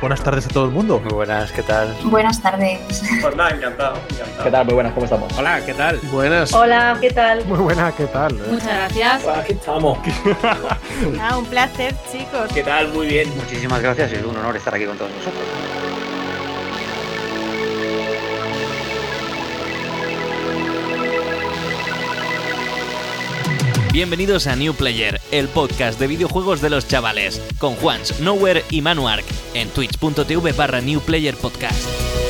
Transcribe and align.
Buenas 0.00 0.22
tardes 0.22 0.46
a 0.46 0.48
todo 0.50 0.66
el 0.66 0.70
mundo. 0.70 1.00
Muy 1.00 1.12
buenas, 1.12 1.50
¿qué 1.50 1.62
tal? 1.62 1.92
Buenas 2.04 2.40
tardes. 2.40 2.78
Pues 3.20 3.34
nada, 3.34 3.50
encantado, 3.50 3.96
encantado. 4.10 4.44
¿Qué 4.44 4.50
tal? 4.50 4.64
Muy 4.66 4.74
buenas, 4.74 4.92
¿cómo 4.92 5.04
estamos? 5.04 5.32
Hola, 5.36 5.60
¿qué 5.66 5.74
tal? 5.74 5.98
Buenas. 6.12 6.52
Hola, 6.52 6.96
¿qué 7.00 7.10
tal? 7.10 7.44
Muy 7.46 7.58
buena, 7.58 7.90
¿qué 7.96 8.06
tal? 8.06 8.34
Muchas 8.34 8.68
gracias. 8.68 9.22
Pues 9.24 9.36
aquí 9.38 9.52
estamos. 9.54 9.98
Ah, 11.20 11.36
un 11.36 11.46
placer, 11.46 11.94
chicos. 12.12 12.48
¿Qué 12.54 12.62
tal? 12.62 12.88
Muy 12.88 13.08
bien. 13.08 13.28
Muchísimas 13.36 13.82
gracias 13.82 14.12
y 14.12 14.14
es 14.16 14.24
un 14.24 14.36
honor 14.36 14.56
estar 14.56 14.72
aquí 14.72 14.84
con 14.84 14.96
todos 14.96 15.10
vosotros. 15.12 15.42
Bienvenidos 23.98 24.46
a 24.46 24.54
New 24.54 24.74
Player, 24.74 25.20
el 25.32 25.48
podcast 25.48 25.98
de 25.98 26.06
videojuegos 26.06 26.60
de 26.60 26.70
los 26.70 26.86
chavales, 26.86 27.42
con 27.58 27.74
Juans, 27.74 28.20
Nowhere 28.20 28.64
y 28.70 28.80
Manuark, 28.80 29.24
en 29.54 29.68
twitch.tv 29.70 30.52
barra 30.52 30.80
New 30.80 31.00
Player 31.00 31.36
Podcast. 31.36 32.27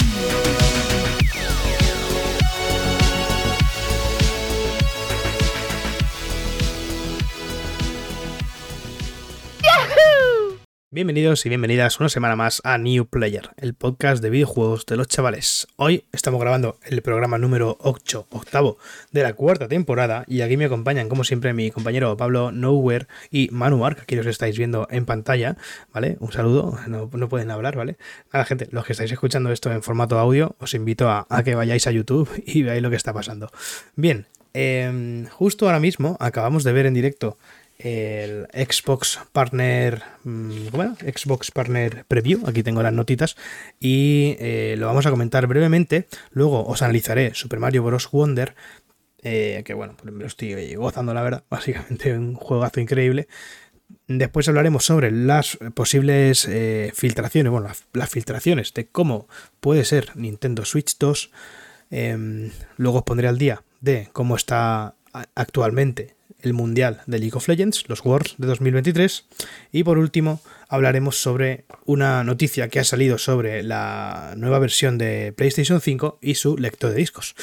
Bienvenidos 10.99 11.47
y 11.47 11.49
bienvenidas 11.49 12.01
una 12.01 12.09
semana 12.09 12.35
más 12.35 12.61
a 12.65 12.77
New 12.77 13.07
Player, 13.07 13.51
el 13.57 13.75
podcast 13.75 14.21
de 14.21 14.31
videojuegos 14.31 14.85
de 14.85 14.97
los 14.97 15.07
chavales. 15.07 15.69
Hoy 15.77 16.03
estamos 16.11 16.41
grabando 16.41 16.81
el 16.83 17.03
programa 17.03 17.39
número 17.39 17.79
8, 17.83 18.27
octavo 18.31 18.79
de 19.13 19.23
la 19.23 19.35
cuarta 19.35 19.69
temporada 19.69 20.25
y 20.27 20.41
aquí 20.41 20.57
me 20.57 20.65
acompañan 20.65 21.09
como 21.09 21.23
siempre 21.23 21.55
mi 21.55 21.71
compañero 21.71 22.17
Pablo 22.17 22.51
Nowhere 22.51 23.07
y 23.31 23.49
Manu 23.53 23.87
Arc, 23.87 24.07
que 24.07 24.19
os 24.19 24.27
estáis 24.27 24.59
viendo 24.59 24.89
en 24.91 25.07
pantalla, 25.07 25.57
¿vale? 25.95 26.17
Un 26.19 26.33
saludo, 26.33 26.77
no, 26.89 27.09
pueden 27.29 27.53
hablar, 27.53 27.77
¿vale? 27.77 27.97
Nada 28.33 28.45
gente, 28.45 28.67
los 28.73 28.85
que 28.85 28.95
estáis 28.95 29.13
escuchando 29.13 29.53
esto 29.53 29.71
en 29.71 29.85
formato 29.85 30.19
audio, 30.19 30.57
os 30.59 30.75
invito 30.75 31.09
a, 31.09 31.29
que 31.45 31.55
vayáis 31.55 31.87
a 31.87 31.93
YouTube 31.93 32.29
y 32.45 32.65
veáis 32.65 32.83
lo 32.83 32.91
que 32.91 32.97
está 32.97 33.13
pasando. 33.13 33.53
Bien, 33.95 34.27
eh, 34.53 35.27
justo 35.31 35.67
ahora 35.67 35.79
mismo 35.79 36.17
acabamos 36.19 36.65
de 36.65 36.73
ver 36.73 36.87
en 36.87 36.95
directo 36.95 37.39
el 37.79 38.49
Xbox 38.53 39.21
Partner. 39.33 40.03
¿Cómo 40.25 40.83
era? 40.83 40.95
Xbox 40.97 41.51
Partner 41.51 42.05
Preview. 42.07 42.47
Aquí 42.47 42.63
tengo 42.63 42.83
las 42.83 42.93
notitas. 42.93 43.37
Y 43.79 44.37
eh, 44.41 44.75
lo 44.79 44.87
vamos 44.87 45.07
a 45.07 45.11
comentar 45.11 45.47
brevemente. 45.47 46.09
Luego 46.31 46.67
os 46.67 46.83
analizaré 46.83 47.35
Super 47.35 47.61
Mario 47.61 47.85
Bros. 47.85 48.11
Wonder. 48.11 48.55
Eh, 49.23 49.63
que 49.65 49.75
bueno, 49.75 49.95
pues 49.97 50.13
me 50.13 50.21
lo 50.21 50.27
estoy 50.27 50.75
gozando, 50.75 51.15
la 51.15 51.23
verdad. 51.23 51.45
Básicamente 51.51 52.17
un 52.17 52.35
juegazo 52.35 52.81
increíble. 52.81 53.29
Después 54.07 54.49
hablaremos 54.49 54.85
sobre 54.85 55.11
las 55.11 55.59
posibles 55.75 56.47
eh, 56.47 56.93
filtraciones, 56.95 57.51
bueno, 57.51 57.69
las, 57.69 57.87
las, 57.95 58.11
filtraciones 58.11 58.75
de 58.75 58.87
cómo 58.87 59.29
puede 59.61 59.85
ser 59.87 60.15
Nintendo 60.15 60.67
Switch 60.67 60.99
2. 60.99 61.31
Em, 61.91 62.51
luego 62.77 62.99
os 62.99 63.05
pondré 63.05 63.29
al 63.29 63.39
día 63.39 63.63
de 63.81 64.11
cómo 64.13 64.37
está 64.37 64.95
actualmente 65.35 66.18
el 66.41 66.53
Mundial 66.53 67.03
de 67.07 67.19
League 67.19 67.37
of 67.37 67.49
Legends, 67.49 67.85
los 67.89 68.05
Worlds 68.05 68.35
de 68.39 68.47
2023. 68.47 69.25
Y 69.73 69.83
por 69.83 69.99
último, 69.99 70.41
hablaremos 70.69 71.21
sobre 71.21 71.65
una 71.85 72.25
noticia 72.25 72.69
que 72.69 72.81
ha 72.81 72.85
salido 72.85 73.19
sobre 73.19 73.63
la 73.63 74.35
nueva 74.37 74.59
versión 74.59 74.99
de 74.99 75.33
PlayStation 75.37 75.81
5 75.81 76.19
y 76.21 76.35
su 76.35 76.57
lector 76.57 76.91
de 76.91 76.97
discos. 76.97 77.35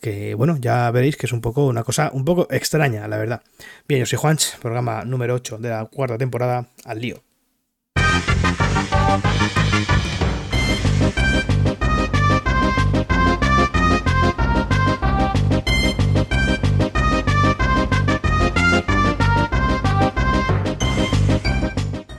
Que 0.00 0.34
bueno, 0.34 0.56
ya 0.60 0.90
veréis 0.90 1.16
que 1.16 1.26
es 1.26 1.32
un 1.32 1.40
poco 1.40 1.66
una 1.66 1.84
cosa 1.84 2.10
un 2.12 2.24
poco 2.24 2.46
extraña, 2.50 3.06
la 3.08 3.18
verdad. 3.18 3.42
Bien, 3.88 4.00
yo 4.00 4.06
soy 4.06 4.18
Juanch, 4.18 4.58
programa 4.58 5.04
número 5.04 5.34
8 5.34 5.58
de 5.58 5.68
la 5.70 5.84
cuarta 5.86 6.16
temporada, 6.16 6.68
al 6.84 7.00
lío. 7.00 7.22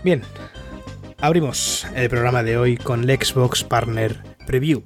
Bien, 0.01 0.21
abrimos 1.19 1.85
el 1.93 2.09
programa 2.09 2.41
de 2.41 2.57
hoy 2.57 2.77
con 2.77 3.09
el 3.09 3.17
Xbox 3.21 3.65
Partner 3.65 4.15
Preview. 4.47 4.81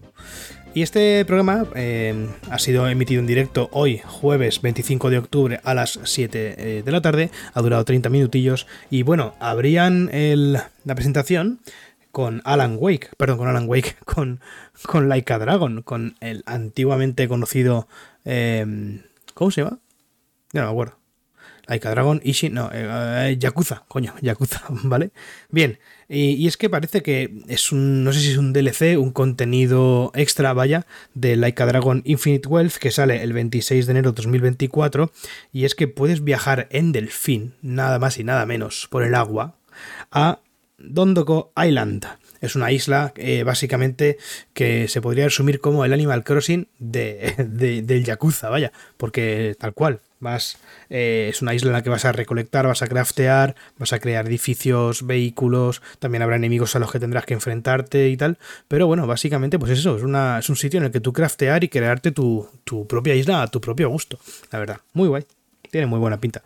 Y 0.74 0.81
este 0.81 1.24
programa 1.25 1.68
eh, 1.75 2.28
ha 2.50 2.57
sido 2.57 2.88
emitido 2.90 3.19
en 3.19 3.28
directo 3.28 3.69
hoy, 3.74 4.01
jueves 4.03 4.59
25 4.63 5.12
de 5.12 5.19
octubre 5.19 5.59
a 5.63 5.75
las 5.75 6.00
7 6.03 6.56
eh, 6.57 6.84
de 6.84 6.91
la 6.91 7.01
tarde. 7.01 7.29
Ha 7.53 7.62
durado 7.62 7.85
30 7.85 8.09
minutillos. 8.09 8.66
Y 8.90 9.03
bueno, 9.03 9.35
abrían 9.40 10.09
el, 10.12 10.53
la 10.84 10.96
presentación 10.96 11.59
con 12.12 12.41
Alan 12.44 12.78
Wake, 12.80 13.09
perdón, 13.16 13.38
con 13.38 13.47
Alan 13.47 13.69
Wake, 13.69 13.97
con, 14.06 14.41
con 14.88 15.09
Laika 15.09 15.38
Dragon, 15.38 15.84
con 15.84 16.16
el 16.22 16.41
antiguamente 16.47 17.28
conocido. 17.28 17.88
Eh, 18.25 19.00
¿Cómo 19.35 19.51
se 19.51 19.62
llama? 19.62 19.78
Ya 20.53 20.62
no 20.62 20.68
me 20.68 20.72
acuerdo. 20.72 21.02
Laika 21.68 21.91
Dragon, 21.91 22.19
Ishi, 22.24 22.50
no, 22.50 22.69
eh, 22.74 23.38
Yakuza, 23.40 23.85
coño, 23.88 24.13
Yakuza, 24.22 24.63
¿vale? 24.69 25.12
Bien, 25.50 25.79
y, 26.09 26.31
y, 26.31 26.47
es 26.47 26.57
que 26.57 26.69
parece 26.69 27.01
que 27.01 27.41
es 27.47 27.72
un, 27.72 28.03
no 28.03 28.12
sé 28.12 28.19
si 28.19 28.31
es 28.31 28.38
un 28.38 28.51
DLC, 28.51 28.97
un 28.97 29.12
contenido 29.12 30.12
extra, 30.13 30.53
vaya, 30.53 30.85
de 31.13 31.35
Laika 31.38 31.66
Dragon 31.66 32.01
Infinite 32.06 32.47
Wealth 32.47 32.75
que 32.75 32.91
sale 32.91 33.24
el 33.24 33.34
26 33.34 33.85
de 33.85 33.91
enero 33.91 34.12
de 34.12 34.18
2024, 34.18 35.12
y 35.51 35.66
es 35.66 35.75
que 35.75 35.88
puedes 35.88 36.24
viajar 36.24 36.68
en 36.72 36.91
delfín, 36.91 37.56
nada 37.62 37.97
más 37.97 38.18
y 38.18 38.24
nada 38.24 38.45
menos, 38.45 38.88
por 38.90 39.03
el 39.03 39.16
agua, 39.16 39.56
a 40.12 40.41
Dondoko 40.78 41.53
Island. 41.56 42.06
Es 42.43 42.57
una 42.57 42.73
isla 42.73 43.13
eh, 43.15 43.43
básicamente 43.43 44.17
que 44.53 44.89
se 44.89 45.01
podría 45.01 45.23
resumir 45.23 45.61
como 45.61 45.85
el 45.85 45.93
Animal 45.93 46.25
Crossing 46.25 46.67
de, 46.77 47.33
de, 47.47 47.81
del 47.81 48.03
Yakuza, 48.03 48.49
vaya, 48.49 48.73
porque 48.97 49.55
tal 49.57 49.73
cual, 49.73 50.01
Vas, 50.23 50.57
eh, 50.89 51.27
es 51.29 51.41
una 51.41 51.53
isla 51.53 51.69
en 51.69 51.73
la 51.73 51.83
que 51.83 51.89
vas 51.89 52.05
a 52.05 52.13
recolectar, 52.13 52.65
vas 52.65 52.81
a 52.81 52.87
craftear, 52.87 53.55
vas 53.77 53.91
a 53.91 53.99
crear 53.99 54.25
edificios, 54.25 55.05
vehículos, 55.05 55.81
también 55.99 56.21
habrá 56.21 56.37
enemigos 56.37 56.77
a 56.77 56.79
los 56.79 56.93
que 56.93 56.99
tendrás 56.99 57.25
que 57.25 57.33
enfrentarte 57.33 58.07
y 58.07 58.15
tal. 58.15 58.37
Pero 58.69 58.87
bueno, 58.87 59.05
básicamente, 59.05 59.59
pues 59.59 59.71
eso, 59.71 59.97
es, 59.97 60.03
una, 60.03 60.39
es 60.39 60.47
un 60.47 60.55
sitio 60.55 60.77
en 60.77 60.85
el 60.85 60.91
que 60.91 61.01
tú 61.01 61.11
craftear 61.11 61.65
y 61.65 61.67
crearte 61.67 62.11
tu, 62.11 62.47
tu 62.63 62.87
propia 62.87 63.15
isla 63.15 63.41
a 63.41 63.47
tu 63.47 63.59
propio 63.59 63.89
gusto. 63.89 64.17
La 64.49 64.59
verdad, 64.59 64.79
muy 64.93 65.09
guay. 65.09 65.25
Tiene 65.69 65.87
muy 65.87 65.99
buena 65.99 66.19
pinta. 66.21 66.41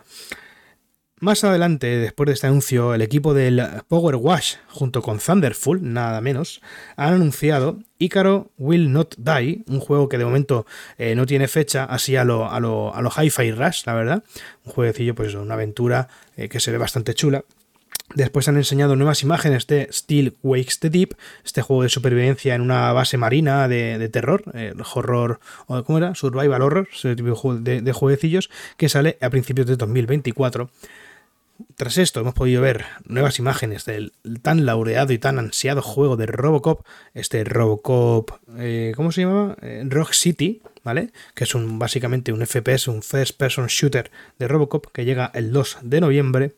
Más 1.20 1.42
adelante, 1.42 1.88
después 1.98 2.28
de 2.28 2.34
este 2.34 2.46
anuncio, 2.46 2.94
el 2.94 3.02
equipo 3.02 3.34
del 3.34 3.60
Power 3.88 4.14
Wash, 4.14 4.54
junto 4.68 5.02
con 5.02 5.18
Thunderful, 5.18 5.80
nada 5.82 6.20
menos, 6.20 6.62
han 6.96 7.14
anunciado 7.14 7.80
Icaro 7.98 8.52
Will 8.56 8.92
Not 8.92 9.16
Die, 9.16 9.64
un 9.66 9.80
juego 9.80 10.08
que 10.08 10.16
de 10.16 10.24
momento 10.24 10.64
eh, 10.96 11.16
no 11.16 11.26
tiene 11.26 11.48
fecha, 11.48 11.84
así 11.84 12.14
a 12.14 12.22
lo, 12.22 12.48
a 12.48 12.60
lo, 12.60 12.94
a 12.94 13.02
lo 13.02 13.10
Hi-Fi 13.10 13.50
Rush, 13.50 13.82
la 13.86 13.94
verdad. 13.94 14.22
Un 14.64 14.72
jueguecillo, 14.72 15.16
pues 15.16 15.34
una 15.34 15.54
aventura 15.54 16.08
eh, 16.36 16.48
que 16.48 16.60
se 16.60 16.70
ve 16.70 16.78
bastante 16.78 17.14
chula. 17.14 17.44
Después 18.14 18.46
han 18.46 18.56
enseñado 18.56 18.94
nuevas 18.94 19.24
imágenes 19.24 19.66
de 19.66 19.88
Still 19.90 20.36
Wakes 20.44 20.78
the 20.78 20.88
Deep, 20.88 21.16
este 21.44 21.62
juego 21.62 21.82
de 21.82 21.88
supervivencia 21.88 22.54
en 22.54 22.60
una 22.60 22.92
base 22.92 23.18
marina 23.18 23.66
de, 23.66 24.08
terror, 24.08 24.44
eh, 24.54 24.72
horror, 24.94 25.40
¿cómo 25.66 25.98
era? 25.98 26.14
Survival 26.14 26.62
Horror, 26.62 26.88
ese 26.94 27.16
tipo 27.16 27.56
de, 27.56 27.82
de 27.82 27.92
jueguecillos, 27.92 28.50
que 28.76 28.88
sale 28.88 29.18
a 29.20 29.30
principios 29.30 29.66
de 29.66 29.76
2024. 29.76 30.70
Tras 31.76 31.98
esto 31.98 32.20
hemos 32.20 32.34
podido 32.34 32.62
ver 32.62 32.84
nuevas 33.04 33.38
imágenes 33.38 33.84
del 33.84 34.12
tan 34.42 34.64
laureado 34.64 35.12
y 35.12 35.18
tan 35.18 35.38
ansiado 35.38 35.82
juego 35.82 36.16
de 36.16 36.26
Robocop, 36.26 36.86
este 37.14 37.42
Robocop, 37.42 38.30
eh, 38.58 38.92
¿cómo 38.94 39.10
se 39.10 39.22
llama? 39.22 39.56
Eh, 39.60 39.84
Rock 39.88 40.12
City, 40.12 40.62
¿vale? 40.84 41.10
Que 41.34 41.44
es 41.44 41.54
un, 41.54 41.78
básicamente 41.78 42.32
un 42.32 42.46
FPS, 42.46 42.88
un 42.88 43.02
First 43.02 43.36
Person 43.36 43.66
Shooter 43.66 44.10
de 44.38 44.46
Robocop 44.46 44.86
que 44.92 45.04
llega 45.04 45.32
el 45.34 45.52
2 45.52 45.78
de 45.82 46.00
noviembre. 46.00 46.54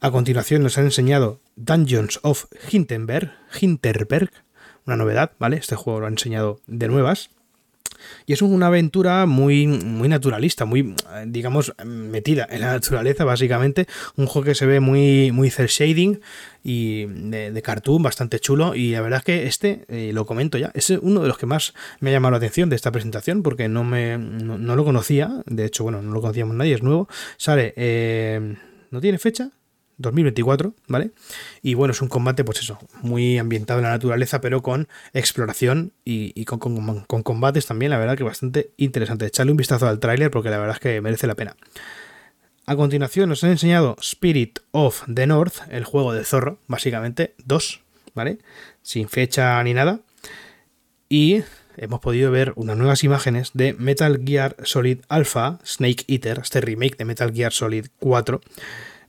A 0.00 0.10
continuación 0.10 0.62
nos 0.62 0.78
han 0.78 0.84
enseñado 0.84 1.40
Dungeons 1.56 2.20
of 2.22 2.46
Hinterberg, 2.70 3.32
Hinterberg, 3.60 4.30
una 4.86 4.96
novedad, 4.96 5.32
¿vale? 5.38 5.56
Este 5.56 5.76
juego 5.76 6.00
lo 6.00 6.06
han 6.06 6.14
enseñado 6.14 6.60
de 6.66 6.88
nuevas. 6.88 7.30
Y 8.26 8.32
es 8.32 8.42
una 8.42 8.66
aventura 8.66 9.26
muy, 9.26 9.66
muy 9.66 10.08
naturalista, 10.08 10.64
muy, 10.64 10.94
digamos, 11.26 11.72
metida 11.84 12.46
en 12.50 12.60
la 12.60 12.72
naturaleza, 12.72 13.24
básicamente. 13.24 13.86
Un 14.16 14.26
juego 14.26 14.46
que 14.46 14.54
se 14.54 14.66
ve 14.66 14.80
muy, 14.80 15.32
muy 15.32 15.50
cel 15.50 15.66
shading 15.66 16.20
y 16.62 17.06
de, 17.06 17.52
de, 17.52 17.62
cartoon, 17.62 18.02
bastante 18.02 18.40
chulo. 18.40 18.74
Y 18.74 18.92
la 18.92 19.00
verdad 19.00 19.18
es 19.18 19.24
que 19.24 19.46
este, 19.46 19.84
eh, 19.88 20.10
lo 20.12 20.26
comento 20.26 20.58
ya, 20.58 20.70
es 20.74 20.90
uno 20.90 21.22
de 21.22 21.28
los 21.28 21.38
que 21.38 21.46
más 21.46 21.74
me 22.00 22.10
ha 22.10 22.12
llamado 22.14 22.32
la 22.32 22.38
atención 22.38 22.68
de 22.68 22.76
esta 22.76 22.90
presentación, 22.90 23.42
porque 23.42 23.68
no, 23.68 23.84
me, 23.84 24.18
no, 24.18 24.58
no 24.58 24.76
lo 24.76 24.84
conocía. 24.84 25.42
De 25.46 25.64
hecho, 25.64 25.84
bueno, 25.84 26.02
no 26.02 26.12
lo 26.12 26.20
conocíamos 26.20 26.56
nadie, 26.56 26.74
es 26.74 26.82
nuevo. 26.82 27.08
Sale, 27.36 27.72
eh, 27.76 28.56
¿no 28.90 29.00
tiene 29.00 29.18
fecha? 29.18 29.50
2024, 29.98 30.74
¿vale? 30.88 31.10
Y 31.62 31.74
bueno, 31.74 31.92
es 31.92 32.02
un 32.02 32.08
combate, 32.08 32.44
pues 32.44 32.60
eso, 32.60 32.78
muy 33.02 33.38
ambientado 33.38 33.80
en 33.80 33.84
la 33.84 33.90
naturaleza, 33.90 34.40
pero 34.40 34.62
con 34.62 34.88
exploración 35.12 35.92
y, 36.04 36.44
con, 36.44 37.22
combates 37.22 37.66
también, 37.66 37.90
la 37.90 37.98
verdad 37.98 38.16
que 38.16 38.24
bastante 38.24 38.70
interesante. 38.76 39.26
Echarle 39.26 39.52
un 39.52 39.58
vistazo 39.58 39.88
al 39.88 39.98
tráiler 39.98 40.30
porque 40.30 40.50
la 40.50 40.58
verdad 40.58 40.76
es 40.76 40.80
que 40.80 41.00
merece 41.00 41.26
la 41.26 41.34
pena. 41.34 41.56
A 42.66 42.76
continuación 42.76 43.28
nos 43.28 43.44
han 43.44 43.50
enseñado 43.50 43.96
Spirit 44.00 44.58
of 44.72 45.02
the 45.12 45.26
North, 45.26 45.58
el 45.70 45.84
juego 45.84 46.12
de 46.12 46.24
zorro, 46.24 46.58
básicamente, 46.66 47.34
dos, 47.44 47.80
¿vale? 48.14 48.38
Sin 48.82 49.08
fecha 49.08 49.62
ni 49.62 49.72
nada. 49.72 50.00
Y 51.08 51.44
hemos 51.76 52.00
podido 52.00 52.30
ver 52.30 52.52
unas 52.56 52.76
nuevas 52.76 53.04
imágenes 53.04 53.52
de 53.54 53.72
Metal 53.74 54.20
Gear 54.24 54.56
Solid 54.64 54.98
Alpha 55.08 55.60
Snake 55.64 56.04
Eater, 56.08 56.40
este 56.40 56.60
remake 56.60 56.96
de 56.96 57.04
Metal 57.04 57.32
Gear 57.32 57.52
Solid 57.52 57.86
4. 58.00 58.40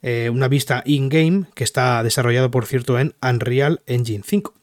Eh, 0.01 0.29
una 0.29 0.47
vista 0.47 0.83
in-game 0.85 1.45
que 1.55 1.63
está 1.63 2.03
desarrollado, 2.03 2.51
por 2.51 2.65
cierto, 2.65 2.99
en 2.99 3.15
Unreal 3.21 3.81
Engine 3.85 4.23
5. 4.25 4.53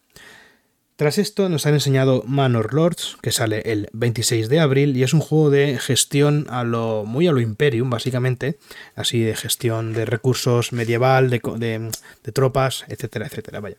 Tras 0.96 1.18
esto 1.18 1.48
nos 1.48 1.66
han 1.66 1.74
enseñado 1.74 2.22
Manor 2.24 2.72
Lords, 2.72 3.16
que 3.20 3.32
sale 3.32 3.62
el 3.64 3.88
26 3.92 4.48
de 4.48 4.60
abril 4.60 4.96
y 4.96 5.02
es 5.02 5.12
un 5.12 5.18
juego 5.18 5.50
de 5.50 5.76
gestión 5.78 6.46
a 6.50 6.62
lo 6.62 7.04
muy 7.04 7.26
a 7.26 7.32
lo 7.32 7.40
Imperium, 7.40 7.90
básicamente, 7.90 8.58
así 8.94 9.20
de 9.20 9.34
gestión 9.34 9.92
de 9.92 10.04
recursos 10.04 10.72
medieval, 10.72 11.30
de, 11.30 11.90
tropas, 12.32 12.84
etcétera, 12.86 13.26
etcétera, 13.26 13.58
vaya. 13.58 13.76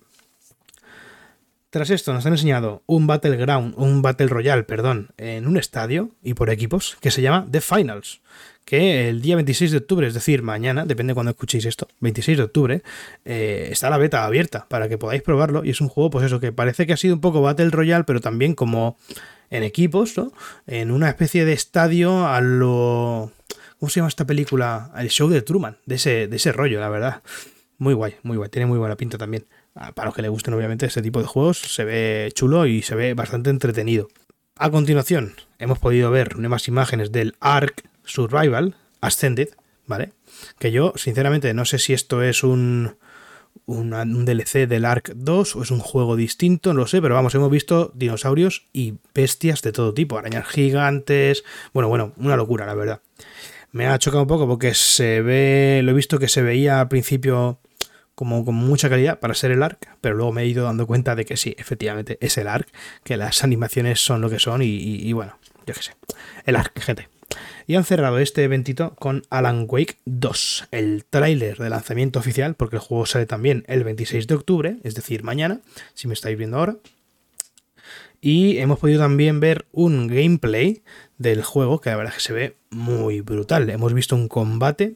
Tras 1.70 1.90
esto 1.90 2.12
nos 2.12 2.26
han 2.26 2.34
enseñado 2.34 2.84
un 2.86 3.08
Battleground, 3.08 3.76
un 3.78 4.02
Battle 4.02 4.28
Royale, 4.28 4.64
perdón, 4.64 5.12
en 5.18 5.48
un 5.48 5.56
estadio 5.56 6.12
y 6.22 6.34
por 6.34 6.50
equipos 6.50 6.98
que 7.00 7.12
se 7.12 7.22
llama 7.22 7.48
The 7.50 7.62
Finals, 7.62 8.20
que 8.66 9.10
el 9.10 9.22
día 9.22 9.36
26 9.36 9.72
de 9.72 9.78
octubre, 9.78 10.08
es 10.08 10.16
decir, 10.16 10.42
mañana, 10.42 10.86
depende 10.86 11.12
de 11.12 11.16
cuando 11.16 11.30
escuchéis 11.30 11.66
esto, 11.66 11.88
26 12.00 12.38
de 12.38 12.44
octubre, 12.44 12.82
eh, 13.24 13.70
está 13.72 13.92
la 13.92 13.98
beta 13.98 14.26
abierta 14.26 14.66
para 14.68 14.90
que 14.90 14.98
podáis 14.98 15.22
probarlo 15.22 15.64
y 15.64 15.70
es 15.70 15.82
un 15.82 15.88
juego, 15.88 16.10
pues 16.10 16.26
eso, 16.26 16.40
que 16.40 16.52
parece 16.52 16.88
que 16.88 16.94
ha 16.94 16.98
sido 16.98 17.14
un 17.14 17.22
poco 17.22 17.42
Battle 17.42 17.70
Royale, 17.70 18.04
pero 18.04 18.22
también 18.22 18.56
como 18.56 18.98
en 19.52 19.64
equipos, 19.64 20.18
¿no? 20.18 20.34
En 20.66 20.92
una 20.92 21.10
especie 21.10 21.46
de 21.46 21.54
estadio 21.54 22.28
a 22.28 22.42
lo... 22.42 23.32
¿Cómo 23.80 23.90
se 23.90 24.00
llama 24.00 24.10
esta 24.10 24.26
película? 24.26 24.92
El 24.98 25.10
show 25.10 25.30
de 25.30 25.44
Truman, 25.44 25.78
de 25.86 25.96
ese, 25.96 26.28
de 26.28 26.36
ese 26.36 26.52
rollo, 26.52 26.80
la 26.80 26.90
verdad. 26.90 27.22
Muy 27.78 27.94
guay, 27.94 28.16
muy 28.24 28.38
guay, 28.38 28.50
tiene 28.50 28.66
muy 28.66 28.80
buena 28.80 28.96
pinta 28.96 29.18
también. 29.18 29.46
Ah, 29.76 29.92
para 29.92 30.08
los 30.08 30.16
que 30.16 30.22
le 30.22 30.30
gusten 30.30 30.54
obviamente 30.54 30.86
este 30.86 31.02
tipo 31.02 31.20
de 31.20 31.28
juegos, 31.28 31.60
se 31.60 31.84
ve 31.84 32.32
chulo 32.34 32.66
y 32.66 32.82
se 32.82 32.96
ve 32.96 33.14
bastante 33.14 33.50
entretenido. 33.52 34.08
A 34.56 34.72
continuación, 34.72 35.36
hemos 35.60 35.78
podido 35.80 36.10
ver 36.10 36.38
nuevas 36.38 36.68
imágenes 36.70 37.12
del 37.12 37.36
Ark 37.42 37.84
Survival 38.06 38.76
Ascended, 39.02 39.50
¿vale? 39.86 40.14
Que 40.60 40.72
yo, 40.72 40.94
sinceramente, 40.96 41.54
no 41.54 41.66
sé 41.66 41.80
si 41.80 41.94
esto 41.94 42.24
es 42.24 42.44
un, 42.44 42.98
un, 43.66 44.26
DLC 44.26 44.68
del 44.68 44.86
Ark 44.86 45.14
2 45.16 45.56
o 45.56 45.64
es 45.64 45.72
un 45.72 45.80
juego 45.80 46.16
distinto, 46.16 46.74
no 46.74 46.82
lo 46.82 46.88
sé, 46.88 47.02
pero 47.02 47.16
vamos, 47.16 47.36
hemos 47.36 47.52
visto 47.52 47.92
dinosaurios 47.96 48.66
y 48.74 48.96
bestias 49.14 49.62
de 49.62 49.72
todo 49.72 49.94
tipo, 49.94 50.18
arañas 50.18 50.48
gigantes, 50.48 51.44
bueno, 51.74 51.90
bueno, 51.90 52.14
una 52.18 52.36
locura, 52.36 52.66
la 52.66 52.76
verdad. 52.76 53.02
Me 53.72 53.88
ha 53.88 54.00
chocado 54.00 54.24
un 54.24 54.28
poco 54.28 54.48
porque 54.48 54.74
se 54.74 55.22
ve, 55.22 55.82
lo 55.84 55.92
he 55.92 55.96
visto 55.96 56.20
que 56.20 56.30
se 56.30 56.42
veía 56.42 56.80
al 56.80 56.88
principio 56.88 57.60
como 58.16 58.46
con 58.46 58.56
mucha 58.56 58.90
calidad 58.90 59.20
para 59.20 59.34
ser 59.34 59.52
el 59.52 59.62
ARC, 59.62 59.90
pero 60.00 60.16
luego 60.16 60.32
me 60.32 60.44
he 60.44 60.48
ido 60.48 60.64
dando 60.64 60.88
cuenta 60.88 61.16
de 61.16 61.26
que 61.26 61.36
sí, 61.36 61.54
efectivamente 61.58 62.18
es 62.22 62.38
el 62.38 62.48
ARC, 62.48 62.70
que 63.04 63.18
las 63.18 63.44
animaciones 63.44 64.00
son 64.00 64.22
lo 64.22 64.30
que 64.30 64.40
son 64.40 64.62
y, 64.64 65.12
bueno, 65.12 65.38
yo 65.68 65.74
qué 65.74 65.82
sé, 65.82 65.92
el 66.46 66.56
ARC, 66.56 66.80
gente. 66.80 67.10
Y 67.68 67.76
han 67.76 67.84
cerrado 67.84 68.20
este 68.20 68.44
eventito 68.44 68.94
con 68.96 69.24
Alan 69.30 69.66
Wake 69.68 69.98
2, 70.06 70.68
el 70.72 71.04
tráiler 71.10 71.58
de 71.58 71.70
lanzamiento 71.70 72.20
oficial, 72.20 72.56
porque 72.56 72.76
el 72.76 72.82
juego 72.82 73.06
sale 73.06 73.26
también 73.26 73.64
el 73.68 73.84
26 73.84 74.28
de 74.28 74.36
octubre, 74.36 74.78
es 74.84 74.94
decir, 74.94 75.24
mañana, 75.24 75.62
si 75.96 76.08
me 76.08 76.14
estáis 76.14 76.38
viendo 76.38 76.58
ahora. 76.58 76.78
Y 78.22 78.58
hemos 78.60 78.80
podido 78.80 79.00
también 79.00 79.40
ver 79.40 79.66
un 79.72 80.08
gameplay 80.08 80.84
del 81.18 81.44
juego 81.44 81.82
que 81.82 81.90
la 81.90 81.98
verdad 81.98 82.14
es 82.14 82.18
que 82.18 82.28
se 82.28 82.34
ve 82.34 82.56
muy 82.70 83.22
brutal. 83.22 83.70
Hemos 83.70 83.94
visto 83.94 84.16
un 84.16 84.28
combate 84.28 84.96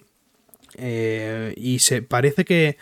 eh, 0.76 1.54
y 1.58 1.80
se 1.80 2.02
parece 2.02 2.46
que, 2.46 2.78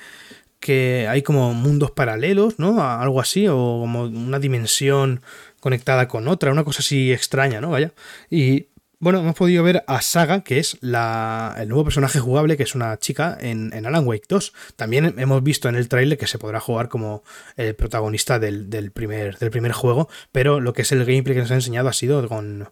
que 0.59 1.07
hay 1.09 1.21
como 1.21 1.53
mundos 1.53 1.91
paralelos, 1.91 2.59
¿no? 2.59 2.81
Algo 2.81 3.21
así, 3.21 3.47
o 3.47 3.55
como 3.55 4.03
una 4.03 4.39
dimensión 4.39 5.21
conectada 5.59 6.07
con 6.07 6.27
otra, 6.27 6.51
una 6.51 6.63
cosa 6.63 6.79
así 6.79 7.11
extraña, 7.11 7.61
¿no? 7.61 7.69
Vaya. 7.71 7.93
Y 8.29 8.67
bueno, 8.99 9.19
hemos 9.19 9.35
podido 9.35 9.63
ver 9.63 9.83
a 9.87 10.01
Saga, 10.01 10.41
que 10.41 10.59
es 10.59 10.77
la, 10.81 11.55
el 11.59 11.69
nuevo 11.69 11.83
personaje 11.83 12.19
jugable, 12.19 12.57
que 12.57 12.63
es 12.63 12.73
una 12.73 12.97
chica 12.97 13.37
en, 13.39 13.73
Alan 13.85 14.07
Wake 14.07 14.25
2. 14.27 14.53
También 14.75 15.13
hemos 15.17 15.43
visto 15.43 15.69
en 15.69 15.75
el 15.75 15.87
trailer 15.87 16.17
que 16.17 16.25
se 16.25 16.39
podrá 16.39 16.59
jugar 16.59 16.89
como 16.89 17.23
el 17.57 17.75
protagonista 17.75 18.39
del, 18.39 18.69
del, 18.69 18.91
primer, 18.91 19.37
del 19.37 19.51
primer 19.51 19.71
juego, 19.71 20.09
pero 20.31 20.59
lo 20.59 20.73
que 20.73 20.81
es 20.81 20.91
el 20.91 21.05
gameplay 21.05 21.35
que 21.35 21.41
nos 21.41 21.51
ha 21.51 21.55
enseñado 21.55 21.89
ha 21.89 21.93
sido 21.93 22.27
con, 22.27 22.69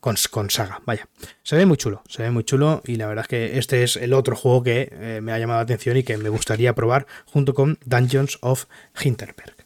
con, 0.00 0.50
Saga. 0.50 0.80
Vaya, 0.84 1.08
se 1.42 1.56
ve 1.56 1.66
muy 1.66 1.76
chulo, 1.76 2.02
se 2.08 2.22
ve 2.22 2.30
muy 2.30 2.44
chulo 2.44 2.82
y 2.84 2.96
la 2.96 3.06
verdad 3.06 3.24
es 3.24 3.28
que 3.28 3.58
este 3.58 3.82
es 3.82 3.96
el 3.96 4.12
otro 4.12 4.36
juego 4.36 4.62
que 4.62 4.90
eh, 4.92 5.20
me 5.22 5.32
ha 5.32 5.38
llamado 5.38 5.58
la 5.58 5.64
atención 5.64 5.96
y 5.96 6.04
que 6.04 6.16
me 6.18 6.28
gustaría 6.28 6.74
probar 6.74 7.06
junto 7.24 7.54
con 7.54 7.78
Dungeons 7.84 8.38
of 8.42 8.66
Hinterberg. 9.02 9.56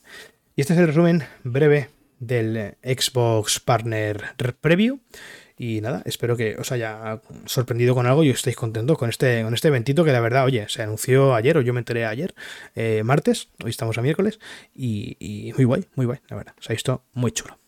Y 0.56 0.62
este 0.62 0.72
es 0.72 0.78
el 0.78 0.86
resumen 0.86 1.24
breve 1.44 1.90
del 2.18 2.76
Xbox 2.82 3.60
Partner 3.60 4.34
Preview. 4.60 5.00
Y 5.58 5.80
nada, 5.80 6.02
espero 6.04 6.36
que 6.36 6.56
os 6.56 6.70
haya 6.70 7.20
sorprendido 7.46 7.94
con 7.94 8.06
algo 8.06 8.22
y 8.22 8.30
estéis 8.30 8.54
contentos 8.54 8.96
con 8.96 9.10
este, 9.10 9.42
con 9.42 9.54
este 9.54 9.68
eventito 9.68 10.04
que 10.04 10.12
la 10.12 10.20
verdad, 10.20 10.44
oye, 10.44 10.66
se 10.68 10.82
anunció 10.82 11.34
ayer 11.34 11.58
o 11.58 11.62
yo 11.62 11.72
me 11.72 11.80
enteré 11.80 12.06
ayer, 12.06 12.32
eh, 12.76 13.02
martes, 13.04 13.48
hoy 13.64 13.70
estamos 13.70 13.98
a 13.98 14.02
miércoles, 14.02 14.38
y, 14.72 15.16
y 15.18 15.52
muy 15.54 15.64
guay, 15.64 15.86
muy 15.96 16.06
guay, 16.06 16.20
la 16.28 16.36
verdad, 16.36 16.54
se 16.60 16.72
ha 16.72 16.74
visto 16.74 17.02
muy 17.12 17.32
chulo. 17.32 17.58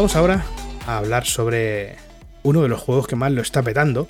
Vamos 0.00 0.16
ahora 0.16 0.46
a 0.86 0.96
hablar 0.96 1.26
sobre 1.26 1.96
uno 2.42 2.62
de 2.62 2.68
los 2.68 2.80
juegos 2.80 3.06
que 3.06 3.16
más 3.16 3.32
lo 3.32 3.42
está 3.42 3.62
petando. 3.62 4.08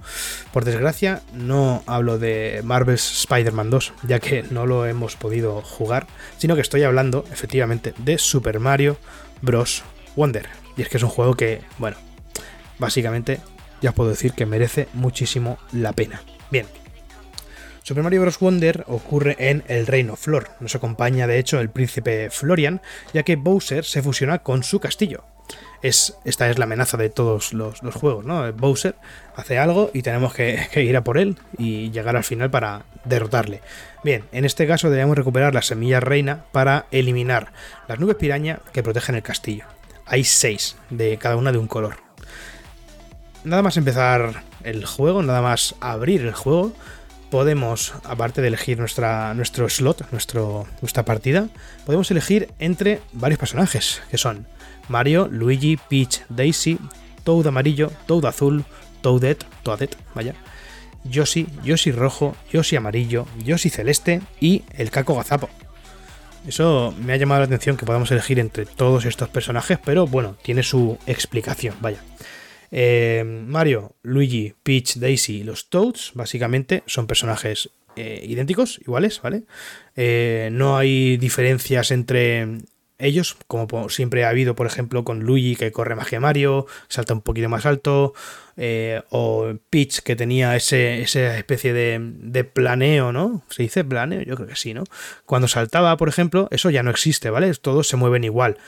Por 0.53 0.65
desgracia, 0.65 1.21
no 1.35 1.83
hablo 1.85 2.17
de 2.17 2.61
Marvel's 2.63 3.23
Spider-Man 3.23 3.71
2, 3.71 3.95
ya 4.05 4.21
que 4.21 4.45
no 4.51 4.67
lo 4.67 4.87
hemos 4.87 5.17
podido 5.17 5.63
jugar, 5.63 6.07
sino 6.39 6.55
que 6.55 6.61
estoy 6.61 6.85
hablando 6.85 7.25
efectivamente 7.33 7.93
de 7.99 8.19
Super 8.19 8.61
Mario 8.61 8.99
Bros. 9.43 9.83
Wonder. 10.15 10.47
Y 10.77 10.83
es 10.83 10.89
que 10.89 10.99
es 10.99 11.03
un 11.03 11.09
juego 11.09 11.35
que, 11.35 11.61
bueno, 11.79 11.97
básicamente 12.79 13.41
ya 13.83 13.91
puedo 13.91 14.11
decir 14.11 14.33
que 14.35 14.47
merece 14.47 14.87
muchísimo 14.93 15.59
la 15.73 15.93
pena. 15.93 16.23
Bien. 16.53 16.67
Super 17.83 18.05
Mario 18.05 18.21
Bros. 18.21 18.39
Wonder 18.39 18.85
ocurre 18.87 19.35
en 19.41 19.65
el 19.67 19.89
Reino 19.89 20.15
Flor. 20.15 20.51
Nos 20.61 20.77
acompaña 20.77 21.27
de 21.27 21.41
hecho 21.41 21.59
el 21.59 21.69
príncipe 21.69 22.31
Florian, 22.31 22.81
ya 23.13 23.25
que 23.25 23.35
Bowser 23.35 23.85
se 23.85 24.03
fusiona 24.03 24.39
con 24.39 24.63
su 24.63 24.79
castillo 24.79 25.25
es, 25.83 26.17
esta 26.25 26.51
es 26.51 26.59
la 26.59 26.65
amenaza 26.65 26.97
de 26.97 27.11
todos 27.11 27.53
los, 27.53 27.81
juegos, 27.95 28.25
¿no? 28.25 28.53
Bowser 28.53 28.95
hace 29.35 29.59
algo 29.59 29.91
y 29.95 30.03
tenemos 30.03 30.35
que, 30.35 30.69
ir 30.77 30.97
a 30.97 31.05
por 31.05 31.19
él 31.19 31.37
y 31.59 31.91
llegar 31.91 32.17
al 32.17 32.25
final 32.25 32.51
para 32.51 32.85
derrotarle. 33.05 33.61
Bien, 34.05 34.25
en 34.33 34.45
este 34.45 34.67
caso 34.67 34.91
debemos 34.91 35.17
recuperar 35.17 35.55
la 35.55 35.63
semilla 35.63 36.01
reina 36.01 36.45
para 36.53 36.87
eliminar 36.91 37.53
las 37.89 37.99
nubes 37.99 38.17
piraña 38.17 38.61
que 38.73 38.83
protegen 38.83 39.15
el 39.15 39.23
castillo. 39.23 39.65
Hay 40.07 40.25
seis, 40.25 40.77
de 40.91 41.19
cada 41.19 41.37
una 41.37 41.53
de 41.53 41.59
un 41.59 41.69
color. 41.69 41.97
Nada 43.45 43.63
más 43.63 43.77
empezar 43.77 44.43
el 44.65 44.85
juego, 44.85 45.23
nada 45.23 45.41
más 45.41 45.75
abrir 45.81 46.23
el 46.23 46.35
juego, 46.35 46.75
podemos, 47.31 47.95
aparte 48.05 48.43
de 48.43 48.49
elegir 48.49 48.79
nuestro 48.79 49.69
slot, 49.69 50.11
nuestra 50.11 51.05
partida, 51.05 51.49
podemos 51.87 52.11
elegir 52.11 52.51
entre 52.59 53.01
varios 53.13 53.39
personajes, 53.39 54.03
que 54.11 54.19
son 54.19 54.47
Mario, 54.91 55.29
Luigi, 55.29 55.79
Peach, 55.89 56.23
Daisy, 56.29 56.79
Toad 57.25 57.47
amarillo, 57.47 57.91
Toad 58.07 58.27
azul, 58.27 58.65
Toadette, 59.01 59.47
Toadette, 59.63 59.97
vaya, 60.15 60.35
Yoshi, 61.05 61.47
Yoshi 61.65 61.93
rojo, 61.93 62.37
Yoshi 62.53 62.77
amarillo, 62.77 63.27
Yoshi 63.45 63.71
celeste 63.71 64.21
y 64.41 64.65
el 64.77 64.91
Caco 64.91 65.15
Gazapo. 65.15 65.49
Eso 66.47 66.93
me 67.05 67.13
ha 67.13 67.17
llamado 67.17 67.41
la 67.41 67.47
atención 67.47 67.77
que 67.77 67.87
podamos 67.87 68.11
elegir 68.11 68.39
entre 68.41 68.67
todos 68.67 69.05
estos 69.05 69.29
personajes, 69.29 69.79
pero 69.85 70.07
bueno, 70.07 70.37
tiene 70.43 70.63
su 70.63 70.99
explicación, 71.07 71.77
vaya. 71.81 72.03
Eh, 72.73 73.23
Mario, 73.47 73.95
Luigi, 74.03 74.55
Peach, 74.63 74.97
Daisy 74.97 75.39
y 75.39 75.45
los 75.45 75.71
Toads, 75.71 76.13
básicamente, 76.15 76.83
son 76.87 77.07
personajes 77.07 77.71
eh, 77.97 78.25
idénticos, 78.27 78.81
iguales, 78.81 79.21
¿vale? 79.23 79.45
Eh, 79.97 80.49
no 80.53 80.77
hay 80.77 81.17
diferencias 81.17 81.91
entre 81.91 82.63
ellos, 83.01 83.37
como 83.47 83.89
siempre 83.89 84.25
ha 84.25 84.29
habido, 84.29 84.55
por 84.55 84.67
ejemplo, 84.67 85.05
con 85.05 85.21
Luigi 85.21 85.57
que 85.57 85.73
corre 85.73 85.95
magia 85.95 86.21
Mario, 86.21 86.67
salta 86.89 87.15
un 87.15 87.23
poquito 87.23 87.49
más 87.49 87.67
alto, 87.67 88.15
eh, 88.57 89.03
o 89.11 89.55
Peach 89.71 90.01
que 90.01 90.17
tenía 90.17 90.55
ese, 90.57 91.03
esa 91.03 91.39
especie 91.39 91.73
de, 91.73 92.45
planeo, 92.45 93.13
¿no? 93.13 93.43
¿Se 93.49 93.63
dice 93.63 93.85
planeo? 93.85 94.23
Yo 94.23 94.37
creo 94.37 94.49
que 94.49 94.57
sí, 94.57 94.75
¿no? 94.75 94.85
Cuando 95.25 95.49
saltaba, 95.49 95.97
por 95.97 96.09
ejemplo, 96.09 96.49
eso 96.51 96.71
ya 96.71 96.83
no 96.83 96.91
existe, 96.91 97.31
¿vale? 97.31 97.53
Todos 97.55 97.89
se 97.89 97.97
mueven 97.97 98.25
igual. 98.25 98.59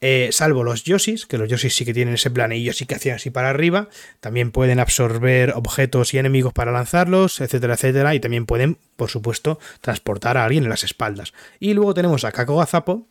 Eh, 0.00 0.28
salvo 0.32 0.64
los 0.64 0.84
Yoshis, 0.84 1.24
que 1.24 1.38
los 1.38 1.48
Yoshis 1.48 1.74
sí 1.74 1.84
que 1.86 1.94
tienen 1.94 2.14
ese 2.14 2.30
planeillo, 2.30 2.74
sí 2.74 2.84
que 2.84 2.94
hacían 2.94 3.16
así 3.16 3.30
para 3.30 3.48
arriba, 3.48 3.88
también 4.20 4.50
pueden 4.50 4.78
absorber 4.78 5.52
objetos 5.56 6.12
y 6.12 6.18
enemigos 6.18 6.52
para 6.52 6.72
lanzarlos, 6.72 7.40
etcétera, 7.40 7.74
etcétera, 7.74 8.14
y 8.14 8.20
también 8.20 8.44
pueden, 8.44 8.76
por 8.96 9.08
supuesto, 9.08 9.58
transportar 9.80 10.36
a 10.36 10.44
alguien 10.44 10.64
en 10.64 10.70
las 10.70 10.84
espaldas. 10.84 11.32
Y 11.58 11.72
luego 11.72 11.94
tenemos 11.94 12.24
a 12.24 12.32
Kako 12.32 12.58
Gazapo, 12.58 13.06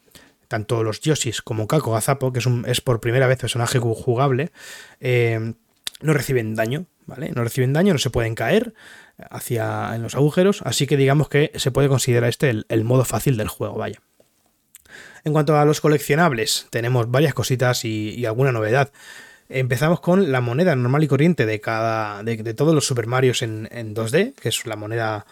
tanto 0.47 0.83
los 0.83 1.01
Yoshis 1.01 1.41
como 1.41 1.67
Kako 1.67 1.91
Gazapo, 1.91 2.33
que 2.33 2.39
es, 2.39 2.45
un, 2.45 2.65
es 2.67 2.81
por 2.81 2.99
primera 2.99 3.27
vez 3.27 3.39
personaje 3.39 3.79
jugable, 3.79 4.51
eh, 4.99 5.53
no 6.01 6.13
reciben 6.13 6.55
daño, 6.55 6.85
¿vale? 7.05 7.31
No 7.31 7.43
reciben 7.43 7.73
daño, 7.73 7.93
no 7.93 7.99
se 7.99 8.09
pueden 8.09 8.35
caer 8.35 8.73
hacia 9.29 9.95
en 9.95 10.03
los 10.03 10.15
agujeros, 10.15 10.61
así 10.63 10.87
que 10.87 10.97
digamos 10.97 11.29
que 11.29 11.51
se 11.55 11.71
puede 11.71 11.87
considerar 11.87 12.29
este 12.29 12.63
el, 12.67 12.83
modo 12.83 13.05
fácil 13.05 13.37
del 13.37 13.47
juego, 13.47 13.75
vaya. 13.75 13.99
En 15.23 15.31
cuanto 15.31 15.57
a 15.57 15.65
los 15.65 15.79
coleccionables, 15.79 16.67
tenemos 16.69 17.09
varias 17.09 17.33
cositas 17.33 17.85
y, 17.85 18.25
alguna 18.25 18.51
novedad. 18.51 18.91
Empezamos 19.47 20.01
con 20.01 20.31
la 20.31 20.41
moneda 20.41 20.75
normal 20.75 21.03
y 21.03 21.07
corriente 21.07 21.45
de 21.45 21.61
cada. 21.61 22.23
de, 22.23 22.37
de 22.37 22.53
todos 22.53 22.73
los 22.73 22.85
Super 22.85 23.07
Marios 23.07 23.41
en, 23.41 23.69
en 23.71 23.95
2D, 23.95 24.33
que 24.33 24.49
es 24.49 24.65
la 24.65 24.75
moneda 24.75 25.25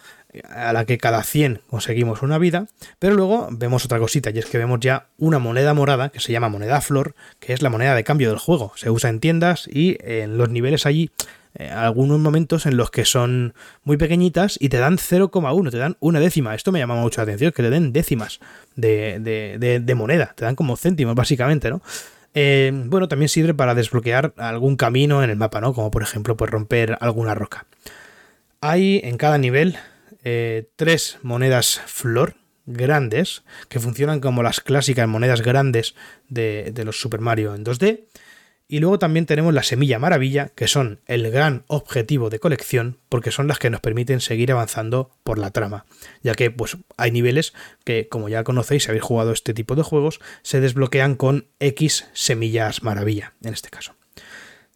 a 0.48 0.72
la 0.72 0.84
que 0.84 0.98
cada 0.98 1.22
100 1.22 1.60
conseguimos 1.68 2.22
una 2.22 2.38
vida, 2.38 2.66
pero 2.98 3.14
luego 3.14 3.48
vemos 3.50 3.84
otra 3.84 3.98
cosita 3.98 4.30
y 4.30 4.38
es 4.38 4.46
que 4.46 4.58
vemos 4.58 4.80
ya 4.80 5.06
una 5.18 5.38
moneda 5.38 5.74
morada 5.74 6.08
que 6.08 6.20
se 6.20 6.32
llama 6.32 6.48
moneda 6.48 6.80
flor, 6.80 7.14
que 7.38 7.52
es 7.52 7.62
la 7.62 7.70
moneda 7.70 7.94
de 7.94 8.04
cambio 8.04 8.30
del 8.30 8.38
juego. 8.38 8.72
Se 8.76 8.90
usa 8.90 9.10
en 9.10 9.20
tiendas 9.20 9.68
y 9.68 9.98
en 10.00 10.38
los 10.38 10.48
niveles 10.48 10.86
allí 10.86 11.10
eh, 11.54 11.68
algunos 11.68 12.18
momentos 12.18 12.64
en 12.64 12.76
los 12.76 12.90
que 12.90 13.04
son 13.04 13.54
muy 13.84 13.98
pequeñitas 13.98 14.56
y 14.60 14.70
te 14.70 14.78
dan 14.78 14.96
0,1, 14.96 15.70
te 15.70 15.76
dan 15.76 15.96
una 16.00 16.18
décima. 16.18 16.54
Esto 16.54 16.72
me 16.72 16.78
llama 16.78 16.94
mucho 16.94 17.20
la 17.20 17.24
atención, 17.24 17.52
que 17.52 17.62
te 17.62 17.70
den 17.70 17.92
décimas 17.92 18.40
de, 18.74 19.18
de, 19.20 19.58
de, 19.58 19.80
de 19.80 19.94
moneda, 19.94 20.32
te 20.34 20.44
dan 20.44 20.56
como 20.56 20.76
céntimos 20.76 21.14
básicamente, 21.14 21.68
¿no? 21.70 21.82
Eh, 22.34 22.72
bueno, 22.86 23.08
también 23.08 23.28
sirve 23.28 23.52
para 23.52 23.74
desbloquear 23.74 24.32
algún 24.38 24.76
camino 24.76 25.22
en 25.22 25.28
el 25.28 25.36
mapa, 25.36 25.60
¿no? 25.60 25.74
Como 25.74 25.90
por 25.90 26.02
ejemplo, 26.02 26.36
pues 26.36 26.50
romper 26.50 26.96
alguna 27.00 27.34
roca. 27.34 27.66
Hay 28.62 29.00
en 29.04 29.18
cada 29.18 29.36
nivel 29.36 29.76
eh, 30.24 30.70
tres 30.76 31.18
monedas 31.22 31.80
flor 31.86 32.36
grandes 32.66 33.42
que 33.68 33.80
funcionan 33.80 34.20
como 34.20 34.42
las 34.42 34.60
clásicas 34.60 35.08
monedas 35.08 35.42
grandes 35.42 35.94
de, 36.28 36.70
de, 36.72 36.84
los 36.84 37.00
Super 37.00 37.20
Mario 37.20 37.54
en 37.54 37.64
2D. 37.64 38.04
Y 38.68 38.78
luego 38.78 38.98
también 38.98 39.26
tenemos 39.26 39.52
la 39.52 39.64
semilla 39.64 39.98
maravilla, 39.98 40.48
que 40.54 40.66
son 40.66 41.00
el 41.06 41.30
gran 41.30 41.64
objetivo 41.66 42.30
de 42.30 42.38
colección, 42.38 42.98
porque 43.10 43.30
son 43.30 43.46
las 43.46 43.58
que 43.58 43.68
nos 43.68 43.82
permiten 43.82 44.20
seguir 44.20 44.50
avanzando 44.50 45.10
por 45.24 45.38
la 45.38 45.50
trama. 45.50 45.84
Ya 46.22 46.34
que 46.34 46.50
pues, 46.50 46.78
hay 46.96 47.10
niveles 47.10 47.52
que, 47.84 48.08
como 48.08 48.30
ya 48.30 48.44
conocéis, 48.44 48.84
si 48.84 48.88
habéis 48.88 49.04
jugado 49.04 49.32
este 49.32 49.52
tipo 49.52 49.74
de 49.74 49.82
juegos, 49.82 50.20
se 50.42 50.60
desbloquean 50.60 51.16
con 51.16 51.48
X 51.60 52.06
semillas 52.14 52.82
maravilla, 52.82 53.34
en 53.42 53.52
este 53.52 53.68
caso. 53.68 53.94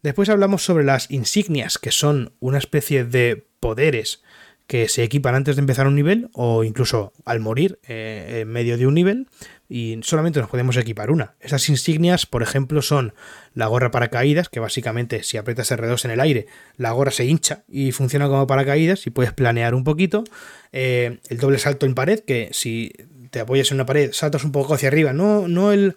Después 0.02 0.28
hablamos 0.28 0.62
sobre 0.62 0.84
las 0.84 1.10
insignias, 1.10 1.78
que 1.78 1.90
son 1.90 2.34
una 2.38 2.58
especie 2.58 3.04
de 3.04 3.46
poderes 3.60 4.22
que 4.66 4.88
se 4.88 5.04
equipan 5.04 5.34
antes 5.34 5.56
de 5.56 5.60
empezar 5.60 5.86
un 5.86 5.94
nivel 5.94 6.28
o 6.32 6.64
incluso 6.64 7.12
al 7.24 7.40
morir 7.40 7.78
eh, 7.86 8.40
en 8.40 8.48
medio 8.48 8.76
de 8.76 8.86
un 8.86 8.94
nivel 8.94 9.28
y 9.68 9.98
solamente 10.02 10.40
nos 10.40 10.50
podemos 10.50 10.76
equipar 10.76 11.10
una. 11.10 11.34
Esas 11.40 11.68
insignias, 11.68 12.26
por 12.26 12.42
ejemplo, 12.42 12.82
son 12.82 13.14
la 13.54 13.66
gorra 13.66 13.90
paracaídas, 13.90 14.48
que 14.48 14.60
básicamente 14.60 15.22
si 15.22 15.36
aprietas 15.36 15.70
R2 15.70 16.04
en 16.04 16.10
el 16.12 16.20
aire, 16.20 16.46
la 16.76 16.90
gorra 16.92 17.10
se 17.10 17.24
hincha 17.24 17.62
y 17.68 17.92
funciona 17.92 18.28
como 18.28 18.46
paracaídas 18.46 19.06
y 19.06 19.10
puedes 19.10 19.32
planear 19.32 19.74
un 19.74 19.84
poquito. 19.84 20.24
Eh, 20.72 21.18
el 21.28 21.38
doble 21.38 21.58
salto 21.58 21.86
en 21.86 21.94
pared, 21.94 22.20
que 22.20 22.50
si 22.52 22.92
te 23.30 23.40
apoyas 23.40 23.70
en 23.70 23.76
una 23.76 23.86
pared, 23.86 24.10
saltas 24.12 24.44
un 24.44 24.52
poco 24.52 24.74
hacia 24.74 24.88
arriba, 24.88 25.12
no, 25.12 25.48
no 25.48 25.72
el... 25.72 25.96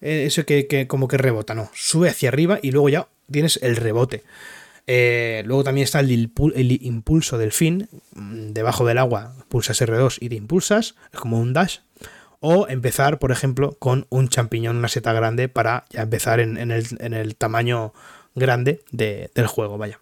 Eh, 0.00 0.24
eso 0.26 0.44
que, 0.44 0.66
que 0.66 0.86
como 0.86 1.08
que 1.08 1.16
rebota, 1.16 1.54
no, 1.54 1.70
sube 1.72 2.10
hacia 2.10 2.28
arriba 2.28 2.58
y 2.60 2.72
luego 2.72 2.88
ya 2.90 3.08
tienes 3.30 3.58
el 3.62 3.76
rebote. 3.76 4.22
Eh, 4.86 5.42
luego 5.46 5.64
también 5.64 5.84
está 5.84 6.00
el, 6.00 6.10
impulso 6.10 7.38
del 7.38 7.52
fin. 7.52 7.88
Debajo 8.14 8.84
del 8.84 8.98
agua 8.98 9.34
pulsas 9.48 9.80
R2 9.80 10.18
y 10.20 10.28
te 10.28 10.34
impulsas. 10.34 10.94
Es 11.12 11.20
como 11.20 11.38
un 11.40 11.52
dash. 11.52 11.78
O 12.40 12.68
empezar, 12.68 13.18
por 13.18 13.32
ejemplo, 13.32 13.76
con 13.78 14.06
un 14.10 14.28
champiñón, 14.28 14.76
una 14.76 14.88
seta 14.88 15.14
grande, 15.14 15.48
para 15.48 15.86
ya 15.90 16.02
empezar 16.02 16.40
en, 16.40 16.58
el, 16.58 16.86
en 16.98 17.14
el, 17.14 17.36
tamaño 17.36 17.94
grande 18.34 18.84
de, 18.90 19.30
del 19.34 19.46
juego. 19.46 19.78
Vaya. 19.78 20.00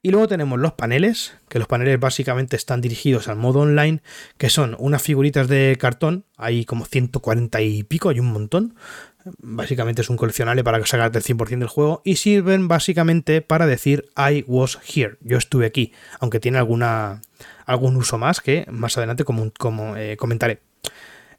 Y 0.00 0.10
luego 0.10 0.28
tenemos 0.28 0.58
los 0.60 0.72
paneles, 0.74 1.36
que 1.48 1.58
los 1.58 1.66
paneles 1.66 1.98
básicamente 1.98 2.56
están 2.56 2.80
dirigidos 2.80 3.28
al 3.28 3.36
modo 3.36 3.60
online, 3.60 4.00
que 4.36 4.48
son 4.48 4.76
unas 4.78 5.02
figuritas 5.02 5.48
de 5.48 5.76
cartón, 5.78 6.24
hay 6.36 6.64
como 6.64 6.84
140 6.84 7.60
y 7.62 7.82
pico, 7.82 8.08
hay 8.08 8.20
un 8.20 8.32
montón, 8.32 8.76
básicamente 9.38 10.02
es 10.02 10.10
un 10.10 10.16
coleccionable 10.16 10.64
para 10.64 10.84
sacarte 10.86 11.18
el 11.18 11.24
100% 11.24 11.58
del 11.58 11.68
juego 11.68 12.02
y 12.04 12.16
sirven 12.16 12.68
básicamente 12.68 13.42
para 13.42 13.66
decir 13.66 14.06
I 14.16 14.44
was 14.46 14.78
here, 14.94 15.16
yo 15.20 15.38
estuve 15.38 15.66
aquí, 15.66 15.92
aunque 16.20 16.40
tiene 16.40 16.58
alguna, 16.58 17.22
algún 17.66 17.96
uso 17.96 18.18
más 18.18 18.40
que 18.40 18.66
más 18.70 18.96
adelante 18.96 19.24
como, 19.24 19.50
como 19.58 19.96
eh, 19.96 20.16
comentaré. 20.16 20.60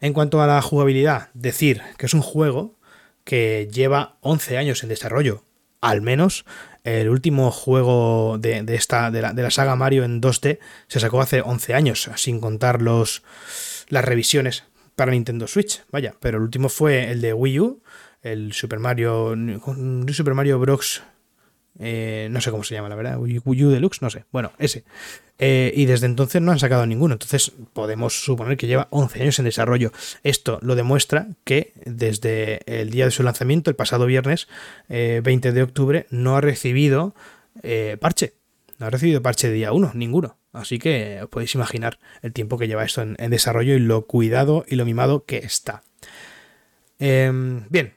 En 0.01 0.13
cuanto 0.13 0.41
a 0.41 0.47
la 0.47 0.61
jugabilidad, 0.61 1.29
decir 1.33 1.81
que 1.97 2.05
es 2.05 2.13
un 2.13 2.21
juego 2.21 2.75
que 3.23 3.69
lleva 3.71 4.17
11 4.21 4.57
años 4.57 4.83
en 4.83 4.89
desarrollo, 4.89 5.43
al 5.81 6.01
menos 6.01 6.45
el 6.83 7.09
último 7.09 7.51
juego 7.51 8.37
de, 8.39 8.63
de 8.63 8.75
esta, 8.75 9.11
de 9.11 9.21
la, 9.21 9.33
de 9.33 9.43
la, 9.43 9.51
saga 9.51 9.75
Mario 9.75 10.03
en 10.03 10.21
2D 10.21 10.59
se 10.87 10.99
sacó 10.99 11.21
hace 11.21 11.41
11 11.41 11.73
años, 11.73 12.09
sin 12.15 12.39
contar 12.39 12.81
los, 12.81 13.23
las 13.89 14.05
revisiones 14.05 14.63
para 14.99 15.13
Nintendo 15.13 15.47
Switch, 15.47 15.81
vaya, 15.93 16.13
pero 16.19 16.39
el 16.39 16.43
último 16.43 16.67
fue 16.67 17.09
el 17.09 17.21
de 17.21 17.31
Wii 17.31 17.59
U, 17.61 17.81
el 18.21 18.51
Super 18.51 18.79
Mario, 18.79 19.33
Super 20.11 20.33
Mario 20.33 20.59
Bros. 20.59 21.01
Eh, 21.79 22.27
no 22.29 22.41
sé 22.41 22.51
cómo 22.51 22.65
se 22.65 22.75
llama, 22.75 22.89
la 22.89 22.97
verdad, 22.97 23.17
Wii 23.17 23.63
U 23.63 23.69
Deluxe, 23.69 24.01
no 24.01 24.09
sé, 24.09 24.25
bueno, 24.33 24.51
ese. 24.59 24.83
Eh, 25.37 25.71
y 25.73 25.85
desde 25.85 26.05
entonces 26.05 26.41
no 26.41 26.51
han 26.51 26.59
sacado 26.59 26.85
ninguno, 26.85 27.13
entonces 27.13 27.53
podemos 27.71 28.21
suponer 28.25 28.57
que 28.57 28.67
lleva 28.67 28.89
11 28.89 29.21
años 29.21 29.39
en 29.39 29.45
desarrollo. 29.45 29.93
Esto 30.23 30.59
lo 30.61 30.75
demuestra 30.75 31.29
que 31.45 31.71
desde 31.85 32.59
el 32.65 32.89
día 32.89 33.05
de 33.05 33.11
su 33.11 33.23
lanzamiento, 33.23 33.69
el 33.69 33.77
pasado 33.77 34.05
viernes 34.05 34.49
eh, 34.89 35.21
20 35.23 35.53
de 35.53 35.63
octubre, 35.63 36.07
no 36.09 36.35
ha 36.35 36.41
recibido 36.41 37.15
eh, 37.63 37.95
parche. 38.01 38.33
No 38.79 38.87
ha 38.87 38.89
recibido 38.89 39.21
parche 39.21 39.47
de 39.47 39.53
día 39.53 39.71
1, 39.71 39.91
ninguno. 39.93 40.38
Así 40.51 40.79
que 40.79 41.19
os 41.21 41.29
podéis 41.29 41.53
imaginar 41.55 41.99
el 42.21 42.33
tiempo 42.33 42.57
que 42.57 42.67
lleva 42.67 42.83
esto 42.83 43.01
en, 43.01 43.15
desarrollo 43.29 43.75
y 43.75 43.79
lo 43.79 44.05
cuidado 44.07 44.65
y 44.67 44.75
lo 44.75 44.85
mimado 44.85 45.25
que 45.25 45.37
está. 45.37 45.83
Eh, 46.97 47.31
bien, 47.69 47.93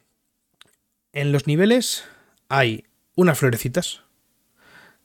en 1.12 1.32
los 1.32 1.46
niveles 1.46 2.04
hay 2.48 2.84
unas 3.14 3.38
florecitas 3.38 4.02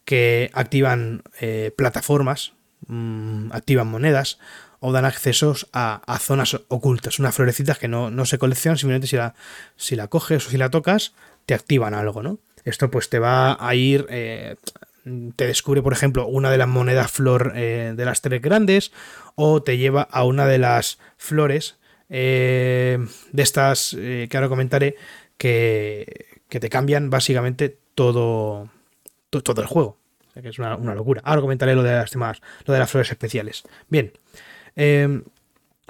que 0.05 0.49
activan 0.53 1.23
eh, 1.41 1.71
plataformas, 1.75 2.53
mmm, 2.87 3.51
activan 3.51 3.87
monedas 3.87 4.39
o 4.79 4.91
dan 4.91 5.05
accesos 5.05 5.67
a, 5.73 6.01
a, 6.05 6.19
zonas 6.19 6.61
ocultas. 6.67 7.19
Unas 7.19 7.35
florecitas 7.35 7.77
que 7.77 7.87
no, 7.87 8.11
no 8.11 8.25
se 8.25 8.37
coleccionan, 8.37 8.77
simplemente 8.77 9.07
si 9.07 9.15
la, 9.15 9.35
si 9.75 9.95
la, 9.95 10.07
coges 10.07 10.47
o 10.47 10.49
si 10.49 10.57
la 10.57 10.69
tocas, 10.69 11.13
te 11.45 11.53
activan 11.53 11.93
algo, 11.93 12.21
¿no? 12.21 12.39
Esto 12.63 12.91
pues 12.91 13.09
te 13.09 13.19
va 13.19 13.57
a 13.59 13.75
ir 13.75 14.05
eh, 14.09 14.55
te 15.35 15.47
descubre, 15.47 15.81
por 15.81 15.93
ejemplo, 15.93 16.27
una 16.27 16.51
de 16.51 16.57
las 16.57 16.67
monedas 16.67 17.11
flor 17.11 17.53
eh, 17.55 17.93
de 17.95 18.05
las 18.05 18.21
tres 18.21 18.41
grandes, 18.41 18.91
o 19.35 19.61
te 19.61 19.77
lleva 19.77 20.01
a 20.03 20.23
una 20.23 20.47
de 20.47 20.57
las 20.57 20.99
flores 21.17 21.77
eh, 22.09 22.97
de 23.31 23.43
estas 23.43 23.95
eh, 23.97 24.27
que 24.29 24.37
ahora 24.37 24.49
comentaré, 24.49 24.95
que, 25.37 26.25
que, 26.49 26.59
te 26.59 26.69
cambian 26.69 27.09
básicamente 27.09 27.77
todo, 27.95 28.69
todo, 29.29 29.61
el 29.61 29.67
juego. 29.67 29.97
O 30.29 30.33
sea, 30.33 30.41
que 30.41 30.49
es 30.49 30.59
una, 30.59 30.75
una, 30.75 30.95
locura. 30.95 31.21
Ahora 31.23 31.41
comentaré 31.41 31.75
lo 31.75 31.83
de 31.83 31.93
las 31.93 32.11
demás, 32.11 32.41
lo 32.65 32.73
de 32.73 32.79
las 32.79 32.89
flores 32.89 33.11
especiales. 33.11 33.63
Bien. 33.89 34.13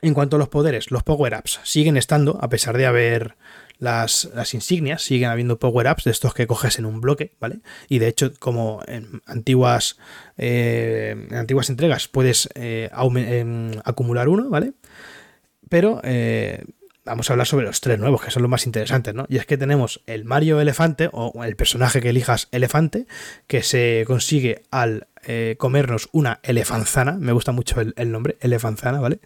En 0.01 0.13
cuanto 0.13 0.36
a 0.36 0.39
los 0.39 0.50
poderes, 0.50 0.92
los 0.92 1.04
power-ups 1.04 1.60
siguen 1.63 1.98
estando, 1.98 2.38
a 2.42 2.50
pesar 2.50 2.77
de 2.77 2.86
haber 2.86 3.36
las, 3.80 4.30
las, 4.34 4.54
insignias, 4.54 5.01
siguen 5.01 5.30
habiendo 5.30 5.60
power-ups 5.60 6.04
de 6.04 6.12
estos 6.12 6.34
que 6.34 6.46
coges 6.48 6.77
en 6.77 6.86
un 6.86 7.01
bloque, 7.01 7.34
¿vale? 7.39 7.60
Y 7.89 8.00
de 8.00 8.08
hecho, 8.08 8.32
como 8.39 8.82
en 8.88 9.22
antiguas, 9.25 9.98
eh, 10.38 11.27
antiguas 11.32 11.70
entregas, 11.70 12.08
puedes 12.08 12.48
eh, 12.56 12.89
eh, 12.92 13.82
acumular 13.84 14.30
uno, 14.30 14.50
¿vale? 14.50 14.74
Pero 15.68 16.00
eh, 16.04 16.63
vamos 17.04 17.30
a 17.30 17.34
hablar 17.34 17.48
sobre 17.48 17.66
los 17.66 17.82
tres 17.82 17.98
nuevos, 17.98 18.24
que 18.24 18.30
son 18.30 18.44
los 18.44 18.51
más 18.51 18.68
interesantes, 18.68 19.16
¿no? 19.16 19.25
Y 19.30 19.38
es 19.38 19.48
que 19.48 19.58
tenemos 19.58 20.01
el 20.06 20.25
Mario 20.25 20.62
Elefante, 20.62 21.10
o 21.12 21.44
el 21.44 21.56
personaje 21.56 22.01
que 22.01 22.10
elijas 22.10 22.50
elefante, 22.51 23.08
que 23.48 23.63
se 23.63 24.04
consigue 24.06 24.63
al 24.70 25.08
comernos 25.58 26.08
una 26.13 26.39
elefanzana, 26.42 27.18
me 27.20 27.34
gusta 27.34 27.51
mucho 27.51 27.82
el 27.82 28.12
nombre, 28.12 28.38
elefanzana, 28.39 29.01
¿vale? 29.01 29.20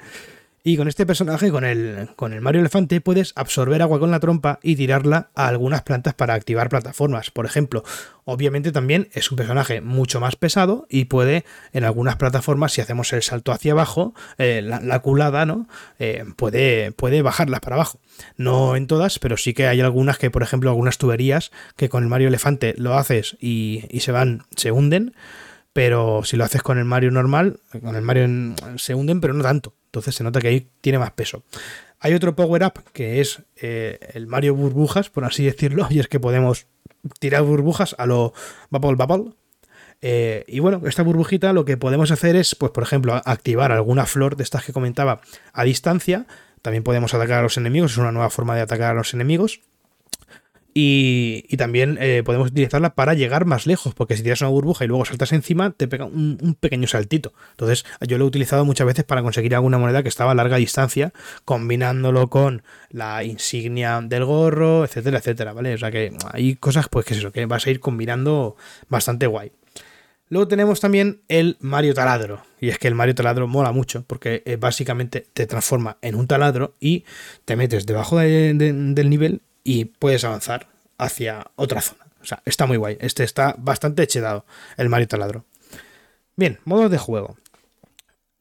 Y 0.64 0.78
con 0.78 0.88
este 0.88 1.08
personaje, 1.08 1.50
con 1.50 1.66
el, 1.66 2.10
con 2.16 2.34
el 2.34 2.42
Mario 2.42 2.62
Elefante, 2.62 3.02
puedes 3.02 3.34
absorber 3.36 3.82
agua 3.82 4.00
con 4.00 4.12
la 4.12 4.20
trompa 4.20 4.60
y 4.62 4.76
tirarla 4.76 5.32
a 5.34 5.48
algunas 5.48 5.82
plantas 5.82 6.14
para 6.14 6.36
activar 6.36 6.70
plataformas. 6.70 7.32
Por 7.32 7.48
ejemplo, 7.48 7.84
obviamente 8.26 8.72
también 8.72 9.10
es 9.14 9.32
un 9.32 9.38
personaje 9.38 9.82
mucho 9.82 10.20
más 10.20 10.36
pesado 10.36 10.86
y 10.88 11.06
puede, 11.06 11.46
en 11.74 11.84
algunas 11.84 12.18
plataformas, 12.18 12.74
si 12.74 12.82
hacemos 12.82 13.12
el 13.12 13.24
salto 13.24 13.52
hacia 13.52 13.72
abajo, 13.72 14.14
eh, 14.38 14.62
la, 14.64 14.80
la, 14.82 15.00
culada, 15.00 15.48
¿no? 15.48 15.68
Eh, 15.98 16.26
puede, 16.36 16.92
puede 16.92 17.24
bajarlas 17.24 17.62
para 17.62 17.78
abajo. 17.78 18.00
No 18.38 18.76
en 18.76 18.86
todas, 18.86 19.18
pero 19.18 19.38
sí 19.38 19.56
que 19.56 19.66
hay 19.66 19.82
algunas 19.82 20.20
que, 20.20 20.30
por 20.30 20.44
ejemplo, 20.44 20.70
algunas 20.70 21.00
tuberías 21.00 21.52
que 21.76 21.90
con 21.90 22.04
el 22.04 22.10
Mario 22.10 22.28
Elefante 22.28 22.76
lo 22.78 22.94
haces 22.96 23.36
y, 23.40 23.86
y 23.90 24.02
se 24.02 24.12
van, 24.12 24.44
se 24.56 24.72
hunden 24.72 25.16
pero 25.74 26.24
si 26.26 26.36
lo 26.36 26.44
haces 26.44 26.62
con 26.62 26.78
el 26.78 26.84
Mario 26.84 27.12
normal, 27.12 27.62
con 27.82 27.96
el 27.96 28.02
Mario 28.02 28.56
se 28.76 28.94
hunden, 28.94 29.22
pero 29.22 29.34
no 29.34 29.42
tanto. 29.42 29.74
Entonces 29.92 30.16
se 30.16 30.24
nota 30.24 30.40
que 30.40 30.48
ahí 30.48 30.68
tiene 30.80 31.00
más 31.00 31.12
peso. 31.12 31.44
Hay 32.00 32.14
otro 32.14 32.34
power-up 32.34 32.82
que 32.94 33.20
es 33.20 33.44
eh, 33.58 34.00
el 34.14 34.26
Mario 34.26 34.56
Burbujas, 34.56 35.10
por 35.10 35.26
así 35.26 35.44
decirlo, 35.44 35.86
y 35.90 36.00
es 36.00 36.08
que 36.08 36.18
podemos 36.18 36.68
tirar 37.20 37.44
burbujas 37.44 37.94
a 37.98 38.06
lo 38.06 38.34
Bubble 38.70 38.96
Bubble. 38.96 39.34
Eh, 40.02 40.46
y 40.48 40.60
bueno, 40.62 40.82
esta 40.88 41.04
burbujita 41.04 41.52
lo 41.52 41.66
que 41.66 41.76
podemos 41.76 42.10
hacer 42.10 42.38
es, 42.38 42.56
pues 42.56 42.72
por 42.72 42.84
ejemplo, 42.84 43.22
activar 43.26 43.74
alguna 43.74 44.06
flor 44.06 44.38
de 44.38 44.44
estas 44.44 44.64
que 44.64 44.72
comentaba 44.72 45.20
a 45.52 45.64
distancia. 45.66 46.26
También 46.62 46.84
podemos 46.84 47.14
atacar 47.14 47.40
a 47.40 47.44
los 47.44 47.58
enemigos, 47.58 47.92
es 47.92 47.98
una 47.98 48.14
nueva 48.14 48.30
forma 48.30 48.56
de 48.56 48.62
atacar 48.62 48.92
a 48.92 48.94
los 48.94 49.14
enemigos. 49.14 49.60
Y, 50.74 51.44
también 51.58 51.98
eh, 52.00 52.24
podemos 52.26 52.50
utilizarla 52.50 52.96
para 52.96 53.14
llegar 53.14 53.46
más 53.46 53.68
lejos, 53.68 53.94
porque 53.94 54.16
si 54.16 54.24
tiras 54.24 54.42
una 54.42 54.50
burbuja 54.50 54.86
y 54.86 54.88
luego 54.88 55.06
saltas 55.06 55.34
encima, 55.34 55.72
te 55.72 55.88
pega 55.88 56.06
un, 56.06 56.58
pequeño 56.60 56.88
saltito. 56.88 57.34
Entonces, 57.52 57.86
yo 58.08 58.18
lo 58.18 58.26
he 58.26 58.28
utilizado 58.28 58.66
muchas 58.66 58.88
veces 58.88 59.04
para 59.04 59.22
conseguir 59.22 59.54
alguna 59.54 59.78
moneda 59.78 60.02
que 60.02 60.10
estaba 60.10 60.32
a 60.32 60.36
larga 60.36 60.58
distancia, 60.58 61.14
combinándolo 61.46 62.30
con 62.30 62.64
la 62.90 63.24
insignia 63.24 64.02
del 64.02 64.26
gorro, 64.26 64.86
etcétera, 64.86 65.20
etcétera, 65.20 65.54
¿vale? 65.54 65.74
O 65.74 65.78
sea 65.78 65.92
que 65.92 66.14
hay 66.32 66.56
cosas, 66.56 66.88
pues 66.90 67.06
que 67.06 67.14
es 67.14 67.20
eso, 67.20 67.32
que 67.32 67.46
vas 67.46 67.68
a 67.68 67.70
ir 67.70 67.80
combinando 67.80 68.56
bastante 68.90 69.28
guay. 69.28 69.52
Luego 70.30 70.48
tenemos 70.48 70.80
también 70.80 71.24
el 71.28 71.58
Mario 71.60 71.94
Taladro. 71.94 72.42
Y 72.62 72.70
es 72.70 72.80
que 72.80 72.88
el 72.88 72.96
Mario 72.96 73.16
Taladro 73.16 73.50
mola 73.50 73.74
mucho 73.74 74.06
porque 74.08 74.44
eh, 74.46 74.56
básicamente 74.56 75.28
te 75.34 75.46
transforma 75.46 75.98
en 76.02 76.16
un 76.16 76.26
taladro 76.26 76.76
y 76.80 77.04
te 77.44 77.58
metes 77.58 77.86
debajo 77.86 78.18
del 78.18 79.10
nivel 79.10 79.42
y 79.64 79.86
puedes 79.86 80.24
avanzar 80.24 80.68
hacia 80.98 81.52
otra 81.56 81.82
zona. 81.82 82.06
O 82.22 82.26
sea, 82.26 82.42
está 82.46 82.66
muy 82.66 82.78
guay. 82.78 82.98
Este 83.02 83.24
está 83.24 83.56
bastante 83.58 84.04
hechedado, 84.04 84.46
el 84.78 84.90
Mario 84.90 85.08
Taladro. 85.08 85.46
Bien, 86.36 86.60
modos 86.66 86.92
de 86.92 86.98
juego. 86.98 87.38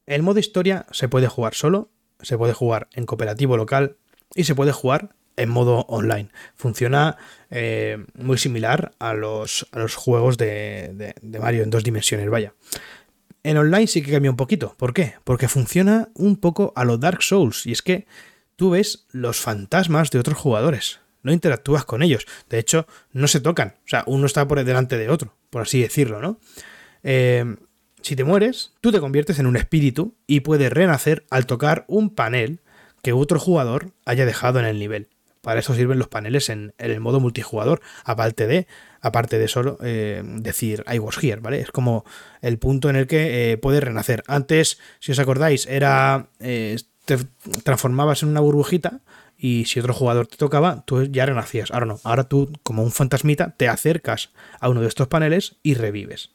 El 0.06 0.22
modo 0.22 0.38
historia 0.38 0.86
se 0.90 1.08
puede 1.08 1.28
jugar 1.28 1.54
solo, 1.54 1.90
se 2.20 2.36
puede 2.36 2.52
jugar 2.52 2.88
en 2.92 3.06
cooperativo 3.06 3.56
local 3.56 3.96
y 4.34 4.44
se 4.44 4.54
puede 4.54 4.72
jugar 4.72 5.14
en 5.36 5.48
modo 5.48 5.86
online. 5.88 6.30
Funciona 6.56 7.16
eh, 7.50 8.04
muy 8.14 8.36
similar 8.36 8.92
a 8.98 9.14
los, 9.14 9.66
a 9.72 9.78
los 9.78 9.94
juegos 9.94 10.36
de, 10.36 11.14
de, 11.20 11.38
Mario 11.38 11.62
en 11.62 11.70
dos 11.70 11.84
dimensiones, 11.84 12.28
vaya. 12.28 12.54
En 13.42 13.56
online 13.56 13.86
sí 13.86 14.02
que 14.02 14.12
cambia 14.12 14.30
un 14.30 14.36
poquito. 14.36 14.74
¿Por 14.76 14.92
qué? 14.92 15.14
Porque 15.24 15.48
funciona 15.48 16.08
un 16.14 16.36
poco 16.36 16.74
a 16.76 16.84
lo 16.84 16.98
Dark 16.98 17.22
Souls. 17.22 17.66
Y 17.66 17.72
es 17.72 17.80
que 17.80 18.06
tú 18.56 18.70
ves 18.70 19.06
los 19.12 19.40
fantasmas 19.40 20.10
de 20.10 20.18
otros 20.18 20.36
jugadores 20.36 21.00
no 21.22 21.32
interactúas 21.32 21.84
con 21.84 22.02
ellos. 22.02 22.26
De 22.48 22.58
hecho, 22.58 22.86
no 23.12 23.28
se 23.28 23.40
tocan. 23.40 23.76
O 23.84 23.88
sea, 23.88 24.04
uno 24.06 24.26
está 24.26 24.46
por 24.46 24.62
delante 24.64 24.96
de 24.96 25.08
otro, 25.08 25.34
por 25.50 25.62
así 25.62 25.80
decirlo, 25.80 26.20
¿no? 26.20 26.38
Eh, 27.02 27.56
si 28.02 28.16
te 28.16 28.24
mueres, 28.24 28.72
tú 28.80 28.92
te 28.92 29.00
conviertes 29.00 29.38
en 29.38 29.46
un 29.46 29.56
espíritu 29.56 30.16
y 30.26 30.40
puedes 30.40 30.72
renacer 30.72 31.26
al 31.30 31.46
tocar 31.46 31.84
un 31.88 32.10
panel 32.10 32.60
que 33.02 33.12
otro 33.12 33.38
jugador 33.38 33.92
haya 34.04 34.26
dejado 34.26 34.58
en 34.58 34.64
el 34.64 34.78
nivel. 34.78 35.08
Para 35.42 35.60
eso 35.60 35.74
sirven 35.74 35.98
los 35.98 36.08
paneles 36.08 36.50
en, 36.50 36.74
el 36.76 37.00
modo 37.00 37.18
multijugador, 37.18 37.80
aparte 38.04 38.46
de, 38.46 38.66
aparte 39.00 39.38
de 39.38 39.48
solo 39.48 39.78
eh, 39.82 40.22
decir 40.24 40.84
I 40.90 40.98
was 40.98 41.16
here, 41.22 41.40
¿vale? 41.40 41.60
Es 41.60 41.70
como 41.70 42.04
el 42.42 42.58
punto 42.58 42.90
en 42.90 42.96
el 42.96 43.06
que 43.06 43.52
eh, 43.52 43.56
puedes 43.56 43.82
renacer. 43.82 44.22
Antes, 44.26 44.78
si 44.98 45.12
os 45.12 45.18
acordáis, 45.18 45.66
era. 45.66 46.28
te 46.38 47.18
transformabas 47.64 48.22
en 48.22 48.28
una 48.28 48.40
burbujita 48.40 49.00
y 49.40 49.64
si 49.64 49.80
otro 49.80 49.94
jugador 49.94 50.26
te 50.26 50.36
tocaba, 50.36 50.84
tú 50.84 51.04
ya 51.04 51.24
renacías. 51.24 51.70
Ahora 51.70 51.86
no, 51.86 52.00
ahora 52.04 52.24
tú 52.24 52.52
como 52.62 52.82
un 52.82 52.92
fantasmita 52.92 53.54
te 53.56 53.68
acercas 53.68 54.30
a 54.60 54.68
uno 54.68 54.82
de 54.82 54.88
estos 54.88 55.08
paneles 55.08 55.56
y 55.62 55.74
revives. 55.74 56.30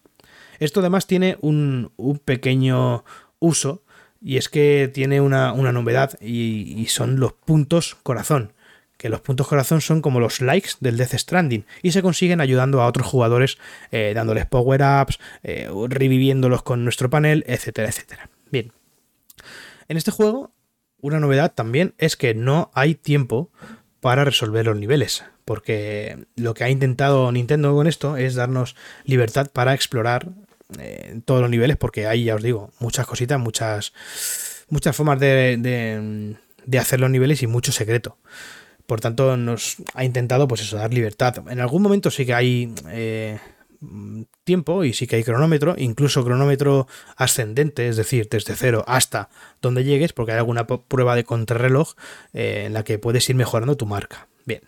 Esto 0.60 0.80
además 0.80 1.06
tiene 1.06 1.38
un, 1.42 1.92
pequeño 2.26 3.06
uso 3.40 3.84
y 4.22 4.38
es 4.38 4.50
que 4.50 4.90
tiene 4.92 5.22
una, 5.22 5.54
novedad 5.54 6.20
y, 6.20 6.88
son 6.88 7.20
los 7.20 7.34
puntos 7.34 7.96
corazón. 8.02 8.54
Que 8.98 9.10
los 9.10 9.22
puntos 9.22 9.48
corazón 9.48 9.82
son 9.82 10.02
como 10.02 10.20
los 10.20 10.42
likes 10.42 10.72
del 10.80 10.98
Death 10.98 11.14
Stranding 11.16 11.66
y 11.84 11.92
se 11.92 12.02
consiguen 12.02 12.42
ayudando 12.42 12.82
a 12.82 12.88
otros 12.88 13.06
jugadores, 13.06 13.58
eh, 13.92 14.14
dándoles 14.16 14.46
power-ups, 14.48 15.20
eh, 15.44 15.70
reviviéndolos 15.90 16.64
con 16.64 16.84
nuestro 16.86 17.10
panel, 17.10 17.44
etcétera, 17.46 17.90
etcétera. 17.90 18.30
Bien. 18.50 18.72
En 19.90 19.98
este 19.98 20.12
juego 20.12 20.55
una 21.06 21.20
novedad 21.20 21.54
también 21.54 21.94
es 22.00 22.16
que 22.16 22.34
no 22.34 22.72
hay 22.74 22.96
tiempo 22.96 23.52
para 24.02 24.26
resolver 24.26 24.66
los 24.66 24.76
niveles, 24.76 25.24
porque 25.46 26.26
lo 26.36 26.56
que 26.56 26.64
ha 26.64 26.70
intentado 26.70 27.32
Nintendo 27.32 27.74
con 27.76 27.86
esto 27.86 28.18
es 28.18 28.34
darnos 28.34 28.76
libertad 29.04 29.50
para 29.52 29.74
explorar 29.76 30.30
eh, 30.80 31.22
todos 31.26 31.42
los 31.42 31.50
niveles, 31.50 31.78
porque 31.78 32.08
hay, 32.08 32.24
ya 32.24 32.36
os 32.36 32.42
digo, 32.42 32.72
muchas 32.80 33.06
cositas, 33.06 33.40
muchas, 33.40 33.94
muchas 34.70 34.96
formas 34.96 35.20
de, 35.20 36.38
de, 36.66 36.80
hacer 36.80 37.00
los 37.00 37.12
niveles 37.12 37.44
y 37.44 37.48
mucho 37.48 37.72
secreto. 37.72 38.18
Por 38.88 39.00
tanto, 39.00 39.38
nos 39.38 39.78
ha 39.94 40.04
intentado, 40.04 40.48
pues 40.48 40.62
eso, 40.62 40.78
dar 40.78 40.94
libertad. 40.94 41.48
En 41.50 41.60
algún 41.60 41.84
momento 41.84 42.10
sí 42.10 42.26
que 42.26 42.34
hay 42.34 42.74
eh, 42.90 43.40
tiempo 44.44 44.84
y 44.84 44.94
sí 44.94 45.08
que 45.08 45.18
hay 45.18 45.24
cronómetro, 45.24 45.76
incluso 45.78 46.24
cronómetro 46.24 46.88
ascendente, 47.16 47.88
es 47.88 47.98
decir, 47.98 48.28
desde 48.30 48.56
cero 48.56 48.84
hasta 48.88 49.30
donde 49.62 49.84
llegues, 49.84 50.14
porque 50.14 50.34
hay 50.34 50.38
alguna 50.38 50.68
prueba 50.68 51.16
de 51.16 51.24
contrarreloj 51.24 51.94
eh, 52.34 52.64
en 52.66 52.74
la 52.74 52.84
que 52.84 53.00
puedes 53.00 53.30
ir 53.30 53.36
mejorando 53.36 53.78
tu 53.78 53.86
marca. 53.86 54.28
Bien. 54.46 54.62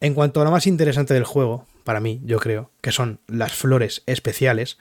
En 0.00 0.14
cuanto 0.14 0.40
a 0.40 0.44
lo 0.44 0.50
más 0.50 0.66
interesante 0.66 1.14
del 1.14 1.24
juego, 1.24 1.66
para 1.84 2.00
mí, 2.00 2.20
yo 2.24 2.38
creo, 2.38 2.70
que 2.80 2.92
son 2.92 3.20
las 3.26 3.52
flores 3.52 4.02
especiales, 4.06 4.78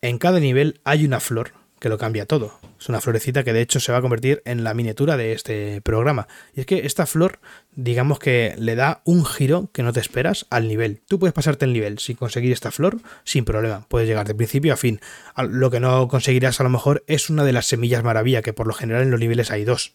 en 0.00 0.18
cada 0.18 0.40
nivel 0.40 0.80
hay 0.84 1.04
una 1.04 1.20
flor 1.20 1.52
que 1.80 1.88
lo 1.88 1.98
cambia 1.98 2.26
todo. 2.26 2.58
Es 2.80 2.88
una 2.88 3.00
florecita 3.00 3.44
que 3.44 3.52
de 3.52 3.60
hecho 3.60 3.80
se 3.80 3.92
va 3.92 3.98
a 3.98 4.00
convertir 4.00 4.42
en 4.44 4.64
la 4.64 4.74
miniatura 4.74 5.16
de 5.16 5.32
este 5.32 5.80
programa. 5.80 6.28
Y 6.54 6.60
es 6.60 6.66
que 6.66 6.86
esta 6.86 7.06
flor, 7.06 7.40
digamos 7.74 8.18
que 8.18 8.54
le 8.58 8.76
da 8.76 9.02
un 9.04 9.24
giro 9.24 9.70
que 9.72 9.82
no 9.82 9.92
te 9.92 10.00
esperas 10.00 10.46
al 10.50 10.68
nivel. 10.68 11.02
Tú 11.06 11.18
puedes 11.18 11.34
pasarte 11.34 11.64
el 11.64 11.72
nivel 11.72 11.98
sin 11.98 12.16
conseguir 12.16 12.52
esta 12.52 12.70
flor 12.70 12.98
sin 13.24 13.44
problema. 13.44 13.86
Puedes 13.88 14.08
llegar 14.08 14.26
de 14.26 14.34
principio 14.34 14.72
a 14.72 14.76
fin. 14.76 15.00
Lo 15.36 15.70
que 15.70 15.80
no 15.80 16.08
conseguirás 16.08 16.60
a 16.60 16.64
lo 16.64 16.70
mejor 16.70 17.04
es 17.06 17.30
una 17.30 17.44
de 17.44 17.52
las 17.52 17.66
semillas 17.66 18.04
maravilla, 18.04 18.42
que 18.42 18.52
por 18.52 18.66
lo 18.66 18.74
general 18.74 19.02
en 19.02 19.10
los 19.10 19.20
niveles 19.20 19.50
hay 19.50 19.64
dos. 19.64 19.92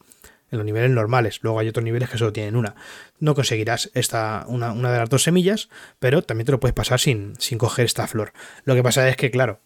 En 0.51 0.59
los 0.59 0.65
niveles 0.65 0.91
normales. 0.91 1.39
Luego 1.41 1.57
hay 1.57 1.67
otros 1.67 1.83
niveles 1.83 2.11
que 2.11 2.19
solo 2.19 2.31
tienen 2.31 2.55
una. 2.55 2.75
No 3.19 3.33
conseguirás 3.33 3.89
esta, 3.95 4.45
una, 4.47 4.71
una 4.71 4.91
de 4.91 4.99
las 4.99 5.09
dos 5.09 5.23
semillas, 5.23 5.69
pero 5.97 6.21
también 6.21 6.45
te 6.45 6.51
lo 6.51 6.59
puedes 6.59 6.75
pasar 6.75 6.99
sin, 6.99 7.33
sin 7.39 7.57
coger 7.57 7.85
esta 7.85 8.05
flor. 8.05 8.33
Lo 8.63 8.75
que 8.75 8.83
pasa 8.83 9.09
es 9.09 9.15
que, 9.15 9.31
claro, 9.31 9.61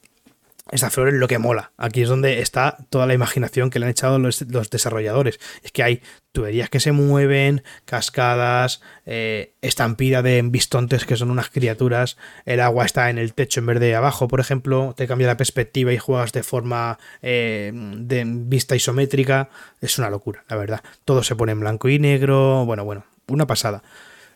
esa 0.72 0.90
flor 0.90 1.10
es 1.10 1.14
lo 1.16 1.28
que 1.28 1.38
mola. 1.38 1.72
Aquí 1.78 2.02
es 2.02 2.10
donde 2.10 2.42
está 2.42 2.78
toda 2.90 3.06
la 3.06 3.14
imaginación 3.14 3.70
que 3.70 3.80
le 3.80 3.86
han 3.86 3.92
echado 3.92 4.20
los, 4.20 4.46
desarrolladores. 4.70 5.40
Es 5.64 5.72
que 5.72 5.84
hay 5.84 6.02
tuberías 6.32 6.70
que 6.70 6.80
se 6.80 6.92
mueven, 6.92 7.64
cascadas, 7.86 8.82
eh, 9.06 9.54
estampida 9.62 10.22
de 10.22 10.42
bistontes 10.44 11.06
que 11.06 11.16
son 11.16 11.32
unas 11.32 11.50
criaturas, 11.50 12.18
el 12.46 12.60
agua 12.60 12.86
está 12.86 13.10
en 13.10 13.18
el 13.18 13.34
techo 13.34 13.60
en 13.60 13.66
vez 13.66 13.80
de 13.80 13.96
abajo, 13.96 14.28
por 14.28 14.40
ejemplo, 14.40 14.94
te 14.96 15.08
cambia 15.08 15.28
la 15.28 15.38
perspectiva 15.38 15.94
y 15.94 15.98
juegas 15.98 16.32
de 16.34 16.44
forma 16.44 17.00
eh, 17.22 17.72
de 17.74 18.24
vista 18.26 18.76
isométrica. 18.76 19.50
Es 19.82 19.98
una 19.98 20.10
locura, 20.10 20.44
la 20.50 20.58
verdad. 20.58 20.84
Todo 21.06 21.24
se 21.24 21.36
pone 21.36 21.54
en 21.54 21.60
blanco 21.60 21.90
y 21.90 22.00
negro. 22.00 22.66
Bueno, 22.66 22.86
bueno, 22.86 23.06
una 23.28 23.48
pasada. 23.48 23.84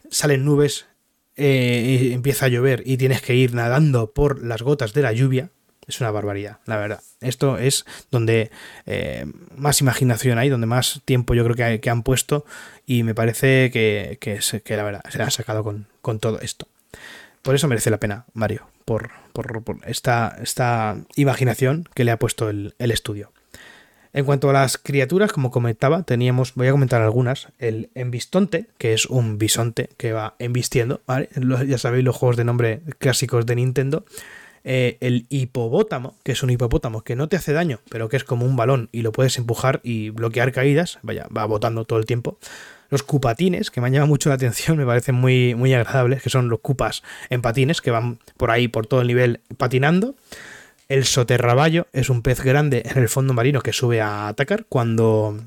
Salen 0.09 0.43
nubes, 0.43 0.87
eh, 1.35 2.11
empieza 2.13 2.45
a 2.45 2.49
llover 2.49 2.83
y 2.85 2.97
tienes 2.97 3.21
que 3.21 3.35
ir 3.35 3.53
nadando 3.53 4.11
por 4.11 4.43
las 4.43 4.61
gotas 4.61 4.93
de 4.93 5.01
la 5.01 5.13
lluvia 5.13 5.51
es 5.91 6.01
una 6.01 6.11
barbaridad, 6.11 6.59
la 6.65 6.77
verdad. 6.77 7.01
Esto 7.19 7.57
es 7.57 7.85
donde 8.09 8.49
eh, 8.85 9.25
más 9.55 9.81
imaginación 9.81 10.37
hay, 10.37 10.49
donde 10.49 10.67
más 10.67 11.01
tiempo 11.05 11.33
yo 11.33 11.43
creo 11.43 11.79
que, 11.79 11.89
han 11.89 12.03
puesto 12.03 12.45
y 12.85 13.03
me 13.03 13.13
parece 13.13 13.69
que, 13.71 14.17
que, 14.19 14.77
la 14.77 14.83
verdad 14.83 15.01
se 15.09 15.21
ha 15.21 15.29
sacado 15.29 15.63
con, 15.63 16.19
todo 16.19 16.39
esto. 16.39 16.67
Por 17.41 17.55
eso 17.55 17.67
merece 17.67 17.89
la 17.89 17.99
pena, 17.99 18.25
Mario, 18.33 18.67
por, 18.85 19.11
esta, 19.85 20.37
esta, 20.41 20.97
imaginación 21.15 21.87
que 21.93 22.05
le 22.05 22.11
ha 22.11 22.19
puesto 22.19 22.49
el, 22.49 22.73
estudio. 22.79 23.31
En 24.13 24.25
cuanto 24.25 24.49
a 24.49 24.53
las 24.53 24.77
criaturas, 24.77 25.31
como 25.31 25.51
comentaba, 25.51 26.03
teníamos, 26.03 26.53
voy 26.55 26.67
a 26.67 26.71
comentar 26.71 27.01
algunas, 27.01 27.47
el 27.59 27.89
embistonte, 27.95 28.67
que 28.77 28.93
es 28.93 29.05
un 29.05 29.37
bisonte 29.37 29.89
que 29.97 30.11
va 30.11 30.35
embistiendo, 30.39 31.01
ya 31.67 31.77
sabéis 31.77 32.03
los 32.03 32.15
juegos 32.15 32.37
de 32.37 32.43
nombre 32.43 32.81
clásicos 32.99 33.45
de 33.45 33.55
Nintendo, 33.55 34.05
eh, 34.63 34.97
el 34.99 35.25
hipopótamo, 35.29 36.15
que 36.23 36.33
es 36.33 36.43
un 36.43 36.49
hipopótamo 36.51 37.01
que 37.01 37.15
no 37.15 37.27
te 37.27 37.35
hace 37.35 37.53
daño, 37.53 37.79
pero 37.89 38.09
que 38.09 38.17
es 38.17 38.23
como 38.23 38.45
un 38.45 38.55
balón 38.55 38.89
y 38.91 39.01
lo 39.01 39.11
puedes 39.11 39.37
empujar 39.37 39.79
y 39.83 40.09
bloquear 40.09 40.51
caídas, 40.51 40.99
vaya, 41.01 41.27
va 41.35 41.45
botando 41.45 41.85
todo 41.85 41.99
el 41.99 42.05
tiempo. 42.05 42.37
Los 42.89 43.03
cupatines, 43.03 43.71
que 43.71 43.79
me 43.79 43.87
han 43.87 43.93
llamado 43.93 44.09
mucho 44.09 44.29
la 44.29 44.35
atención, 44.35 44.77
me 44.77 44.85
parecen 44.85 45.15
muy, 45.15 45.55
muy 45.55 45.73
agradables, 45.73 46.21
que 46.21 46.29
son 46.29 46.49
los 46.49 46.59
cupas 46.59 47.03
en 47.29 47.41
patines, 47.41 47.81
que 47.81 47.89
van 47.89 48.19
por 48.37 48.51
ahí, 48.51 48.67
por 48.67 48.85
todo 48.85 49.01
el 49.01 49.07
nivel, 49.07 49.39
patinando. 49.57 50.15
El 50.89 51.05
soterraballo 51.05 51.87
es 51.93 52.09
un 52.09 52.21
pez 52.21 52.43
grande 52.43 52.83
en 52.85 53.01
el 53.01 53.07
fondo 53.07 53.33
marino 53.33 53.61
que 53.61 53.71
sube 53.71 54.01
a 54.01 54.27
atacar 54.27 54.65
cuando 54.67 55.39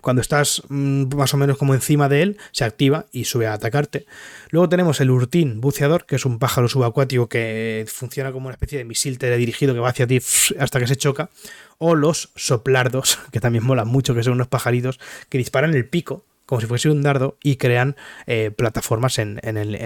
cuando 0.00 0.22
estás 0.22 0.62
mm, 0.68 1.14
más 1.16 1.34
o 1.34 1.36
menos 1.36 1.56
como 1.56 1.74
encima 1.74 2.08
de 2.08 2.22
él, 2.22 2.38
se 2.52 2.64
activa 2.64 3.06
y 3.12 3.24
sube 3.24 3.46
a 3.46 3.54
atacarte. 3.54 4.06
Luego 4.50 4.68
tenemos 4.68 5.00
el 5.00 5.10
urtín 5.10 5.60
buceador, 5.60 6.06
que 6.06 6.16
es 6.16 6.24
un 6.24 6.38
pájaro 6.38 6.68
subacuático 6.68 7.28
que 7.28 7.84
funciona 7.88 8.32
como 8.32 8.46
una 8.46 8.54
especie 8.54 8.78
de 8.78 8.84
misil 8.84 9.18
teledirigido 9.18 9.74
que 9.74 9.80
va 9.80 9.90
hacia 9.90 10.06
ti 10.06 10.20
hasta 10.58 10.80
que 10.80 10.86
se 10.86 10.96
choca. 10.96 11.30
O 11.78 11.94
los 11.94 12.30
soplardos, 12.36 13.18
que 13.32 13.40
también 13.40 13.64
molan 13.64 13.88
mucho, 13.88 14.14
que 14.14 14.22
son 14.22 14.34
unos 14.34 14.48
pajaritos 14.48 15.00
que 15.28 15.38
disparan 15.38 15.74
el 15.74 15.88
pico 15.88 16.24
como 16.46 16.62
si 16.62 16.66
fuese 16.66 16.88
un 16.88 17.02
dardo 17.02 17.36
y 17.42 17.56
crean 17.56 17.94
eh, 18.26 18.50
plataformas 18.50 19.18
en, 19.18 19.38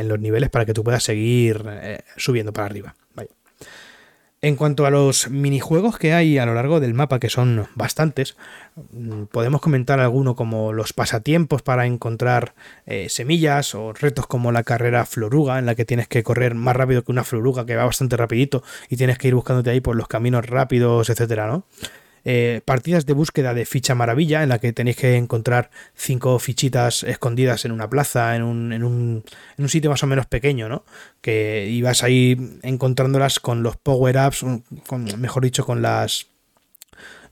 los 0.08 0.20
niveles 0.20 0.48
para 0.48 0.64
que 0.64 0.72
tú 0.72 0.84
puedas 0.84 1.02
seguir 1.02 1.64
eh, 1.66 2.04
subiendo 2.16 2.52
para 2.52 2.66
arriba. 2.66 2.94
En 4.44 4.56
cuanto 4.56 4.86
a 4.86 4.90
los 4.90 5.30
minijuegos 5.30 5.98
que 5.98 6.14
hay 6.14 6.36
a 6.36 6.44
lo 6.46 6.54
largo 6.54 6.80
del 6.80 6.94
mapa, 6.94 7.20
que 7.20 7.30
son 7.30 7.68
bastantes, 7.76 8.36
mm, 8.74 9.26
podemos 9.30 9.60
comentar 9.60 10.00
alguno 10.00 10.34
como 10.34 10.72
los 10.72 10.92
pasatiempos 10.92 11.62
para 11.62 11.86
encontrar 11.86 12.52
eh, 12.84 13.08
semillas 13.08 13.76
o 13.76 13.92
retos 13.92 14.26
como 14.26 14.50
la 14.50 14.64
carrera 14.64 15.06
floruga, 15.06 15.60
en 15.60 15.66
la 15.66 15.76
que 15.76 15.84
tienes 15.84 16.08
que 16.08 16.24
correr 16.24 16.56
más 16.56 16.74
rápido 16.74 17.04
que 17.04 17.12
una 17.12 17.22
floruga 17.22 17.64
que 17.66 17.76
va 17.76 17.84
bastante 17.84 18.16
rapidito 18.16 18.64
y 18.88 18.96
tienes 18.96 19.16
que 19.16 19.28
ir 19.28 19.36
buscándote 19.36 19.70
ahí 19.70 19.80
por 19.80 19.94
los 19.94 20.08
caminos 20.08 20.44
rápidos, 20.44 21.08
etcétera, 21.08 21.46
¿no? 21.46 21.64
Eh, 22.24 22.60
partidas 22.64 23.04
de 23.04 23.14
búsqueda 23.14 23.52
de 23.52 23.64
ficha 23.64 23.94
maravilla 23.94 24.42
en 24.42 24.48
la 24.48 24.58
que 24.58 24.72
tenéis 24.72 24.96
que 24.96 25.16
encontrar 25.16 25.70
cinco 25.94 26.38
fichitas 26.38 27.02
escondidas 27.02 27.64
en 27.64 27.72
una 27.72 27.90
plaza, 27.90 28.36
en 28.36 28.42
un, 28.42 28.72
en 28.72 28.84
un, 28.84 29.24
en 29.56 29.64
un 29.64 29.68
sitio 29.68 29.90
más 29.90 30.02
o 30.02 30.06
menos 30.06 30.26
pequeño, 30.26 30.68
¿no? 30.68 30.84
Que 31.20 31.68
ibas 31.68 32.02
ahí 32.02 32.58
encontrándolas 32.62 33.40
con 33.40 33.62
los 33.62 33.76
power-ups, 33.76 34.44
con, 34.86 35.04
mejor 35.20 35.42
dicho, 35.42 35.64
con 35.64 35.82
las... 35.82 36.26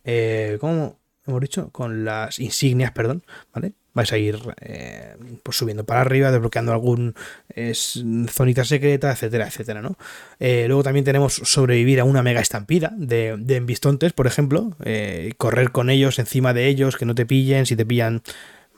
Eh, 0.04 0.58
¿Cómo 0.60 0.98
hemos 1.26 1.40
dicho? 1.40 1.70
Con 1.70 2.04
las 2.04 2.38
insignias, 2.38 2.92
perdón, 2.92 3.22
¿vale? 3.54 3.72
Vais 4.00 4.12
a 4.12 4.18
ir 4.18 4.38
eh, 4.60 5.16
pues 5.42 5.56
subiendo 5.56 5.84
para 5.84 6.00
arriba, 6.00 6.30
desbloqueando 6.30 6.72
algún 6.72 7.14
es, 7.54 8.02
zonita 8.28 8.64
secreta, 8.64 9.12
etcétera, 9.12 9.46
etcétera, 9.46 9.82
¿no? 9.82 9.96
Eh, 10.38 10.64
luego 10.66 10.82
también 10.82 11.04
tenemos 11.04 11.34
sobrevivir 11.34 12.00
a 12.00 12.04
una 12.04 12.22
mega 12.22 12.40
estampida 12.40 12.92
de, 12.96 13.36
de 13.38 13.56
embistontes, 13.56 14.12
por 14.12 14.26
ejemplo, 14.26 14.76
eh, 14.84 15.32
correr 15.36 15.70
con 15.70 15.90
ellos, 15.90 16.18
encima 16.18 16.54
de 16.54 16.66
ellos, 16.66 16.96
que 16.96 17.04
no 17.04 17.14
te 17.14 17.26
pillen, 17.26 17.66
si 17.66 17.76
te 17.76 17.84
pillan 17.84 18.22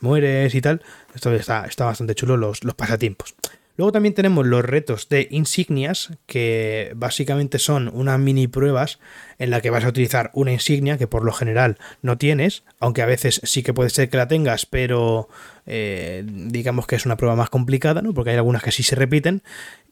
mueres 0.01 0.53
y 0.55 0.61
tal. 0.61 0.81
Esto 1.15 1.33
está, 1.33 1.65
está 1.65 1.85
bastante 1.85 2.15
chulo 2.15 2.35
los, 2.37 2.63
los 2.63 2.75
pasatiempos. 2.75 3.35
Luego 3.75 3.91
también 3.91 4.13
tenemos 4.13 4.45
los 4.45 4.63
retos 4.63 5.09
de 5.09 5.27
insignias, 5.31 6.11
que 6.27 6.91
básicamente 6.95 7.57
son 7.57 7.89
unas 7.93 8.19
mini 8.19 8.47
pruebas 8.47 8.99
en 9.39 9.49
la 9.49 9.61
que 9.61 9.71
vas 9.71 9.83
a 9.83 9.89
utilizar 9.89 10.29
una 10.33 10.51
insignia 10.51 10.97
que 10.97 11.07
por 11.07 11.23
lo 11.23 11.33
general 11.33 11.77
no 12.01 12.17
tienes, 12.17 12.63
aunque 12.79 13.01
a 13.01 13.07
veces 13.07 13.41
sí 13.43 13.63
que 13.63 13.73
puede 13.73 13.89
ser 13.89 14.09
que 14.09 14.17
la 14.17 14.27
tengas, 14.27 14.67
pero 14.67 15.27
eh, 15.65 16.23
digamos 16.25 16.85
que 16.85 16.95
es 16.95 17.05
una 17.05 17.17
prueba 17.17 17.35
más 17.35 17.49
complicada, 17.49 18.01
¿no? 18.03 18.13
Porque 18.13 18.29
hay 18.29 18.37
algunas 18.37 18.61
que 18.61 18.71
sí 18.71 18.83
se 18.83 18.95
repiten. 18.95 19.41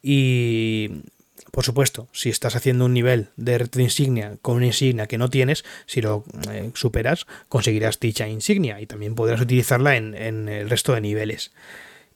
Y 0.00 1.02
por 1.50 1.64
supuesto, 1.64 2.08
si 2.12 2.30
estás 2.30 2.54
haciendo 2.54 2.84
un 2.84 2.94
nivel 2.94 3.28
de 3.36 3.58
reto 3.58 3.78
de 3.78 3.84
insignia 3.84 4.38
con 4.42 4.56
una 4.56 4.66
insignia 4.66 5.08
que 5.08 5.18
no 5.18 5.28
tienes, 5.28 5.64
si 5.86 6.00
lo 6.00 6.24
eh, 6.50 6.70
superas, 6.74 7.26
conseguirás 7.48 7.98
dicha 7.98 8.28
insignia 8.28 8.80
y 8.80 8.86
también 8.86 9.14
podrás 9.14 9.40
utilizarla 9.40 9.96
en, 9.96 10.14
en 10.14 10.48
el 10.48 10.70
resto 10.70 10.94
de 10.94 11.00
niveles. 11.00 11.52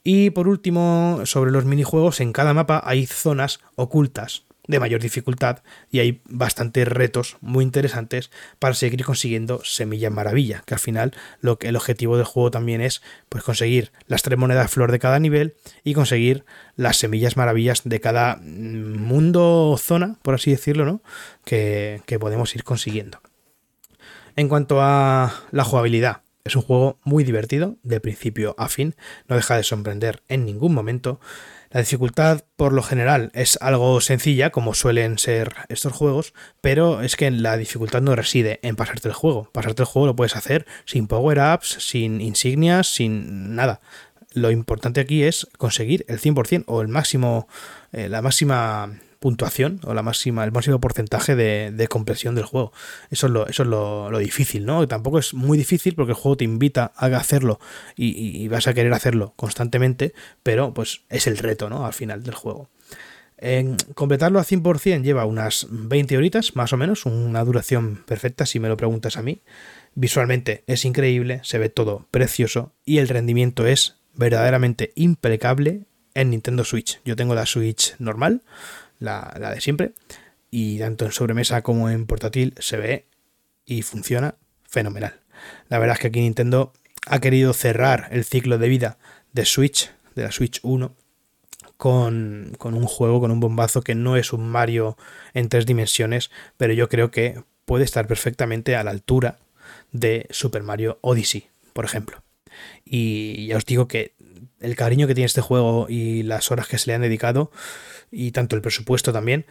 Y 0.09 0.31
por 0.31 0.47
último, 0.47 1.23
sobre 1.25 1.51
los 1.51 1.65
minijuegos, 1.65 2.21
en 2.21 2.33
cada 2.33 2.55
mapa 2.55 2.81
hay 2.85 3.07
zonas 3.07 3.59
ocultas 3.75 4.45
de 4.69 4.79
mayor 4.79 5.03
dificultad 5.03 5.65
y 5.91 5.99
hay 5.99 6.23
bastantes 6.27 6.87
retos 6.87 7.39
muy 7.41 7.65
interesantes 7.65 8.31
para 8.61 8.75
seguir 8.75 9.05
consiguiendo 9.05 9.63
semillas 9.65 10.13
maravilla, 10.13 10.63
que 10.65 10.75
al 10.75 10.81
final 10.81 11.13
lo 11.41 11.59
que 11.59 11.67
el 11.67 11.75
objetivo 11.75 12.17
del 12.17 12.25
juego 12.25 12.53
también 12.53 12.83
es 12.83 13.03
pues 13.29 13.43
conseguir 13.43 13.91
las 14.07 14.23
tres 14.23 14.39
monedas 14.39 14.71
flor 14.71 14.93
de 14.93 15.01
cada 15.01 15.19
nivel 15.19 15.57
y 15.83 15.95
conseguir 15.95 16.45
las 16.77 16.99
semillas 16.99 17.37
maravillas 17.37 17.83
de 17.83 17.99
cada 17.99 18.37
mundo 18.37 19.71
o 19.71 19.77
zona, 19.77 20.19
por 20.23 20.35
así 20.35 20.53
decirlo, 20.53 20.85
¿no? 20.85 21.03
que 21.43 22.01
podemos 22.21 22.55
ir 22.55 22.63
consiguiendo. 22.63 23.21
En 24.37 24.49
cuanto 24.49 24.81
a 24.81 25.35
la 25.51 25.65
jugabilidad, 25.65 26.21
es 26.47 26.57
un 26.57 26.63
juego 26.63 26.99
muy 27.03 27.25
divertido, 27.25 27.77
de 27.83 28.01
principio 28.01 28.55
a 28.59 28.69
fin, 28.69 28.95
no 29.29 29.37
deja 29.37 29.57
de 29.57 29.63
sorprender 29.63 30.23
en 30.29 30.45
ningún 30.45 30.73
momento. 30.73 31.21
La 31.71 31.81
dificultad, 31.81 32.45
por 32.57 32.73
lo 32.73 32.83
general, 32.83 33.31
es 33.35 33.59
algo 33.61 34.01
sencilla, 34.01 34.51
como 34.51 34.73
suelen 34.73 35.19
ser 35.19 35.55
estos 35.69 35.93
juegos, 35.93 36.33
pero 36.61 37.03
es 37.03 37.17
que 37.17 37.31
la 37.31 37.57
dificultad 37.57 38.01
no 38.01 38.15
reside 38.15 38.61
en 38.63 38.77
pasarte 38.77 39.09
el 39.09 39.15
juego. 39.15 39.51
Pasarte 39.53 39.83
el 39.83 39.87
juego 39.87 40.07
lo 40.07 40.17
puedes 40.17 40.37
hacer 40.37 40.67
sin 40.85 41.09
power-ups, 41.09 41.77
sin 41.81 42.21
insignias, 42.21 42.87
sin 42.87 43.57
nada. 43.57 43.81
Lo 44.33 44.51
importante 44.51 45.01
aquí 45.01 45.25
es 45.25 45.49
conseguir 45.59 46.05
el 46.09 46.21
100% 46.21 46.65
o 46.67 46.81
el 46.83 46.89
máximo, 46.89 47.49
eh, 47.93 48.09
la 48.09 48.23
máxima 48.23 49.01
puntuación 49.19 49.81
o 49.85 49.95
la 49.95 50.03
máxima, 50.03 50.45
el 50.45 50.53
máximo 50.53 50.81
porcentaje 50.81 51.37
de, 51.37 51.71
de 51.73 51.89
compresión 51.89 52.35
del 52.35 52.45
juego. 52.45 52.73
Eso 53.11 53.27
es, 53.27 53.33
lo, 53.33 53.47
eso 53.47 53.63
es 53.63 53.69
lo, 53.69 54.19
difícil, 54.19 54.67
¿no? 54.67 54.87
tampoco 54.89 55.19
es 55.19 55.35
muy 55.35 55.59
difícil 55.59 55.95
porque 55.95 56.13
el 56.13 56.17
juego 56.17 56.37
te 56.37 56.45
invita 56.45 56.93
a 56.97 57.07
hacerlo 57.07 57.61
y, 57.97 58.47
vas 58.49 58.67
a 58.69 58.75
querer 58.75 58.93
hacerlo 58.93 59.33
constantemente, 59.37 60.15
pero 60.43 60.73
pues 60.73 61.03
es 61.09 61.27
el 61.27 61.39
reto, 61.39 61.69
¿no? 61.69 61.85
Al 61.85 61.93
final 61.93 62.23
del 62.23 62.35
juego. 62.35 62.69
En 63.39 63.77
completarlo 63.95 64.39
a 64.39 64.45
100% 64.45 65.03
lleva 65.03 65.27
unas 65.27 65.67
20 65.71 66.17
horitas, 66.17 66.57
más 66.57 66.73
o 66.73 66.77
menos, 66.77 67.05
una 67.05 67.45
duración 67.45 68.03
perfecta 68.07 68.47
si 68.47 68.61
me 68.61 68.69
lo 68.69 68.77
preguntas 68.77 69.17
a 69.17 69.23
mí. 69.23 69.43
Visualmente 69.95 70.65
es 70.67 70.85
increíble, 70.85 71.41
se 71.43 71.59
ve 71.59 71.69
todo 71.69 72.07
precioso 72.11 72.73
y 72.85 72.99
el 72.99 73.09
rendimiento 73.09 73.67
es 73.67 73.97
verdaderamente 74.15 74.93
impecable 74.95 75.83
en 76.15 76.31
Nintendo 76.31 76.65
Switch. 76.65 77.01
Yo 77.05 77.15
tengo 77.15 77.35
la 77.35 77.47
Switch 77.47 77.95
normal, 77.99 78.43
la, 78.99 79.33
de 79.55 79.61
siempre. 79.61 79.93
Y 80.51 80.79
tanto 80.79 81.05
en 81.05 81.13
sobremesa 81.13 81.63
como 81.63 81.91
en 81.91 82.07
portátil 82.07 82.55
se 82.59 82.77
ve 82.77 83.07
y 83.65 83.83
funciona 83.83 84.37
fenomenal. 84.69 85.21
La 85.69 85.79
verdad 85.79 85.97
es 85.97 86.01
que 86.01 86.07
aquí 86.09 86.21
Nintendo 86.21 86.73
ha 87.07 87.21
querido 87.21 87.53
cerrar 87.53 88.09
el 88.11 88.25
ciclo 88.25 88.59
de 88.59 88.69
vida 88.69 88.99
de 89.33 89.45
Switch, 89.45 89.91
de 90.15 90.23
la 90.23 90.33
Switch 90.33 90.61
1, 90.63 90.95
con, 91.77 92.53
con, 92.59 92.75
un 92.75 92.87
juego, 92.87 93.21
con 93.21 93.31
un 93.31 93.41
bombazo 93.41 93.83
que 93.83 93.95
no 93.95 94.17
es 94.17 94.33
un 94.33 94.49
Mario 94.49 94.97
en 95.35 95.49
tres 95.49 95.67
dimensiones, 95.67 96.31
pero 96.57 96.73
yo 96.73 96.89
creo 96.89 97.11
que 97.11 97.43
puede 97.65 97.85
estar 97.85 98.07
perfectamente 98.07 98.77
a 98.77 98.85
la 98.85 98.93
altura 98.93 99.39
de 99.93 100.27
Super 100.31 100.63
Mario 100.63 100.99
Odyssey, 101.03 101.49
por 101.73 101.85
ejemplo. 101.85 102.23
Y 102.85 103.49
ya 103.49 103.57
os 103.57 103.67
digo 103.67 103.89
que 103.89 104.15
el 104.61 104.77
cariño 104.77 105.07
que 105.07 105.15
tiene 105.15 105.27
este 105.27 105.41
juego 105.41 105.87
y 105.89 106.23
las 106.23 106.51
horas 106.51 106.67
que 106.69 106.79
se 106.79 106.89
le 106.89 106.95
han 106.95 107.03
dedicado 107.03 107.51
y 108.11 108.33
tanto 108.33 108.57
el 108.57 108.63
presupuesto 108.63 109.13
también, 109.13 109.47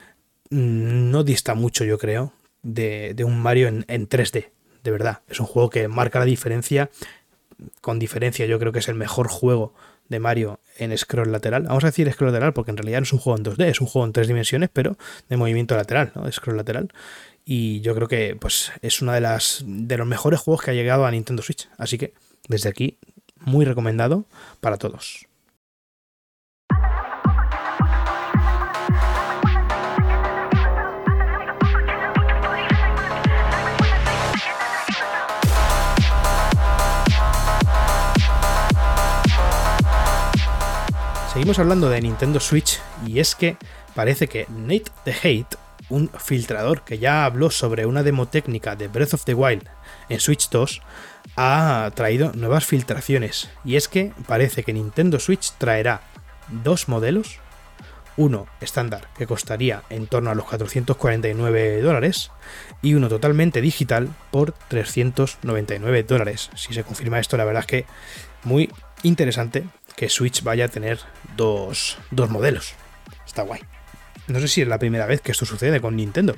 mm, 0.49 1.11
no 1.11 1.23
dista 1.23 1.55
mucho, 1.55 1.83
yo 1.83 1.97
creo, 1.97 2.33
de, 2.63 3.15
un 3.23 3.39
Mario 3.39 3.67
en, 3.67 4.09
3D. 4.09 4.49
De 4.83 4.91
verdad, 4.91 5.21
es 5.27 5.39
un 5.39 5.45
juego 5.45 5.69
que 5.69 5.87
marca 5.87 6.19
la 6.19 6.25
diferencia. 6.25 6.89
Con 7.81 7.99
diferencia, 7.99 8.45
yo 8.45 8.59
creo 8.59 8.71
que 8.71 8.79
es 8.79 8.87
el 8.87 8.95
mejor 8.95 9.27
juego 9.27 9.73
de 10.09 10.19
Mario 10.19 10.59
en 10.77 10.95
scroll 10.97 11.31
lateral. 11.31 11.63
Vamos 11.63 11.83
a 11.83 11.87
decir 11.87 12.11
scroll 12.11 12.31
lateral 12.31 12.53
porque 12.53 12.71
en 12.71 12.77
realidad 12.77 12.99
no 12.99 13.03
es 13.03 13.13
un 13.13 13.19
juego 13.19 13.37
en 13.37 13.45
2D, 13.45 13.65
es 13.65 13.81
un 13.81 13.87
juego 13.87 14.05
en 14.05 14.13
tres 14.13 14.27
dimensiones, 14.27 14.69
pero 14.71 14.97
de 15.29 15.37
movimiento 15.37 15.75
lateral, 15.75 16.11
¿no? 16.15 16.31
Scroll 16.31 16.57
lateral. 16.57 16.91
Y 17.43 17.81
yo 17.81 17.95
creo 17.95 18.07
que 18.07 18.35
pues, 18.35 18.71
es 18.81 19.01
uno 19.01 19.13
de, 19.13 19.21
las, 19.21 19.63
de 19.65 19.97
los 19.97 20.07
mejores 20.07 20.39
juegos 20.39 20.63
que 20.63 20.71
ha 20.71 20.73
llegado 20.73 21.05
a 21.05 21.11
Nintendo 21.11 21.43
Switch. 21.43 21.69
Así 21.77 21.97
que 21.97 22.13
desde 22.47 22.69
aquí, 22.69 22.97
muy 23.39 23.65
recomendado 23.65 24.25
para 24.59 24.77
todos. 24.77 25.27
Seguimos 41.35 41.59
hablando 41.59 41.89
de 41.89 41.99
Nintendo 41.99 42.39
Switch 42.39 42.79
y 43.05 43.19
es 43.19 43.35
que 43.35 43.57
parece 43.93 44.29
que 44.29 44.47
Nate 44.47 44.85
the 45.03 45.11
Hate, 45.11 45.57
un 45.89 46.09
filtrador 46.17 46.85
que 46.85 46.97
ya 46.97 47.25
habló 47.25 47.51
sobre 47.51 47.85
una 47.85 48.03
demo 48.03 48.29
técnica 48.29 48.77
de 48.77 48.87
Breath 48.87 49.15
of 49.15 49.25
the 49.25 49.33
Wild 49.33 49.67
en 50.07 50.21
Switch 50.21 50.49
2, 50.49 50.81
ha 51.35 51.91
traído 51.93 52.31
nuevas 52.31 52.65
filtraciones. 52.65 53.49
Y 53.65 53.75
es 53.75 53.89
que 53.89 54.13
parece 54.29 54.63
que 54.63 54.71
Nintendo 54.71 55.19
Switch 55.19 55.51
traerá 55.57 56.03
dos 56.63 56.87
modelos. 56.87 57.41
Uno 58.15 58.47
estándar 58.61 59.09
que 59.17 59.27
costaría 59.27 59.83
en 59.89 60.07
torno 60.07 60.29
a 60.29 60.35
los 60.35 60.45
449 60.45 61.81
dólares 61.81 62.31
y 62.81 62.93
uno 62.93 63.09
totalmente 63.09 63.59
digital 63.59 64.07
por 64.31 64.53
399 64.69 66.03
dólares. 66.03 66.49
Si 66.55 66.73
se 66.73 66.85
confirma 66.85 67.19
esto, 67.19 67.35
la 67.35 67.43
verdad 67.43 67.63
es 67.63 67.67
que 67.67 67.85
muy 68.45 68.71
interesante 69.03 69.65
que 69.95 70.09
Switch 70.09 70.43
vaya 70.43 70.65
a 70.65 70.67
tener 70.67 70.99
dos, 71.35 71.97
modelos. 72.11 72.73
Está 73.25 73.43
guay. 73.43 73.61
No 74.27 74.39
sé 74.39 74.47
si 74.47 74.61
es 74.61 74.67
la 74.67 74.79
primera 74.79 75.05
vez 75.05 75.21
que 75.21 75.31
esto 75.31 75.45
sucede 75.45 75.79
con 75.81 75.95
Nintendo. 75.95 76.35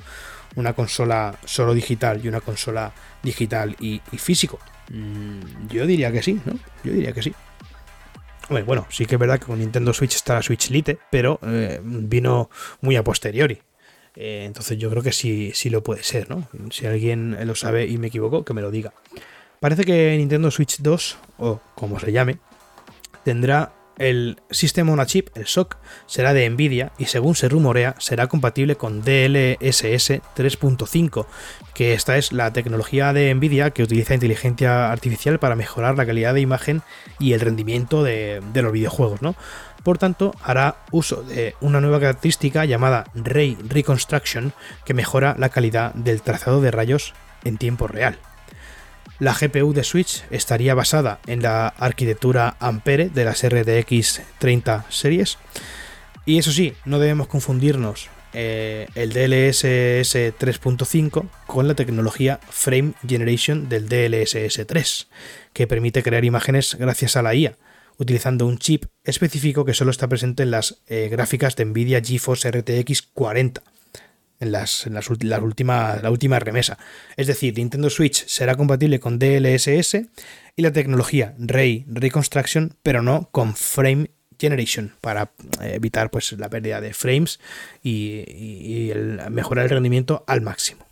Una 0.56 0.72
consola 0.72 1.36
solo 1.44 1.74
digital 1.74 2.20
y 2.22 2.28
una 2.28 2.40
consola 2.40 2.92
digital 3.22 3.76
y, 3.80 4.00
físico. 4.16 4.58
Mm, 4.90 5.68
yo 5.68 5.86
diría 5.86 6.12
que 6.12 6.22
sí, 6.22 6.40
¿no? 6.44 6.58
Yo 6.84 6.92
diría 6.92 7.12
que 7.12 7.22
sí. 7.22 7.34
Hombre, 8.48 8.64
bueno, 8.64 8.86
sí 8.90 9.04
que 9.04 9.16
es 9.16 9.18
verdad 9.18 9.38
que 9.38 9.46
con 9.46 9.58
Nintendo 9.58 9.92
Switch 9.92 10.14
está 10.14 10.34
la 10.34 10.42
Switch 10.42 10.70
Lite, 10.70 10.98
pero 11.10 11.38
eh, 11.42 11.80
vino 11.82 12.48
muy 12.80 12.96
a 12.96 13.04
posteriori. 13.04 13.60
Eh, 14.16 14.44
entonces 14.46 14.78
yo 14.78 14.90
creo 14.90 15.02
que 15.02 15.12
sí, 15.12 15.52
sí 15.54 15.70
lo 15.70 15.82
puede 15.82 16.02
ser, 16.02 16.30
¿no? 16.30 16.48
Si 16.70 16.86
alguien 16.86 17.36
lo 17.46 17.54
sabe 17.54 17.86
y 17.86 17.98
me 17.98 18.08
equivoco, 18.08 18.44
que 18.44 18.54
me 18.54 18.62
lo 18.62 18.70
diga. 18.70 18.92
Parece 19.60 19.84
que 19.84 20.16
Nintendo 20.16 20.50
Switch 20.50 20.78
2, 20.80 21.18
o 21.38 21.60
como 21.74 22.00
se 22.00 22.10
llame, 22.10 22.38
tendrá 23.28 23.74
el 23.98 24.40
System 24.50 24.88
on 24.88 25.00
a 25.00 25.04
Chip, 25.04 25.28
el 25.36 25.46
SOC, 25.46 25.76
será 26.06 26.32
de 26.32 26.48
Nvidia 26.48 26.92
y 26.96 27.04
según 27.04 27.34
se 27.34 27.50
rumorea 27.50 27.94
será 27.98 28.26
compatible 28.26 28.76
con 28.76 29.02
DLSS 29.02 30.22
3.5, 30.34 31.26
que 31.74 31.92
esta 31.92 32.16
es 32.16 32.32
la 32.32 32.54
tecnología 32.54 33.12
de 33.12 33.34
Nvidia 33.34 33.70
que 33.72 33.82
utiliza 33.82 34.14
inteligencia 34.14 34.90
artificial 34.90 35.38
para 35.38 35.56
mejorar 35.56 35.98
la 35.98 36.06
calidad 36.06 36.32
de 36.32 36.40
imagen 36.40 36.80
y 37.18 37.34
el 37.34 37.40
rendimiento 37.40 38.02
de, 38.02 38.40
los 38.54 38.72
videojuegos, 38.72 39.20
¿no? 39.20 39.34
Por 39.84 39.98
tanto, 39.98 40.34
hará 40.42 40.86
uso 40.90 41.22
de 41.22 41.54
una 41.60 41.82
nueva 41.82 42.00
característica 42.00 42.64
llamada 42.64 43.04
Ray 43.14 43.58
Reconstruction 43.60 44.54
que 44.86 44.94
mejora 44.94 45.36
la 45.38 45.50
calidad 45.50 45.92
del 45.92 46.22
trazado 46.22 46.62
de 46.62 46.70
rayos 46.70 47.12
en 47.44 47.58
tiempo 47.58 47.88
real. 47.88 48.18
La 49.20 49.34
GPU 49.34 49.72
de 49.72 49.82
Switch 49.82 50.22
estaría 50.30 50.74
basada 50.74 51.18
en 51.26 51.42
la 51.42 51.66
arquitectura 51.66 52.56
Ampere 52.60 53.08
de 53.08 53.24
las 53.24 53.44
RTX 53.44 54.22
30 54.38 54.86
series. 54.90 55.38
Y 56.24 56.38
eso 56.38 56.52
sí, 56.52 56.74
no 56.84 57.00
debemos 57.00 57.26
confundirnos 57.26 58.10
eh, 58.32 58.86
el 58.94 59.10
DLSS 59.10 60.14
3.5 60.38 61.28
con 61.46 61.66
la 61.66 61.74
tecnología 61.74 62.38
Frame 62.48 62.92
Generation 63.06 63.68
del 63.68 63.88
DLSS 63.88 64.64
3, 64.64 65.08
que 65.52 65.66
permite 65.66 66.04
crear 66.04 66.24
imágenes 66.24 66.76
gracias 66.78 67.16
a 67.16 67.22
la 67.22 67.34
IA, 67.34 67.56
utilizando 67.96 68.46
un 68.46 68.58
chip 68.58 68.84
específico 69.02 69.64
que 69.64 69.74
solo 69.74 69.90
está 69.90 70.06
presente 70.06 70.44
en 70.44 70.52
las 70.52 70.82
eh, 70.86 71.08
gráficas 71.10 71.56
de 71.56 71.64
Nvidia 71.64 72.00
GeForce 72.00 72.52
RTX 72.52 73.02
40 73.02 73.62
en, 74.40 74.52
las, 74.52 74.86
las, 74.86 75.10
últimas, 75.10 76.02
la 76.02 76.10
última 76.10 76.38
remesa. 76.38 76.78
Es 77.16 77.26
decir, 77.26 77.56
Nintendo 77.56 77.90
Switch 77.90 78.26
será 78.26 78.56
compatible 78.56 79.00
con 79.00 79.18
DLSS 79.18 79.94
y 80.56 80.62
la 80.62 80.72
tecnología 80.72 81.34
Ray 81.38 81.84
Reconstruction, 81.88 82.74
pero 82.82 83.02
no 83.02 83.28
con 83.30 83.54
Frame 83.54 84.10
Generation 84.38 84.92
para 85.00 85.30
eh, 85.60 85.74
evitar 85.74 86.10
pues, 86.10 86.32
la 86.32 86.48
pérdida 86.48 86.80
de 86.80 86.94
frames 86.94 87.40
y, 87.82 88.92
mejorar 89.30 89.64
el 89.64 89.70
rendimiento 89.70 90.24
al 90.26 90.40
máximo. 90.40 90.87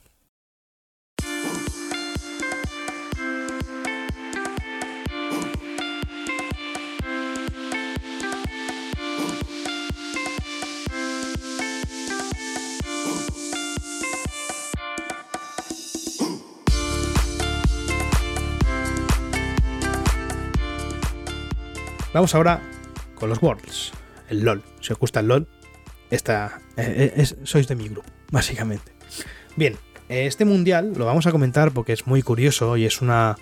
Vamos 22.16 22.34
ahora 22.34 22.62
con 23.14 23.28
los 23.28 23.42
Worlds, 23.42 23.92
el 24.30 24.40
LOL. 24.40 24.62
Si 24.80 24.90
os 24.90 24.98
gusta 24.98 25.20
el 25.20 25.28
LOL, 25.28 25.46
esta, 26.08 26.62
eh, 26.78 27.12
eh, 27.14 27.26
sois 27.44 27.68
de 27.68 27.74
mi 27.74 27.90
grupo, 27.90 28.08
básicamente. 28.30 28.90
Bien, 29.54 29.76
este 30.08 30.46
mundial 30.46 30.94
lo 30.96 31.04
vamos 31.04 31.26
a 31.26 31.30
comentar 31.30 31.72
porque 31.72 31.92
es 31.92 32.06
muy 32.06 32.22
curioso 32.22 32.78
y 32.78 32.86
es 32.86 33.02
una, 33.02 33.36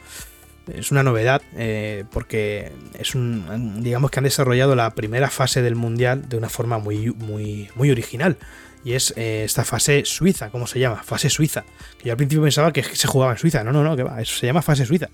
es 0.66 0.90
una 0.90 1.04
novedad, 1.04 1.40
eh, 1.56 2.02
porque 2.10 2.72
es 2.98 3.14
un, 3.14 3.80
digamos 3.80 4.10
que 4.10 4.18
han 4.18 4.24
desarrollado 4.24 4.74
la 4.74 4.90
primera 4.90 5.30
fase 5.30 5.62
del 5.62 5.76
mundial 5.76 6.28
de 6.28 6.36
una 6.36 6.48
forma 6.48 6.78
muy, 6.78 7.12
muy, 7.12 7.68
muy 7.76 7.92
original. 7.92 8.38
Y 8.84 8.94
es 8.94 9.14
esta 9.16 9.64
fase 9.64 10.04
suiza, 10.04 10.50
¿cómo 10.50 10.66
se 10.66 10.80
llama? 10.80 11.02
Fase 11.04 11.30
suiza. 11.30 11.64
Que 11.96 12.06
yo 12.06 12.12
al 12.12 12.16
principio 12.16 12.42
pensaba 12.42 12.72
que 12.72 12.82
se 12.82 13.06
jugaba 13.06 13.32
en 13.32 13.38
Suiza. 13.38 13.64
No, 13.64 13.72
no, 13.72 13.82
no, 13.82 13.96
que 13.96 14.02
va. 14.02 14.20
Eso 14.20 14.36
se 14.36 14.44
llama 14.44 14.60
fase 14.60 14.84
suiza. 14.84 15.08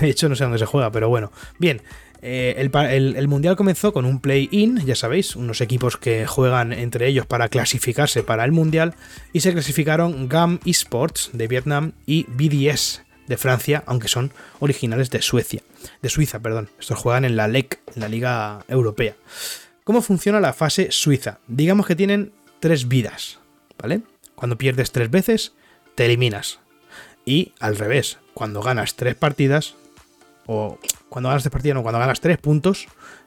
De 0.00 0.08
hecho, 0.08 0.28
no 0.28 0.34
sé 0.34 0.42
dónde 0.42 0.58
se 0.58 0.66
juega, 0.66 0.90
pero 0.90 1.08
bueno. 1.08 1.30
Bien, 1.60 1.80
eh, 2.26 2.54
el, 2.56 3.28
mundial 3.28 3.54
comenzó 3.54 3.92
con 3.92 4.06
un 4.06 4.18
play-in, 4.18 4.78
ya 4.86 4.94
sabéis, 4.94 5.36
unos 5.36 5.60
equipos 5.60 5.98
que 5.98 6.26
juegan 6.26 6.72
entre 6.72 7.06
ellos 7.06 7.26
para 7.26 7.50
clasificarse 7.50 8.22
para 8.22 8.46
el 8.46 8.50
mundial, 8.50 8.94
y 9.34 9.40
se 9.40 9.52
clasificaron 9.52 10.26
GAM 10.26 10.58
Esports 10.64 11.28
de 11.34 11.48
Vietnam 11.48 11.92
y 12.06 12.24
BDS 12.30 13.02
de 13.26 13.36
Francia, 13.36 13.84
aunque 13.84 14.08
son 14.08 14.32
originales 14.58 15.10
de 15.10 15.20
Suecia, 15.20 15.60
de 16.00 16.08
Suiza, 16.08 16.40
perdón. 16.40 16.70
Estos 16.80 16.98
juegan 16.98 17.26
en 17.26 17.36
la 17.36 17.46
LEC, 17.46 17.80
en 17.94 18.00
la 18.00 18.08
Liga 18.08 18.64
Europea. 18.68 19.16
¿Cómo 19.84 20.00
funciona 20.00 20.40
la 20.40 20.54
fase 20.54 20.92
suiza? 20.92 21.40
Digamos 21.46 21.84
que 21.84 21.94
tienen 21.94 22.32
tres 22.58 22.88
vidas, 22.88 23.38
¿vale? 23.76 24.00
Cuando 24.34 24.56
pierdes 24.56 24.92
tres 24.92 25.10
veces, 25.10 25.52
te 25.94 26.06
eliminas. 26.06 26.58
Y 27.26 27.52
al 27.60 27.76
revés, 27.76 28.16
cuando 28.32 28.62
ganas 28.62 28.94
tres 28.94 29.14
partidas, 29.14 29.74
o 30.46 30.78
cuando 31.08 31.28
ganas 31.28 31.42
tres 31.42 31.52
partidas, 31.52 31.76
no, 31.76 31.82
cuando 31.82 31.98
ganas 31.98 32.20
tres 32.20 32.38
puntos, 32.38 32.86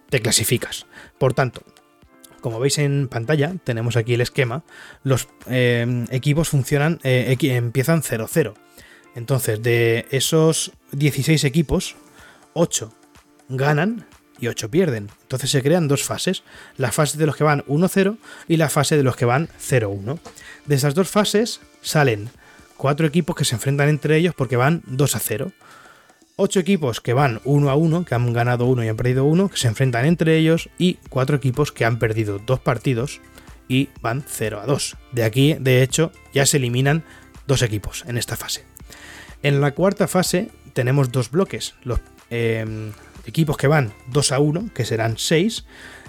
te 0.10 0.22
clasificas. 0.22 0.86
Por 1.18 1.34
tanto, 1.34 1.64
como 2.42 2.60
veis 2.60 2.78
en 2.78 3.08
pantalla, 3.08 3.56
tenemos 3.64 3.96
aquí 3.96 4.14
el 4.14 4.22
esquema, 4.22 4.64
los 5.04 5.28
eh, 5.48 6.06
equipos 6.12 6.50
funcionan, 6.50 7.00
eh, 7.04 7.36
empiezan 7.42 8.02
0-0. 8.02 8.54
Entonces, 9.16 9.62
de 9.64 10.06
esos 10.12 10.72
16 10.92 11.44
equipos, 11.44 11.96
8 12.54 12.94
ganan 13.50 14.06
y 14.40 14.48
8 14.48 14.70
pierden. 14.70 15.10
Entonces 15.24 15.50
se 15.50 15.64
crean 15.64 15.88
dos 15.88 16.04
fases, 16.04 16.44
la 16.78 16.92
fase 16.92 17.18
de 17.18 17.26
los 17.26 17.36
que 17.36 17.44
van 17.44 17.64
1-0 17.66 18.18
y 18.48 18.58
la 18.58 18.70
fase 18.70 18.98
de 18.98 19.04
los 19.04 19.16
que 19.16 19.26
van 19.26 19.50
0-1. 19.60 20.20
De 20.66 20.76
esas 20.76 20.94
dos 20.94 21.10
fases 21.10 21.62
salen 21.82 22.30
cuatro 22.76 23.08
equipos 23.08 23.36
que 23.36 23.46
se 23.46 23.56
enfrentan 23.56 23.90
entre 23.90 24.18
ellos 24.18 24.36
porque 24.36 24.56
van 24.56 24.84
2 24.86 25.16
0. 25.20 25.52
Ocho 26.40 26.60
equipos 26.60 27.02
que 27.02 27.14
van 27.14 27.42
uno 27.46 27.72
a 27.72 27.76
uno, 27.76 28.06
que 28.06 28.14
han 28.14 28.32
ganado 28.32 28.66
uno 28.66 28.84
y 28.84 28.88
han 28.88 28.96
perdido 28.96 29.26
uno, 29.26 29.50
que 29.50 29.58
se 29.58 29.68
enfrentan 29.68 30.06
entre 30.06 30.38
ellos, 30.38 30.70
y 30.78 31.00
cuatro 31.10 31.36
equipos 31.36 31.72
que 31.72 31.84
han 31.84 31.98
perdido 31.98 32.38
dos 32.38 32.60
partidos 32.60 33.22
y 33.68 33.90
van 34.02 34.24
0 34.28 34.60
a 34.62 34.68
2. 34.68 34.98
De 35.14 35.24
aquí, 35.24 35.56
de 35.60 35.82
hecho, 35.82 36.12
ya 36.36 36.46
se 36.46 36.58
eliminan 36.58 37.04
dos 37.48 37.64
equipos 37.64 38.04
en 38.06 38.20
esta 38.20 38.36
fase. 38.36 38.66
En 39.42 39.62
la 39.62 39.72
cuarta 39.72 40.08
fase 40.08 40.52
tenemos 40.74 41.12
dos 41.12 41.32
bloques, 41.32 41.74
los 41.82 42.02
em, 42.30 42.92
equipos 43.26 43.58
que 43.58 43.66
van 43.66 43.92
2 44.12 44.32
a 44.32 44.38
1, 44.38 44.70
que 44.76 44.86
serán 44.86 45.18
6, 45.18 45.66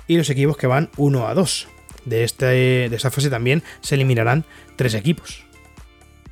y 0.09 0.19
los 0.19 0.29
equipos 0.29 0.59
que 0.59 0.67
van 0.67 0.91
1 0.99 1.27
a 1.27 1.33
2. 1.33 1.69
De, 2.05 2.25
este, 2.25 2.45
de 2.91 2.95
esta 2.95 3.11
fase 3.11 3.31
también 3.31 3.63
se 3.81 3.95
eliminarán 3.95 4.45
tres 4.77 4.93
equipos. 4.93 5.47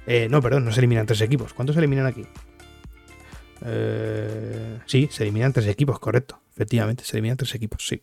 Eh, 0.06 0.28
no, 0.30 0.42
perdón, 0.42 0.66
no 0.66 0.72
se 0.72 0.80
eliminan 0.80 1.06
tres 1.06 1.22
equipos. 1.22 1.54
¿Cuántos 1.54 1.72
se 1.72 1.80
eliminan 1.80 2.04
aquí? 2.04 2.26
Eh, 3.64 4.78
sí, 4.86 5.08
se 5.10 5.22
eliminan 5.22 5.52
tres 5.52 5.66
equipos, 5.66 5.98
correcto. 5.98 6.40
Efectivamente, 6.54 7.04
se 7.04 7.16
eliminan 7.16 7.36
tres 7.36 7.54
equipos, 7.54 7.86
sí. 7.86 8.02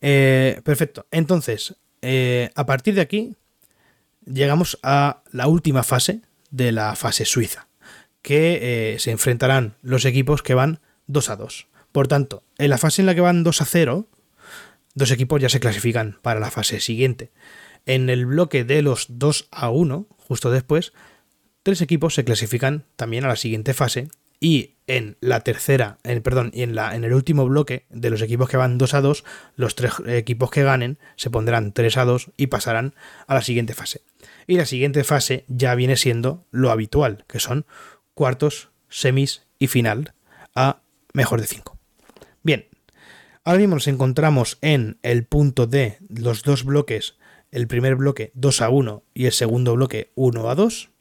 Eh, 0.00 0.60
perfecto. 0.64 1.06
Entonces, 1.10 1.76
eh, 2.02 2.50
a 2.54 2.66
partir 2.66 2.94
de 2.94 3.00
aquí, 3.00 3.36
llegamos 4.24 4.78
a 4.82 5.22
la 5.30 5.46
última 5.46 5.82
fase 5.82 6.22
de 6.50 6.72
la 6.72 6.94
fase 6.96 7.24
suiza, 7.24 7.68
que 8.20 8.96
se 8.98 9.10
enfrentarán 9.10 9.74
los 9.82 10.04
equipos 10.04 10.42
que 10.42 10.54
van 10.54 10.80
2 11.06 11.30
a 11.30 11.36
2. 11.36 11.66
Por 11.92 12.08
tanto, 12.08 12.42
en 12.58 12.70
la 12.70 12.78
fase 12.78 13.02
en 13.02 13.06
la 13.06 13.14
que 13.14 13.20
van 13.20 13.42
2 13.42 13.60
a 13.60 13.64
0, 13.64 14.08
dos 14.94 15.10
equipos 15.10 15.40
ya 15.40 15.48
se 15.48 15.60
clasifican 15.60 16.18
para 16.22 16.40
la 16.40 16.50
fase 16.50 16.80
siguiente. 16.80 17.30
En 17.86 18.10
el 18.10 18.26
bloque 18.26 18.64
de 18.64 18.82
los 18.82 19.06
2 19.08 19.48
a 19.50 19.70
1, 19.70 20.06
justo 20.16 20.50
después, 20.50 20.92
tres 21.62 21.80
equipos 21.80 22.14
se 22.14 22.24
clasifican 22.24 22.84
también 22.96 23.24
a 23.24 23.28
la 23.28 23.36
siguiente 23.36 23.74
fase 23.74 24.08
y 24.40 24.74
en 24.88 25.16
la 25.20 25.40
tercera, 25.40 25.98
en, 26.02 26.20
perdón, 26.20 26.50
y 26.52 26.62
en, 26.62 26.74
la, 26.74 26.96
en 26.96 27.04
el 27.04 27.14
último 27.14 27.46
bloque 27.46 27.86
de 27.90 28.10
los 28.10 28.20
equipos 28.22 28.48
que 28.48 28.56
van 28.56 28.76
2 28.76 28.94
a 28.94 29.00
2, 29.00 29.24
los 29.54 29.76
tres 29.76 29.92
equipos 30.06 30.50
que 30.50 30.64
ganen 30.64 30.98
se 31.14 31.30
pondrán 31.30 31.72
3 31.72 31.96
a 31.96 32.04
2 32.04 32.32
y 32.36 32.48
pasarán 32.48 32.94
a 33.28 33.34
la 33.34 33.42
siguiente 33.42 33.72
fase. 33.72 34.02
Y 34.48 34.56
la 34.56 34.66
siguiente 34.66 35.04
fase 35.04 35.44
ya 35.46 35.76
viene 35.76 35.96
siendo 35.96 36.44
lo 36.50 36.72
habitual, 36.72 37.24
que 37.28 37.38
son 37.38 37.66
cuartos, 38.14 38.70
semis 38.88 39.46
y 39.60 39.68
final 39.68 40.12
a 40.56 40.82
mejor 41.12 41.40
de 41.40 41.46
5. 41.46 41.78
Bien, 42.42 42.66
ahora 43.44 43.60
mismo 43.60 43.76
nos 43.76 43.86
encontramos 43.86 44.58
en 44.60 44.98
el 45.02 45.24
punto 45.24 45.68
de 45.68 45.98
los 46.08 46.42
dos 46.42 46.64
bloques, 46.64 47.14
el 47.52 47.68
primer 47.68 47.94
bloque 47.94 48.32
2 48.34 48.60
a 48.62 48.70
1 48.70 49.04
y 49.14 49.26
el 49.26 49.32
segundo 49.32 49.76
bloque 49.76 50.10
1 50.16 50.50
a 50.50 50.54
2 50.56 50.91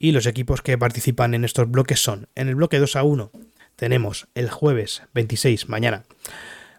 y 0.00 0.12
los 0.12 0.26
equipos 0.26 0.62
que 0.62 0.78
participan 0.78 1.34
en 1.34 1.44
estos 1.44 1.70
bloques 1.70 2.02
son, 2.02 2.26
en 2.34 2.48
el 2.48 2.56
bloque 2.56 2.78
2 2.80 2.96
a 2.96 3.04
1 3.04 3.30
tenemos 3.76 4.26
el 4.34 4.50
jueves 4.50 5.02
26, 5.14 5.68
mañana, 5.68 6.04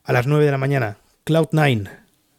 a 0.03 0.11
las 0.11 0.27
9 0.27 0.43
de 0.43 0.51
la 0.51 0.57
mañana, 0.57 0.97
Cloud9, 1.25 1.89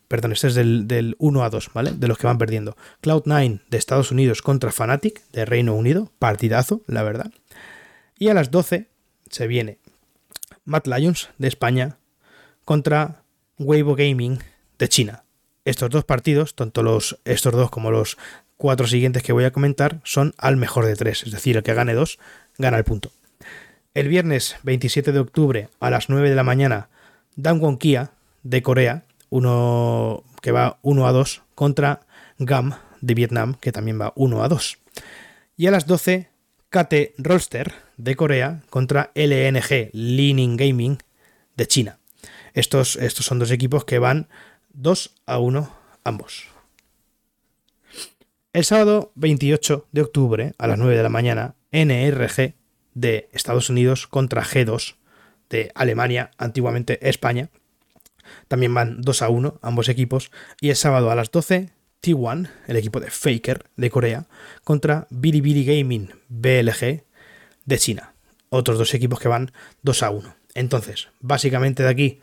perdón, 0.08 0.32
este 0.32 0.48
es 0.48 0.54
del, 0.54 1.16
1 1.18 1.44
a 1.44 1.50
2, 1.50 1.70
¿vale? 1.72 1.92
De 1.92 2.08
los 2.08 2.18
que 2.18 2.26
van 2.26 2.38
perdiendo. 2.38 2.76
Cloud9 3.00 3.62
de 3.70 3.78
Estados 3.78 4.10
Unidos 4.10 4.42
contra 4.42 4.72
Fnatic 4.72 5.22
de 5.30 5.44
Reino 5.44 5.74
Unido, 5.74 6.10
partidazo, 6.18 6.82
la 6.86 7.04
verdad. 7.04 7.32
Y 8.18 8.28
a 8.28 8.34
las 8.34 8.50
12 8.50 8.88
se 9.30 9.46
viene 9.46 9.78
Mad 10.64 10.82
Lions 10.86 11.30
de 11.38 11.48
España 11.48 11.98
contra 12.64 13.22
Weibo 13.58 13.94
Gaming 13.94 14.40
de 14.78 14.88
China. 14.88 15.24
Estos 15.64 15.90
dos 15.90 16.04
partidos, 16.04 16.56
tanto 16.56 16.82
los, 16.82 17.20
estos 17.24 17.52
dos 17.52 17.70
como 17.70 17.92
los 17.92 18.18
cuatro 18.62 18.86
siguientes 18.86 19.24
que 19.24 19.32
voy 19.32 19.42
a 19.42 19.50
comentar, 19.50 19.98
son 20.04 20.36
al 20.38 20.56
mejor 20.56 20.86
de 20.86 20.94
tres, 20.94 21.24
es 21.24 21.32
decir, 21.32 21.56
el 21.56 21.64
que 21.64 21.74
gane 21.74 21.94
dos 21.94 22.20
gana 22.58 22.78
el 22.78 22.84
punto. 22.84 23.10
El 23.92 24.06
viernes 24.06 24.54
27 24.62 25.10
de 25.10 25.18
octubre 25.18 25.68
a 25.80 25.90
las 25.90 26.08
9 26.08 26.30
de 26.30 26.36
la 26.36 26.44
mañana, 26.44 26.88
Dangwon 27.34 27.76
Kia 27.76 28.12
de 28.44 28.62
Corea, 28.62 29.02
uno 29.30 30.22
que 30.40 30.52
va 30.52 30.78
1 30.82 31.06
a 31.08 31.10
2 31.10 31.42
contra 31.56 32.02
GAM 32.38 32.76
de 33.00 33.14
Vietnam, 33.14 33.56
que 33.60 33.72
también 33.72 34.00
va 34.00 34.12
1 34.14 34.44
a 34.44 34.48
2. 34.48 34.78
Y 35.56 35.66
a 35.66 35.72
las 35.72 35.88
12, 35.88 36.28
KT 36.70 37.18
Rollster 37.18 37.72
de 37.96 38.14
Corea 38.14 38.62
contra 38.70 39.10
LNG 39.16 39.90
Leaning 39.92 40.56
Gaming 40.56 40.98
de 41.56 41.66
China. 41.66 41.98
Estos, 42.54 42.94
estos 42.94 43.26
son 43.26 43.40
dos 43.40 43.50
equipos 43.50 43.84
que 43.84 43.98
van 43.98 44.28
2 44.74 45.16
a 45.26 45.40
1 45.40 45.68
ambos. 46.04 46.52
El 48.54 48.66
sábado 48.66 49.12
28 49.14 49.88
de 49.92 50.02
octubre 50.02 50.52
a 50.58 50.66
las 50.66 50.78
9 50.78 50.94
de 50.94 51.02
la 51.02 51.08
mañana, 51.08 51.54
NRG 51.70 52.52
de 52.92 53.30
Estados 53.32 53.70
Unidos 53.70 54.06
contra 54.06 54.44
G2 54.44 54.96
de 55.48 55.72
Alemania, 55.74 56.32
antiguamente 56.36 57.08
España. 57.08 57.48
También 58.48 58.74
van 58.74 59.00
2 59.00 59.22
a 59.22 59.30
1 59.30 59.58
ambos 59.62 59.88
equipos. 59.88 60.30
Y 60.60 60.68
el 60.68 60.76
sábado 60.76 61.10
a 61.10 61.14
las 61.14 61.30
12, 61.30 61.70
T1, 62.02 62.50
el 62.66 62.76
equipo 62.76 63.00
de 63.00 63.10
Faker 63.10 63.64
de 63.76 63.88
Corea, 63.88 64.26
contra 64.64 65.06
Bilibili 65.08 65.64
Gaming 65.64 66.10
BLG 66.28 67.04
de 67.64 67.78
China. 67.78 68.12
Otros 68.50 68.76
dos 68.76 68.92
equipos 68.92 69.18
que 69.18 69.28
van 69.28 69.50
2 69.80 70.02
a 70.02 70.10
1. 70.10 70.36
Entonces, 70.52 71.08
básicamente 71.20 71.84
de 71.84 71.88
aquí, 71.88 72.20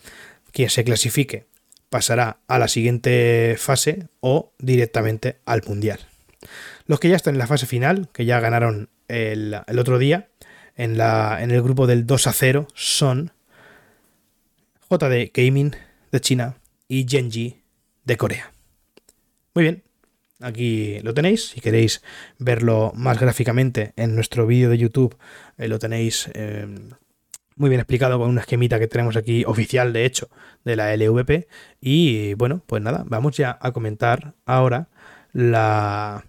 quien 0.52 0.70
se 0.70 0.84
clasifique 0.84 1.48
pasará 1.90 2.38
a 2.48 2.60
la 2.60 2.68
siguiente 2.68 3.56
fase 3.58 4.10
o 4.20 4.54
directamente 4.60 5.40
al 5.46 5.64
Mundial. 5.66 6.09
Los 6.86 7.00
que 7.00 7.10
ya 7.10 7.16
están 7.16 7.36
en 7.36 7.40
la 7.40 7.48
fase 7.48 7.66
final, 7.66 8.10
que 8.14 8.26
ya 8.26 8.40
ganaron 8.40 8.90
el, 9.08 9.56
otro 9.78 9.98
día, 10.00 10.30
en, 10.76 10.98
la, 10.98 11.40
en 11.42 11.52
el 11.52 11.62
grupo 11.62 11.88
del 11.88 12.06
2 12.06 12.28
a 12.28 12.34
0, 12.34 12.68
son 12.74 13.32
JD 14.90 15.32
Gaming 15.34 15.76
de 16.12 16.22
China 16.22 16.56
y 16.88 17.06
Genji 17.08 17.62
de 18.06 18.18
Corea. 18.18 18.54
Muy 19.54 19.64
bien, 19.64 19.84
aquí 20.40 21.00
lo 21.02 21.14
tenéis. 21.14 21.50
Si 21.50 21.62
queréis 21.62 22.02
verlo 22.38 22.92
más 22.96 23.20
gráficamente 23.20 23.94
en 23.96 24.16
nuestro 24.16 24.48
vídeo 24.48 24.70
de 24.70 24.78
YouTube, 24.78 25.18
eh, 25.58 25.68
lo 25.68 25.80
tenéis 25.80 26.30
eh, 26.34 26.68
muy 27.56 27.70
bien 27.70 27.82
explicado 27.82 28.18
con 28.18 28.30
una 28.30 28.42
esquemita 28.42 28.80
que 28.80 28.88
tenemos 28.88 29.18
aquí 29.18 29.44
oficial, 29.46 29.92
de 29.94 30.06
hecho, 30.06 30.30
de 30.64 30.76
la 30.76 30.96
LVP. 30.96 31.48
Y 31.82 32.34
bueno, 32.36 32.64
pues 32.66 32.82
nada, 32.82 33.04
vamos 33.06 33.36
ya 33.38 33.58
a 33.62 33.72
comentar 33.72 34.34
ahora 34.46 34.88
la, 35.34 36.26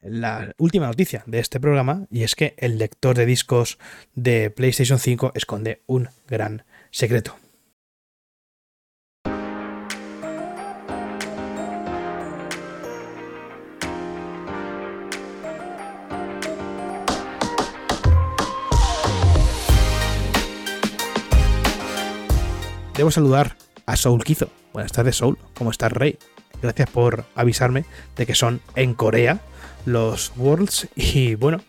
la 0.00 0.54
última 0.58 0.86
noticia 0.86 1.22
de 1.26 1.40
este 1.40 1.60
programa 1.60 2.06
y 2.10 2.22
es 2.22 2.34
que 2.34 2.54
el 2.58 2.78
lector 2.78 3.16
de 3.16 3.26
discos 3.26 3.78
de 4.14 4.50
PlayStation 4.50 4.98
5 4.98 5.32
esconde 5.34 5.82
un 5.86 6.08
gran 6.26 6.64
secreto. 6.90 7.36
Debo 22.96 23.12
saludar 23.12 23.56
a 23.86 23.96
Soul 23.96 24.24
Kizo. 24.24 24.50
Buenas 24.72 24.90
tardes, 24.90 25.14
Soul. 25.14 25.38
¿Cómo 25.54 25.70
estás, 25.70 25.92
Rey? 25.92 26.18
Gracias 26.62 26.90
por 26.90 27.24
avisarme 27.34 27.84
de 28.16 28.26
que 28.26 28.34
son 28.34 28.60
en 28.74 28.94
Corea 28.94 29.40
los 29.86 30.32
Worlds. 30.36 30.88
Y 30.96 31.34
bueno, 31.34 31.60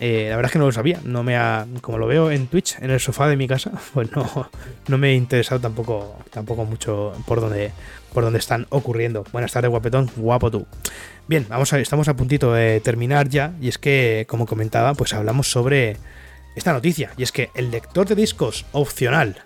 eh, 0.00 0.26
la 0.28 0.36
verdad 0.36 0.50
es 0.50 0.52
que 0.52 0.58
no 0.58 0.66
lo 0.66 0.72
sabía. 0.72 1.00
No 1.04 1.22
me 1.22 1.36
ha, 1.36 1.66
como 1.80 1.98
lo 1.98 2.06
veo 2.06 2.30
en 2.30 2.46
Twitch, 2.46 2.76
en 2.80 2.90
el 2.90 3.00
sofá 3.00 3.28
de 3.28 3.36
mi 3.36 3.46
casa, 3.46 3.72
pues 3.94 4.10
no, 4.12 4.50
no 4.88 4.98
me 4.98 5.10
he 5.10 5.14
interesado 5.14 5.60
tampoco, 5.60 6.18
tampoco 6.30 6.64
mucho 6.64 7.12
por 7.26 7.40
dónde, 7.40 7.72
por 8.12 8.24
dónde 8.24 8.38
están 8.38 8.66
ocurriendo. 8.70 9.24
Buenas 9.32 9.52
tardes, 9.52 9.70
guapetón, 9.70 10.10
guapo 10.16 10.50
tú. 10.50 10.66
Bien, 11.26 11.46
vamos 11.48 11.72
a, 11.72 11.78
estamos 11.78 12.08
a 12.08 12.14
puntito 12.14 12.52
de 12.52 12.80
terminar 12.80 13.28
ya. 13.28 13.54
Y 13.60 13.68
es 13.68 13.78
que, 13.78 14.26
como 14.28 14.46
comentaba, 14.46 14.94
pues 14.94 15.14
hablamos 15.14 15.50
sobre 15.50 15.96
esta 16.54 16.72
noticia. 16.72 17.12
Y 17.16 17.22
es 17.22 17.32
que 17.32 17.50
el 17.54 17.70
lector 17.70 18.06
de 18.06 18.14
discos 18.14 18.66
opcional 18.72 19.44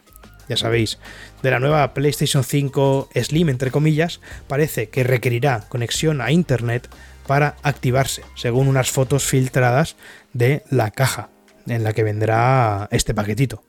ya 0.48 0.56
sabéis, 0.56 0.98
de 1.42 1.50
la 1.50 1.60
nueva 1.60 1.94
PlayStation 1.94 2.44
5 2.44 3.10
Slim, 3.14 3.48
entre 3.48 3.70
comillas, 3.70 4.20
parece 4.46 4.88
que 4.88 5.04
requerirá 5.04 5.64
conexión 5.68 6.20
a 6.20 6.30
Internet 6.30 6.88
para 7.26 7.56
activarse, 7.62 8.22
según 8.34 8.68
unas 8.68 8.90
fotos 8.90 9.24
filtradas 9.24 9.96
de 10.32 10.62
la 10.70 10.90
caja 10.90 11.28
en 11.66 11.84
la 11.84 11.92
que 11.92 12.02
vendrá 12.02 12.88
este 12.90 13.14
paquetito. 13.14 13.62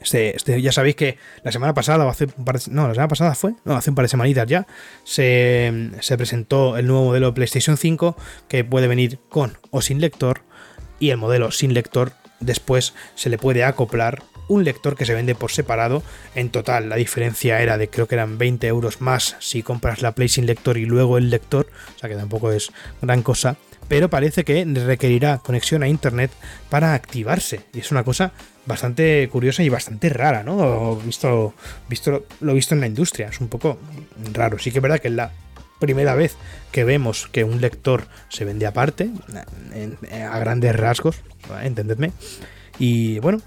Este, 0.00 0.36
este, 0.36 0.62
ya 0.62 0.72
sabéis 0.72 0.96
que 0.96 1.18
la 1.42 1.52
semana 1.52 1.74
pasada, 1.74 2.06
o 2.06 2.08
hace 2.08 2.26
un 2.36 2.44
par 2.44 2.58
de, 2.58 2.70
no, 2.70 2.86
la 2.86 2.94
semana 2.94 3.08
pasada 3.08 3.34
fue, 3.34 3.54
no, 3.64 3.76
hace 3.76 3.90
un 3.90 3.96
par 3.96 4.04
de 4.04 4.08
semanitas 4.08 4.46
ya, 4.48 4.66
se, 5.04 5.90
se 6.00 6.16
presentó 6.16 6.76
el 6.76 6.86
nuevo 6.86 7.06
modelo 7.06 7.26
de 7.26 7.32
PlayStation 7.32 7.76
5 7.76 8.16
que 8.48 8.64
puede 8.64 8.86
venir 8.86 9.18
con 9.28 9.58
o 9.70 9.82
sin 9.82 10.00
lector 10.00 10.42
y 11.00 11.10
el 11.10 11.16
modelo 11.16 11.50
sin 11.50 11.74
lector 11.74 12.12
después 12.40 12.94
se 13.16 13.28
le 13.28 13.38
puede 13.38 13.64
acoplar 13.64 14.22
un 14.48 14.64
lector 14.64 14.96
que 14.96 15.04
se 15.04 15.14
vende 15.14 15.34
por 15.34 15.52
separado. 15.52 16.02
En 16.34 16.50
total, 16.50 16.88
la 16.88 16.96
diferencia 16.96 17.60
era 17.62 17.78
de 17.78 17.88
creo 17.88 18.08
que 18.08 18.14
eran 18.14 18.38
20 18.38 18.66
euros 18.66 19.00
más 19.00 19.36
si 19.38 19.62
compras 19.62 20.02
la 20.02 20.12
Play 20.12 20.28
sin 20.28 20.46
lector 20.46 20.78
y 20.78 20.86
luego 20.86 21.18
el 21.18 21.30
lector, 21.30 21.68
o 21.94 21.98
sea 21.98 22.08
que 22.08 22.16
tampoco 22.16 22.52
es 22.52 22.72
gran 23.00 23.22
cosa. 23.22 23.56
Pero 23.88 24.10
parece 24.10 24.44
que 24.44 24.64
requerirá 24.64 25.38
conexión 25.38 25.82
a 25.82 25.88
internet 25.88 26.30
para 26.68 26.92
activarse. 26.92 27.60
Y 27.72 27.78
es 27.78 27.90
una 27.90 28.04
cosa 28.04 28.32
bastante 28.66 29.26
curiosa 29.32 29.62
y 29.62 29.70
bastante 29.70 30.10
rara, 30.10 30.42
¿no? 30.42 30.96
Visto, 30.96 31.54
visto 31.88 32.26
lo 32.40 32.52
visto 32.52 32.74
en 32.74 32.82
la 32.82 32.86
industria. 32.86 33.28
Es 33.28 33.40
un 33.40 33.48
poco 33.48 33.78
raro. 34.34 34.58
Sí 34.58 34.70
que 34.70 34.78
es 34.78 34.82
verdad 34.82 34.98
que 34.98 35.08
es 35.08 35.14
la 35.14 35.32
primera 35.78 36.14
vez 36.14 36.36
que 36.70 36.84
vemos 36.84 37.28
que 37.32 37.44
un 37.44 37.60
lector 37.60 38.08
se 38.28 38.44
vende 38.44 38.66
aparte, 38.66 39.10
a 40.12 40.38
grandes 40.38 40.76
rasgos, 40.76 41.22
entendedme. 41.62 42.12
Y 42.78 43.18
bueno, 43.20 43.40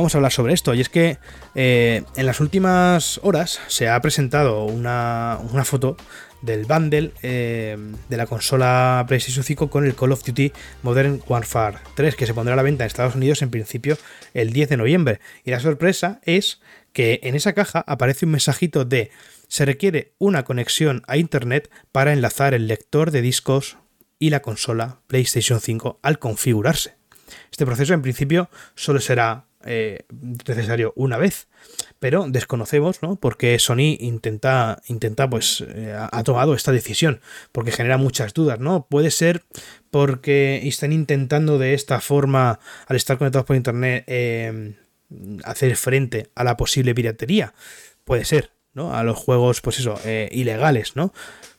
vamos 0.00 0.14
a 0.14 0.18
hablar 0.18 0.32
sobre 0.32 0.54
esto. 0.54 0.72
Y 0.72 0.80
es 0.80 0.88
que 0.88 1.18
eh, 1.54 2.02
en 2.16 2.26
las 2.26 2.40
últimas 2.40 3.20
horas 3.22 3.60
se 3.68 3.88
ha 3.88 4.00
presentado 4.00 4.64
una, 4.64 5.38
foto 5.64 5.96
del 6.40 6.64
bundle 6.64 7.12
eh, 7.22 7.76
de 8.08 8.16
la 8.16 8.26
consola 8.26 9.04
PlayStation 9.06 9.44
5 9.44 9.68
con 9.68 9.84
el 9.84 9.94
Call 9.94 10.12
of 10.12 10.24
Duty 10.24 10.52
Modern 10.82 11.22
Warfare 11.28 11.78
3, 11.96 12.16
que 12.16 12.26
se 12.26 12.32
pondrá 12.32 12.54
a 12.54 12.56
la 12.56 12.62
venta 12.62 12.84
en 12.84 12.86
Estados 12.86 13.14
Unidos 13.14 13.42
en 13.42 13.50
principio 13.50 13.98
el 14.32 14.54
10 14.54 14.70
de 14.70 14.76
noviembre. 14.78 15.20
Y 15.44 15.50
la 15.50 15.60
sorpresa 15.60 16.20
es 16.24 16.62
que 16.94 17.20
en 17.22 17.34
esa 17.34 17.52
caja 17.52 17.84
aparece 17.86 18.24
un 18.24 18.32
mensajito 18.32 18.86
de 18.86 19.10
se 19.48 19.66
requiere 19.66 20.14
una 20.18 20.44
conexión 20.44 21.02
a 21.08 21.18
Internet 21.18 21.70
para 21.92 22.14
enlazar 22.14 22.54
el 22.54 22.68
lector 22.68 23.10
de 23.10 23.20
discos 23.20 23.76
y 24.18 24.30
la 24.30 24.40
consola 24.40 25.02
PlayStation 25.08 25.60
5 25.60 26.00
al 26.02 26.18
configurarse. 26.18 26.94
Este 27.50 27.66
proceso 27.66 27.92
en 27.92 28.00
principio 28.00 28.48
solo 28.74 29.00
será 29.00 29.49
eh, 29.64 30.04
necesario 30.46 30.92
una 30.96 31.18
vez, 31.18 31.48
pero 31.98 32.26
desconocemos 32.28 33.02
¿no? 33.02 33.16
porque 33.16 33.58
Sony 33.58 33.96
intenta, 34.00 34.80
intenta 34.86 35.28
pues, 35.28 35.64
eh, 35.68 35.94
ha 35.94 36.22
tomado 36.22 36.54
esta 36.54 36.72
decisión, 36.72 37.20
porque 37.52 37.72
genera 37.72 37.98
muchas 37.98 38.32
dudas, 38.32 38.58
¿no? 38.58 38.86
Puede 38.86 39.10
ser 39.10 39.42
porque 39.90 40.60
están 40.66 40.92
intentando 40.92 41.58
de 41.58 41.74
esta 41.74 42.00
forma, 42.00 42.60
al 42.86 42.96
estar 42.96 43.18
conectados 43.18 43.46
por 43.46 43.56
internet, 43.56 44.04
eh, 44.06 44.76
hacer 45.44 45.76
frente 45.76 46.30
a 46.34 46.44
la 46.44 46.56
posible 46.56 46.94
piratería. 46.94 47.54
Puede 48.04 48.24
ser, 48.24 48.52
¿no? 48.74 48.94
A 48.94 49.02
los 49.02 49.16
juegos, 49.16 49.60
pues 49.60 49.78
eso, 49.78 49.98
ilegales, 50.30 50.96
¿no? 50.96 51.12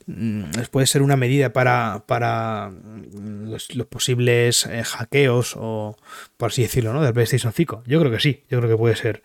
Mm, 0.08 0.44
puede 0.72 0.88
ser 0.88 1.02
una 1.02 1.16
medida 1.16 1.54
para, 1.54 2.04
para 2.08 2.70
mm, 2.70 3.50
los, 3.50 3.68
posibles 3.90 4.66
eh, 4.66 4.84
hackeos 4.84 5.54
o 5.58 5.98
por 6.38 6.50
así 6.50 6.64
decirlo, 6.64 6.94
¿no? 6.94 7.02
Del 7.04 7.14
PlayStation 7.14 7.54
5. 7.54 7.84
Yo 7.86 8.00
creo 8.00 8.12
que 8.12 8.20
sí, 8.20 8.44
yo 8.50 8.60
creo 8.60 8.70
que 8.70 8.78
puede 8.78 8.96
ser 8.96 9.22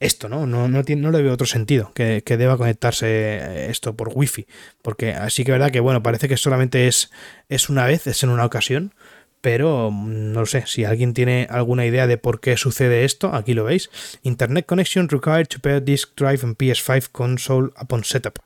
esto, 0.00 0.28
¿no? 0.28 0.46
No, 0.46 0.68
no, 0.68 0.84
tiene, 0.84 1.02
no 1.02 1.10
le 1.10 1.22
veo 1.22 1.32
otro 1.32 1.46
sentido 1.46 1.92
que, 1.94 2.22
deba 2.24 2.56
conectarse 2.56 3.06
eh, 3.08 3.70
esto 3.70 3.96
por 3.96 4.10
wifi. 4.14 4.46
Porque 4.80 5.12
así 5.12 5.44
que 5.44 5.52
verdad 5.52 5.70
que 5.70 5.80
bueno, 5.80 6.02
parece 6.02 6.28
que 6.28 6.36
solamente 6.36 6.88
es, 6.88 7.10
es 7.48 7.68
una 7.68 7.86
vez, 7.86 8.06
es 8.06 8.22
en 8.22 8.30
una 8.30 8.44
ocasión. 8.44 8.94
Pero 9.42 9.90
mm, 9.90 10.32
no 10.32 10.46
sé, 10.46 10.64
si 10.66 10.84
alguien 10.86 11.12
tiene 11.12 11.46
alguna 11.50 11.84
idea 11.84 12.06
de 12.06 12.16
por 12.16 12.40
qué 12.40 12.56
sucede 12.56 13.04
esto, 13.04 13.34
aquí 13.34 13.52
lo 13.52 13.64
veis. 13.64 13.90
Internet 14.22 14.64
connection 14.64 15.10
required 15.10 15.48
to 15.48 15.58
pair 15.58 15.84
disk 15.84 16.16
drive 16.16 16.40
and 16.42 16.56
PS5 16.56 17.10
console 17.12 17.70
upon 17.76 18.04
setup. 18.04 18.38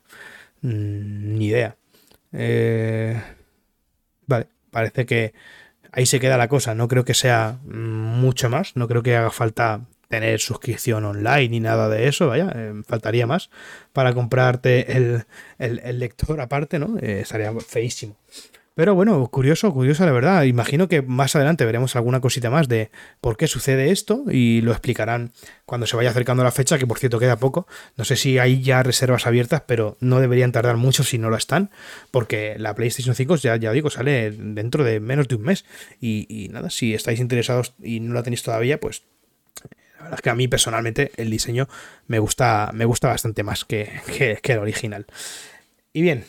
Mm, 0.61 1.37
ni 1.37 1.47
idea. 1.47 1.77
Eh, 2.33 3.21
vale, 4.25 4.47
parece 4.71 5.05
que 5.05 5.33
ahí 5.93 6.05
se 6.05 6.19
queda 6.19 6.35
la 6.35 6.49
cosa. 6.49 6.75
No 6.75 6.89
creo 6.89 7.05
que 7.05 7.13
sea 7.13 7.59
mm, 7.63 8.19
mucho 8.19 8.49
más. 8.49 8.75
No 8.75 8.87
creo 8.89 9.03
que 9.03 9.15
haga 9.15 9.31
falta 9.31 9.81
tener 10.07 10.39
suscripción 10.39 11.05
online 11.05 11.49
ni 11.49 11.59
nada 11.59 11.89
de 11.89 12.07
eso, 12.07 12.27
vaya, 12.27 12.51
eh, 12.55 12.73
faltaría 12.87 13.27
más 13.27 13.49
para 13.93 14.13
comprarte 14.13 14.95
el, 14.95 15.25
el, 15.59 15.99
lector 15.99 16.39
aparte, 16.39 16.79
¿no? 16.79 16.97
Eh, 16.99 17.19
estaría 17.21 17.53
feísimo. 17.59 18.15
Pero 18.77 18.93
bueno, 18.93 19.27
curioso, 19.31 19.73
curioso 19.73 20.05
la 20.05 20.11
verdad. 20.11 20.43
Imagino 20.43 20.87
que 20.87 21.01
más 21.01 21.35
adelante 21.35 21.65
veremos 21.65 21.95
alguna 21.95 22.21
cosita 22.21 22.51
más 22.51 22.67
de 22.67 22.91
por 23.21 23.35
qué 23.35 23.47
sucede 23.47 23.89
esto 23.89 24.25
y 24.29 24.61
lo 24.61 24.71
explicarán 24.71 25.31
cuando 25.65 25.87
se 25.87 25.97
vaya 25.97 26.11
acercando 26.11 26.43
la 26.43 26.51
fecha, 26.51 26.77
que 26.77 26.85
por 26.85 26.99
cierto 26.99 27.17
queda 27.17 27.37
poco. 27.37 27.65
No 27.95 28.05
sé 28.05 28.15
si 28.15 28.37
hay 28.37 28.61
ya 28.61 28.83
reservas 28.83 29.25
abiertas, 29.25 29.63
pero 29.65 29.97
no 29.99 30.19
deberían 30.19 30.51
tardar 30.51 30.77
mucho 30.77 31.03
si 31.03 31.17
no 31.17 31.31
lo 31.31 31.37
están, 31.37 31.71
porque 32.11 32.53
la 32.59 32.75
PlayStation 32.75 33.15
5 33.15 33.37
ya, 33.37 33.55
ya 33.55 33.71
digo, 33.71 33.89
sale 33.89 34.29
dentro 34.29 34.83
de 34.83 34.99
menos 34.99 35.27
de 35.27 35.37
un 35.37 35.41
mes. 35.41 35.65
Y, 35.99 36.47
nada, 36.51 36.69
si 36.69 36.93
estáis 36.93 37.19
interesados 37.19 37.73
y 37.81 37.99
no 37.99 38.13
la 38.13 38.21
tenéis 38.21 38.43
todavía, 38.43 38.79
pues 38.79 39.01
la 39.95 40.03
verdad 40.03 40.19
es 40.19 40.21
que 40.21 40.29
a 40.29 40.35
mí 40.35 40.47
personalmente 40.47 41.13
el 41.17 41.31
diseño 41.31 41.67
me 42.05 42.19
gusta, 42.19 42.69
me 42.75 42.85
gusta 42.85 43.07
bastante 43.07 43.41
más 43.41 43.65
que, 43.65 43.89
que 44.43 44.53
el 44.53 44.59
original. 44.59 45.07
Y 45.93 46.03
bien, 46.03 46.25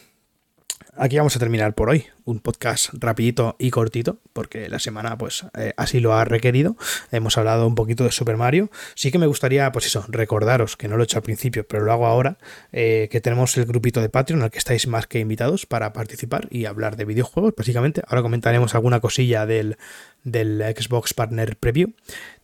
aquí 0.98 1.16
vamos 1.16 1.34
a 1.36 1.38
terminar 1.38 1.74
por 1.74 1.88
hoy. 1.88 2.06
Un 2.24 2.40
podcast 2.40 2.90
rapidito 2.92 3.56
y 3.58 3.70
cortito, 3.70 4.18
porque 4.32 4.68
la 4.68 4.78
semana 4.78 5.16
pues 5.16 5.46
eh, 5.56 5.72
así 5.76 6.00
lo 6.00 6.14
ha 6.14 6.24
requerido. 6.24 6.76
Hemos 7.10 7.38
hablado 7.38 7.66
un 7.66 7.74
poquito 7.74 8.04
de 8.04 8.12
Super 8.12 8.36
Mario. 8.36 8.70
Sí 8.94 9.10
que 9.10 9.18
me 9.18 9.26
gustaría, 9.26 9.70
pues 9.72 9.86
eso, 9.86 10.04
recordaros, 10.08 10.76
que 10.76 10.88
no 10.88 10.96
lo 10.96 11.02
he 11.02 11.04
hecho 11.04 11.18
al 11.18 11.22
principio, 11.22 11.66
pero 11.66 11.84
lo 11.84 11.92
hago 11.92 12.06
ahora, 12.06 12.38
eh, 12.72 13.08
que 13.10 13.20
tenemos 13.20 13.56
el 13.56 13.64
grupito 13.64 14.00
de 14.00 14.08
Patreon 14.08 14.42
al 14.42 14.50
que 14.50 14.58
estáis 14.58 14.86
más 14.86 15.06
que 15.06 15.20
invitados 15.20 15.66
para 15.66 15.92
participar 15.92 16.48
y 16.50 16.66
hablar 16.66 16.96
de 16.96 17.04
videojuegos, 17.04 17.54
básicamente. 17.56 18.02
Ahora 18.06 18.22
comentaremos 18.22 18.74
alguna 18.74 19.00
cosilla 19.00 19.46
del, 19.46 19.78
del 20.30 20.62
Xbox 20.76 21.14
Partner 21.14 21.56
Preview. 21.56 21.92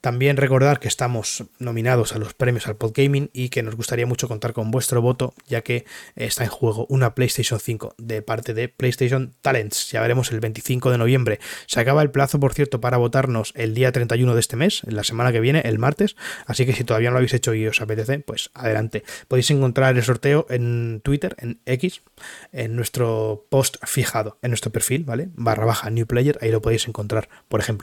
También 0.05 0.37
recordar 0.37 0.81
que 0.81 0.89
estamos 0.89 1.45
nominados 1.59 2.15
a 2.15 2.19
los 2.19 2.35
premios 2.35 2.67
al 2.67 2.77
Podgaming 2.77 3.31
y 3.33 3.49
que 3.49 3.63
nos 3.63 3.75
gustaría 3.75 4.05
mucho 4.05 4.29
contar 4.29 4.53
con 4.53 4.71
vuestro 4.71 5.01
voto, 5.01 5.33
ya 5.49 5.63
que 5.63 5.87
está 6.15 6.45
en 6.45 6.51
juego 6.51 6.85
una 6.91 7.15
PlayStation 7.15 7.59
5 7.59 7.95
de 7.97 8.21
parte 8.21 8.53
de 8.53 8.69
PlayStation 8.69 9.33
Talents. 9.41 9.91
Ya 9.93 10.03
veremos 10.03 10.31
el 10.31 10.41
25 10.41 10.91
de 10.91 10.99
noviembre. 10.99 11.41
Se 11.65 11.81
acaba 11.81 12.03
el 12.03 12.11
plazo, 12.11 12.39
por 12.39 12.53
cierto, 12.53 12.83
para 12.83 12.99
votarnos 12.99 13.55
el 13.57 13.73
día 13.73 13.93
31 13.93 14.35
de 14.35 14.41
este 14.41 14.57
mes, 14.57 14.83
la 14.85 15.05
semana 15.05 15.33
que 15.33 15.41
viene, 15.41 15.63
el 15.65 15.79
martes. 15.79 16.17
Así 16.45 16.67
que 16.67 16.75
si 16.75 16.85
todavía 16.85 17.09
no 17.09 17.15
lo 17.15 17.19
habéis 17.21 17.33
hecho 17.33 17.55
y 17.55 17.67
os 17.67 17.81
apetece, 17.81 18.19
pues 18.19 18.51
adelante. 18.53 19.05
Podéis 19.27 19.51
encontrar 19.53 19.97
el 19.97 20.03
sorteo 20.03 20.47
en 20.51 21.01
Twitter, 21.03 21.35
en 21.39 21.61
X, 21.65 22.03
en 22.53 22.77
nuestro 22.77 23.47
post 23.49 23.77
fijado, 23.87 24.37
en 24.43 24.51
nuestro 24.51 24.71
perfil, 24.71 25.05
¿vale? 25.05 25.31
Barra 25.35 25.65
baja 25.65 25.89
New 25.89 26.07
Player, 26.07 26.39
ahí 26.43 26.51
lo 26.51 26.61
podéis 26.61 26.87
encontrar, 26.87 27.31
por 27.49 27.61
ejemplo. 27.61 27.74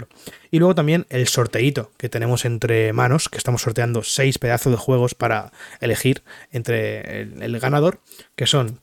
Y 0.49 0.59
luego 0.59 0.75
también 0.75 1.05
el 1.09 1.27
sorteito 1.27 1.91
que 1.97 2.09
tenemos 2.09 2.45
entre 2.45 2.93
manos, 2.93 3.29
que 3.29 3.37
estamos 3.37 3.61
sorteando 3.61 4.03
seis 4.03 4.37
pedazos 4.37 4.71
de 4.71 4.77
juegos 4.77 5.15
para 5.15 5.51
elegir 5.79 6.23
entre 6.51 7.21
el, 7.21 7.59
ganador, 7.59 7.99
que 8.35 8.47
son 8.47 8.79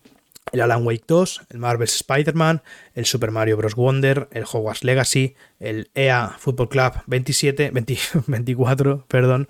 el 0.53 0.61
Alan 0.61 0.87
Wake 0.87 1.05
2, 1.07 1.43
el 1.51 1.59
Marvel's 1.59 1.95
Spider-Man, 1.97 2.63
el 2.95 3.07
Super 3.07 3.31
Mario 3.31 3.57
Bros. 3.57 3.75
Wonder, 3.75 4.29
el 4.33 4.45
Hogwarts 4.45 4.85
Legacy, 4.85 5.35
el 5.61 5.91
EA 5.95 6.37
Football 6.39 6.69
Club 6.69 6.93
27, 7.07 7.71
24, 8.27 9.05
perdón, 9.09 9.49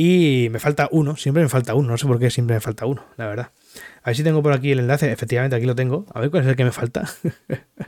y 0.00 0.46
me 0.52 0.60
falta 0.60 0.88
uno, 0.92 1.16
siempre 1.16 1.42
me 1.42 1.48
falta 1.48 1.74
uno, 1.74 1.88
no 1.88 1.98
sé 1.98 2.06
por 2.06 2.20
qué 2.20 2.30
siempre 2.30 2.54
me 2.54 2.60
falta 2.60 2.86
uno, 2.86 3.04
la 3.16 3.26
verdad. 3.26 3.50
A 4.04 4.10
ver 4.10 4.16
si 4.16 4.22
tengo 4.22 4.44
por 4.44 4.52
aquí 4.52 4.70
el 4.70 4.78
enlace, 4.78 5.10
efectivamente 5.10 5.56
aquí 5.56 5.66
lo 5.66 5.74
tengo, 5.74 6.06
a 6.14 6.20
ver 6.20 6.30
cuál 6.30 6.44
es 6.44 6.48
el 6.50 6.54
que 6.54 6.64
me 6.64 6.70
falta. 6.70 7.10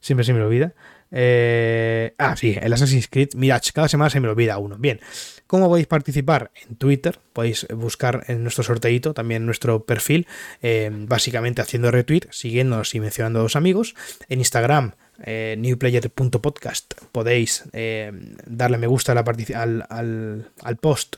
siempre 0.00 0.24
se 0.24 0.32
me 0.32 0.42
olvida. 0.42 0.74
Eh, 1.10 2.14
ah, 2.18 2.36
sí, 2.36 2.56
el 2.60 2.72
Assassin's 2.72 3.08
Creed 3.08 3.30
Mirage. 3.34 3.72
Cada 3.72 3.88
semana 3.88 4.10
se 4.10 4.20
me 4.20 4.28
olvida 4.28 4.58
uno. 4.58 4.76
Bien, 4.76 5.00
¿cómo 5.46 5.68
podéis 5.68 5.86
participar? 5.86 6.50
En 6.68 6.76
Twitter, 6.76 7.18
podéis 7.32 7.66
buscar 7.74 8.24
en 8.28 8.42
nuestro 8.42 8.64
sorteito, 8.64 9.14
también 9.14 9.46
nuestro 9.46 9.84
perfil, 9.84 10.26
eh, 10.62 10.90
básicamente 10.92 11.62
haciendo 11.62 11.90
retweet, 11.90 12.30
siguiéndonos 12.30 12.94
y 12.94 13.00
mencionando 13.00 13.40
a 13.40 13.42
los 13.42 13.56
amigos. 13.56 13.94
En 14.28 14.40
Instagram, 14.40 14.92
eh, 15.24 15.56
newplayer.podcast, 15.58 16.94
podéis 17.12 17.64
eh, 17.72 18.12
darle 18.46 18.78
me 18.78 18.86
gusta 18.86 19.12
al, 19.12 19.86
al, 19.88 20.76
post, 20.80 21.16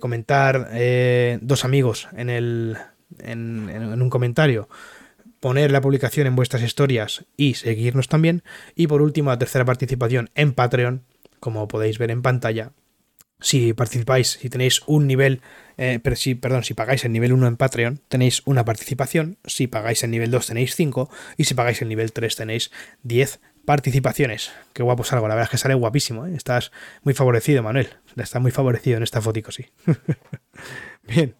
comentar 0.00 0.70
dos 1.40 1.64
amigos 1.64 2.08
en, 2.16 2.30
el, 2.30 2.76
en 3.20 4.02
un 4.02 4.10
comentario 4.10 4.68
poner 5.42 5.72
la 5.72 5.80
publicación 5.80 6.28
en 6.28 6.36
vuestras 6.36 6.62
historias 6.62 7.24
y 7.36 7.54
seguirnos 7.54 8.06
también. 8.06 8.44
Y 8.76 8.86
por 8.86 9.02
último, 9.02 9.30
la 9.30 9.40
tercera 9.40 9.64
participación 9.64 10.30
en 10.36 10.52
Patreon, 10.52 11.02
como 11.40 11.66
podéis 11.66 11.98
ver 11.98 12.12
en 12.12 12.22
pantalla. 12.22 12.70
Si 13.40 13.72
participáis, 13.72 14.38
si 14.40 14.48
tenéis 14.48 14.82
un 14.86 15.08
nivel, 15.08 15.40
eh, 15.78 15.98
pero 16.00 16.14
si, 16.14 16.36
perdón, 16.36 16.62
si 16.62 16.74
pagáis 16.74 17.04
el 17.04 17.10
nivel 17.10 17.32
1 17.32 17.48
en 17.48 17.56
Patreon, 17.56 18.00
tenéis 18.06 18.42
una 18.44 18.64
participación. 18.64 19.36
Si 19.44 19.66
pagáis 19.66 20.04
el 20.04 20.12
nivel 20.12 20.30
2, 20.30 20.46
tenéis 20.46 20.76
5. 20.76 21.10
Y 21.36 21.42
si 21.42 21.54
pagáis 21.54 21.82
el 21.82 21.88
nivel 21.88 22.12
3, 22.12 22.36
tenéis 22.36 22.70
10 23.02 23.40
participaciones. 23.64 24.52
Qué 24.72 24.84
guapo 24.84 25.02
salgo, 25.02 25.26
la 25.26 25.34
verdad 25.34 25.48
es 25.48 25.50
que 25.50 25.58
sale 25.58 25.74
guapísimo. 25.74 26.24
¿eh? 26.24 26.36
Estás 26.36 26.70
muy 27.02 27.14
favorecido, 27.14 27.64
Manuel. 27.64 27.88
Estás 28.16 28.40
muy 28.40 28.52
favorecido 28.52 28.96
en 28.98 29.02
esta 29.02 29.20
fotico, 29.20 29.50
sí. 29.50 29.66
Bien. 31.02 31.34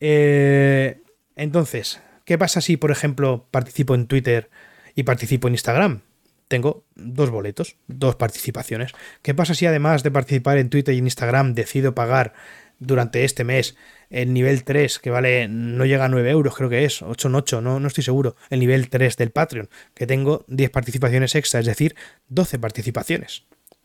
Eh, 0.00 1.00
entonces, 1.36 2.00
¿Qué 2.30 2.38
pasa 2.38 2.60
si, 2.60 2.76
por 2.76 2.92
ejemplo, 2.92 3.48
participo 3.50 3.96
en 3.96 4.06
Twitter 4.06 4.50
y 4.94 5.02
participo 5.02 5.48
en 5.48 5.54
Instagram? 5.54 6.02
Tengo 6.46 6.84
dos 6.94 7.28
boletos, 7.28 7.74
dos 7.88 8.14
participaciones. 8.14 8.92
¿Qué 9.20 9.34
pasa 9.34 9.52
si 9.52 9.66
además 9.66 10.04
de 10.04 10.12
participar 10.12 10.56
en 10.58 10.70
Twitter 10.70 10.94
y 10.94 10.98
en 10.98 11.08
Instagram 11.08 11.54
decido 11.54 11.92
pagar 11.92 12.32
durante 12.78 13.24
este 13.24 13.42
mes 13.42 13.76
el 14.10 14.32
nivel 14.32 14.62
3, 14.62 15.00
que 15.00 15.10
vale, 15.10 15.48
no 15.48 15.84
llega 15.86 16.04
a 16.04 16.08
9 16.08 16.30
euros, 16.30 16.54
creo 16.54 16.68
que 16.70 16.84
es, 16.84 17.02
8 17.02 17.26
en 17.26 17.34
8, 17.34 17.60
no, 17.62 17.80
no 17.80 17.88
estoy 17.88 18.04
seguro, 18.04 18.36
el 18.48 18.60
nivel 18.60 18.90
3 18.90 19.16
del 19.16 19.32
Patreon, 19.32 19.68
que 19.94 20.06
tengo 20.06 20.44
10 20.46 20.70
participaciones 20.70 21.34
extra, 21.34 21.58
es 21.58 21.66
decir, 21.66 21.96
12 22.28 22.60
participaciones. 22.60 23.42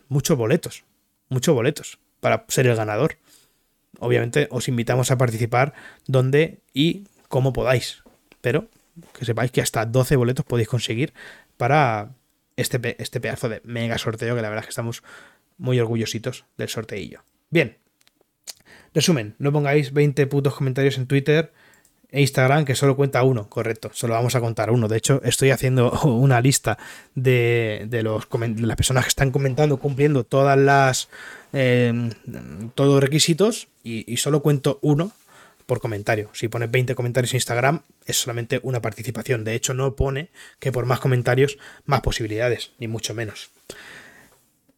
Muchos 0.07 0.37
boletos, 0.37 0.83
muchos 1.29 1.55
boletos 1.55 1.97
para 2.19 2.45
ser 2.49 2.67
el 2.67 2.75
ganador. 2.75 3.17
Obviamente 3.97 4.47
os 4.51 4.67
invitamos 4.67 5.09
a 5.09 5.17
participar 5.17 5.73
donde 6.05 6.59
y 6.75 7.05
como 7.27 7.51
podáis 7.51 8.04
pero 8.45 8.69
que 9.17 9.25
sepáis 9.25 9.49
que 9.49 9.59
hasta 9.59 9.87
12 9.87 10.15
boletos 10.17 10.45
podéis 10.45 10.67
conseguir 10.67 11.13
para 11.57 12.11
este, 12.57 12.77
este 13.01 13.19
pedazo 13.19 13.49
de 13.49 13.59
mega 13.65 13.97
sorteo, 13.97 14.35
que 14.35 14.41
la 14.43 14.49
verdad 14.49 14.61
es 14.61 14.67
que 14.67 14.77
estamos 14.77 15.01
muy 15.57 15.79
orgullositos 15.79 16.45
del 16.55 16.69
sorteillo. 16.69 17.23
Bien, 17.49 17.77
resumen, 18.93 19.33
no 19.39 19.51
pongáis 19.51 19.93
20 19.93 20.27
putos 20.27 20.53
comentarios 20.53 20.99
en 20.99 21.07
Twitter 21.07 21.53
e 22.11 22.21
Instagram 22.21 22.65
que 22.65 22.75
solo 22.75 22.95
cuenta 22.95 23.23
uno, 23.23 23.49
correcto, 23.49 23.89
solo 23.93 24.13
vamos 24.13 24.35
a 24.35 24.41
contar 24.41 24.69
uno. 24.69 24.87
De 24.87 24.97
hecho, 24.97 25.23
estoy 25.23 25.49
haciendo 25.49 25.89
una 26.03 26.39
lista 26.39 26.77
de, 27.15 27.89
los, 28.03 28.27
las 28.29 28.77
personas 28.77 29.05
que 29.05 29.09
están 29.09 29.31
comentando, 29.31 29.77
cumpliendo 29.77 30.23
todas 30.23 30.55
las 30.55 31.09
eh, 31.51 32.11
todos 32.75 33.01
requisitos 33.01 33.69
y 33.83 34.17
solo 34.17 34.43
cuento 34.43 34.77
uno 34.83 35.13
por 35.65 35.79
comentario. 35.79 36.29
Si 36.33 36.47
pones 36.47 36.71
20 36.71 36.95
comentarios 36.95 37.33
en 37.33 37.37
Instagram, 37.37 37.81
es 38.05 38.17
solamente 38.17 38.59
una 38.63 38.81
participación. 38.81 39.43
De 39.43 39.55
hecho, 39.55 39.73
no 39.73 39.95
pone 39.95 40.29
que 40.59 40.71
por 40.71 40.85
más 40.85 40.99
comentarios, 40.99 41.57
más 41.85 42.01
posibilidades, 42.01 42.71
ni 42.79 42.87
mucho 42.87 43.13
menos. 43.13 43.51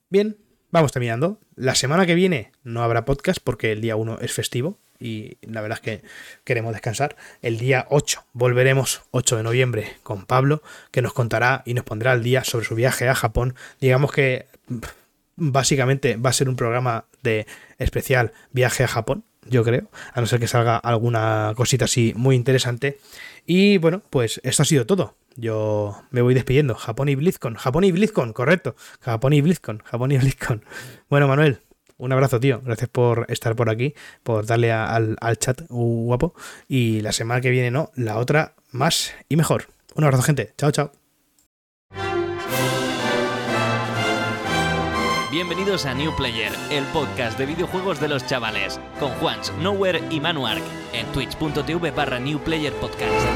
Bien, 0.09 0.37
vamos 0.71 0.91
terminando. 0.91 1.39
La 1.55 1.75
semana 1.75 2.05
que 2.05 2.15
viene 2.15 2.51
no 2.63 2.83
habrá 2.83 3.05
podcast 3.05 3.39
porque 3.43 3.71
el 3.71 3.81
día 3.81 3.95
1 3.95 4.19
es 4.21 4.31
festivo 4.31 4.79
y 4.99 5.37
la 5.41 5.61
verdad 5.61 5.79
es 5.79 5.83
que 5.83 6.07
queremos 6.43 6.73
descansar. 6.73 7.15
El 7.41 7.57
día 7.57 7.85
8 7.89 8.25
volveremos, 8.33 9.03
8 9.11 9.37
de 9.37 9.43
noviembre, 9.43 9.97
con 10.03 10.25
Pablo, 10.25 10.61
que 10.91 11.01
nos 11.01 11.13
contará 11.13 11.63
y 11.65 11.73
nos 11.73 11.83
pondrá 11.83 12.13
al 12.13 12.23
día 12.23 12.43
sobre 12.43 12.65
su 12.65 12.75
viaje 12.75 13.07
a 13.07 13.15
Japón. 13.15 13.55
Digamos 13.79 14.11
que 14.11 14.47
básicamente 15.35 16.15
va 16.17 16.31
a 16.31 16.33
ser 16.33 16.49
un 16.49 16.55
programa 16.55 17.05
de 17.21 17.45
especial 17.77 18.33
viaje 18.51 18.83
a 18.83 18.87
Japón 18.87 19.23
yo 19.49 19.63
creo, 19.63 19.89
a 20.13 20.21
no 20.21 20.27
ser 20.27 20.39
que 20.39 20.47
salga 20.47 20.77
alguna 20.77 21.53
cosita 21.55 21.85
así 21.85 22.13
muy 22.15 22.35
interesante. 22.35 22.99
Y 23.45 23.77
bueno, 23.77 24.01
pues 24.09 24.39
esto 24.43 24.63
ha 24.63 24.65
sido 24.65 24.85
todo. 24.85 25.15
Yo 25.35 26.01
me 26.09 26.21
voy 26.21 26.33
despidiendo. 26.33 26.75
Japón 26.75 27.09
y 27.09 27.15
BlizzCon. 27.15 27.55
Japón 27.55 27.83
y 27.83 27.91
BlizzCon, 27.91 28.33
correcto. 28.33 28.75
Japón 29.01 29.33
y 29.33 29.41
BlizzCon. 29.41 29.83
Japón 29.85 30.11
y 30.11 30.17
BlizzCon. 30.17 30.65
Bueno, 31.09 31.27
Manuel, 31.27 31.59
un 31.97 32.11
abrazo, 32.11 32.39
tío. 32.39 32.61
Gracias 32.63 32.89
por 32.89 33.25
estar 33.29 33.55
por 33.55 33.69
aquí, 33.69 33.93
por 34.23 34.45
darle 34.45 34.71
al, 34.71 35.15
al 35.21 35.37
chat 35.37 35.61
guapo. 35.69 36.33
Y 36.67 37.01
la 37.01 37.11
semana 37.11 37.41
que 37.41 37.51
viene, 37.51 37.71
no, 37.71 37.91
la 37.95 38.17
otra 38.17 38.55
más 38.71 39.13
y 39.29 39.35
mejor. 39.35 39.67
Un 39.95 40.03
abrazo, 40.03 40.23
gente. 40.23 40.53
Chao, 40.57 40.71
chao. 40.71 41.06
Bienvenidos 45.29 45.85
a 45.85 45.93
New 45.93 46.15
Player, 46.15 46.53
el 46.71 46.85
podcast 46.85 47.37
de 47.37 47.45
videojuegos 47.45 47.99
de 47.99 48.07
los 48.07 48.25
chavales, 48.25 48.79
con 48.97 49.11
Juans, 49.15 49.51
Nowhere 49.59 50.01
y 50.09 50.21
Manuark, 50.21 50.63
en 50.93 51.05
twitch.tv 51.07 51.91
barra 51.91 52.17
New 52.17 52.39
Player 52.39 52.71
Podcast. 52.71 53.27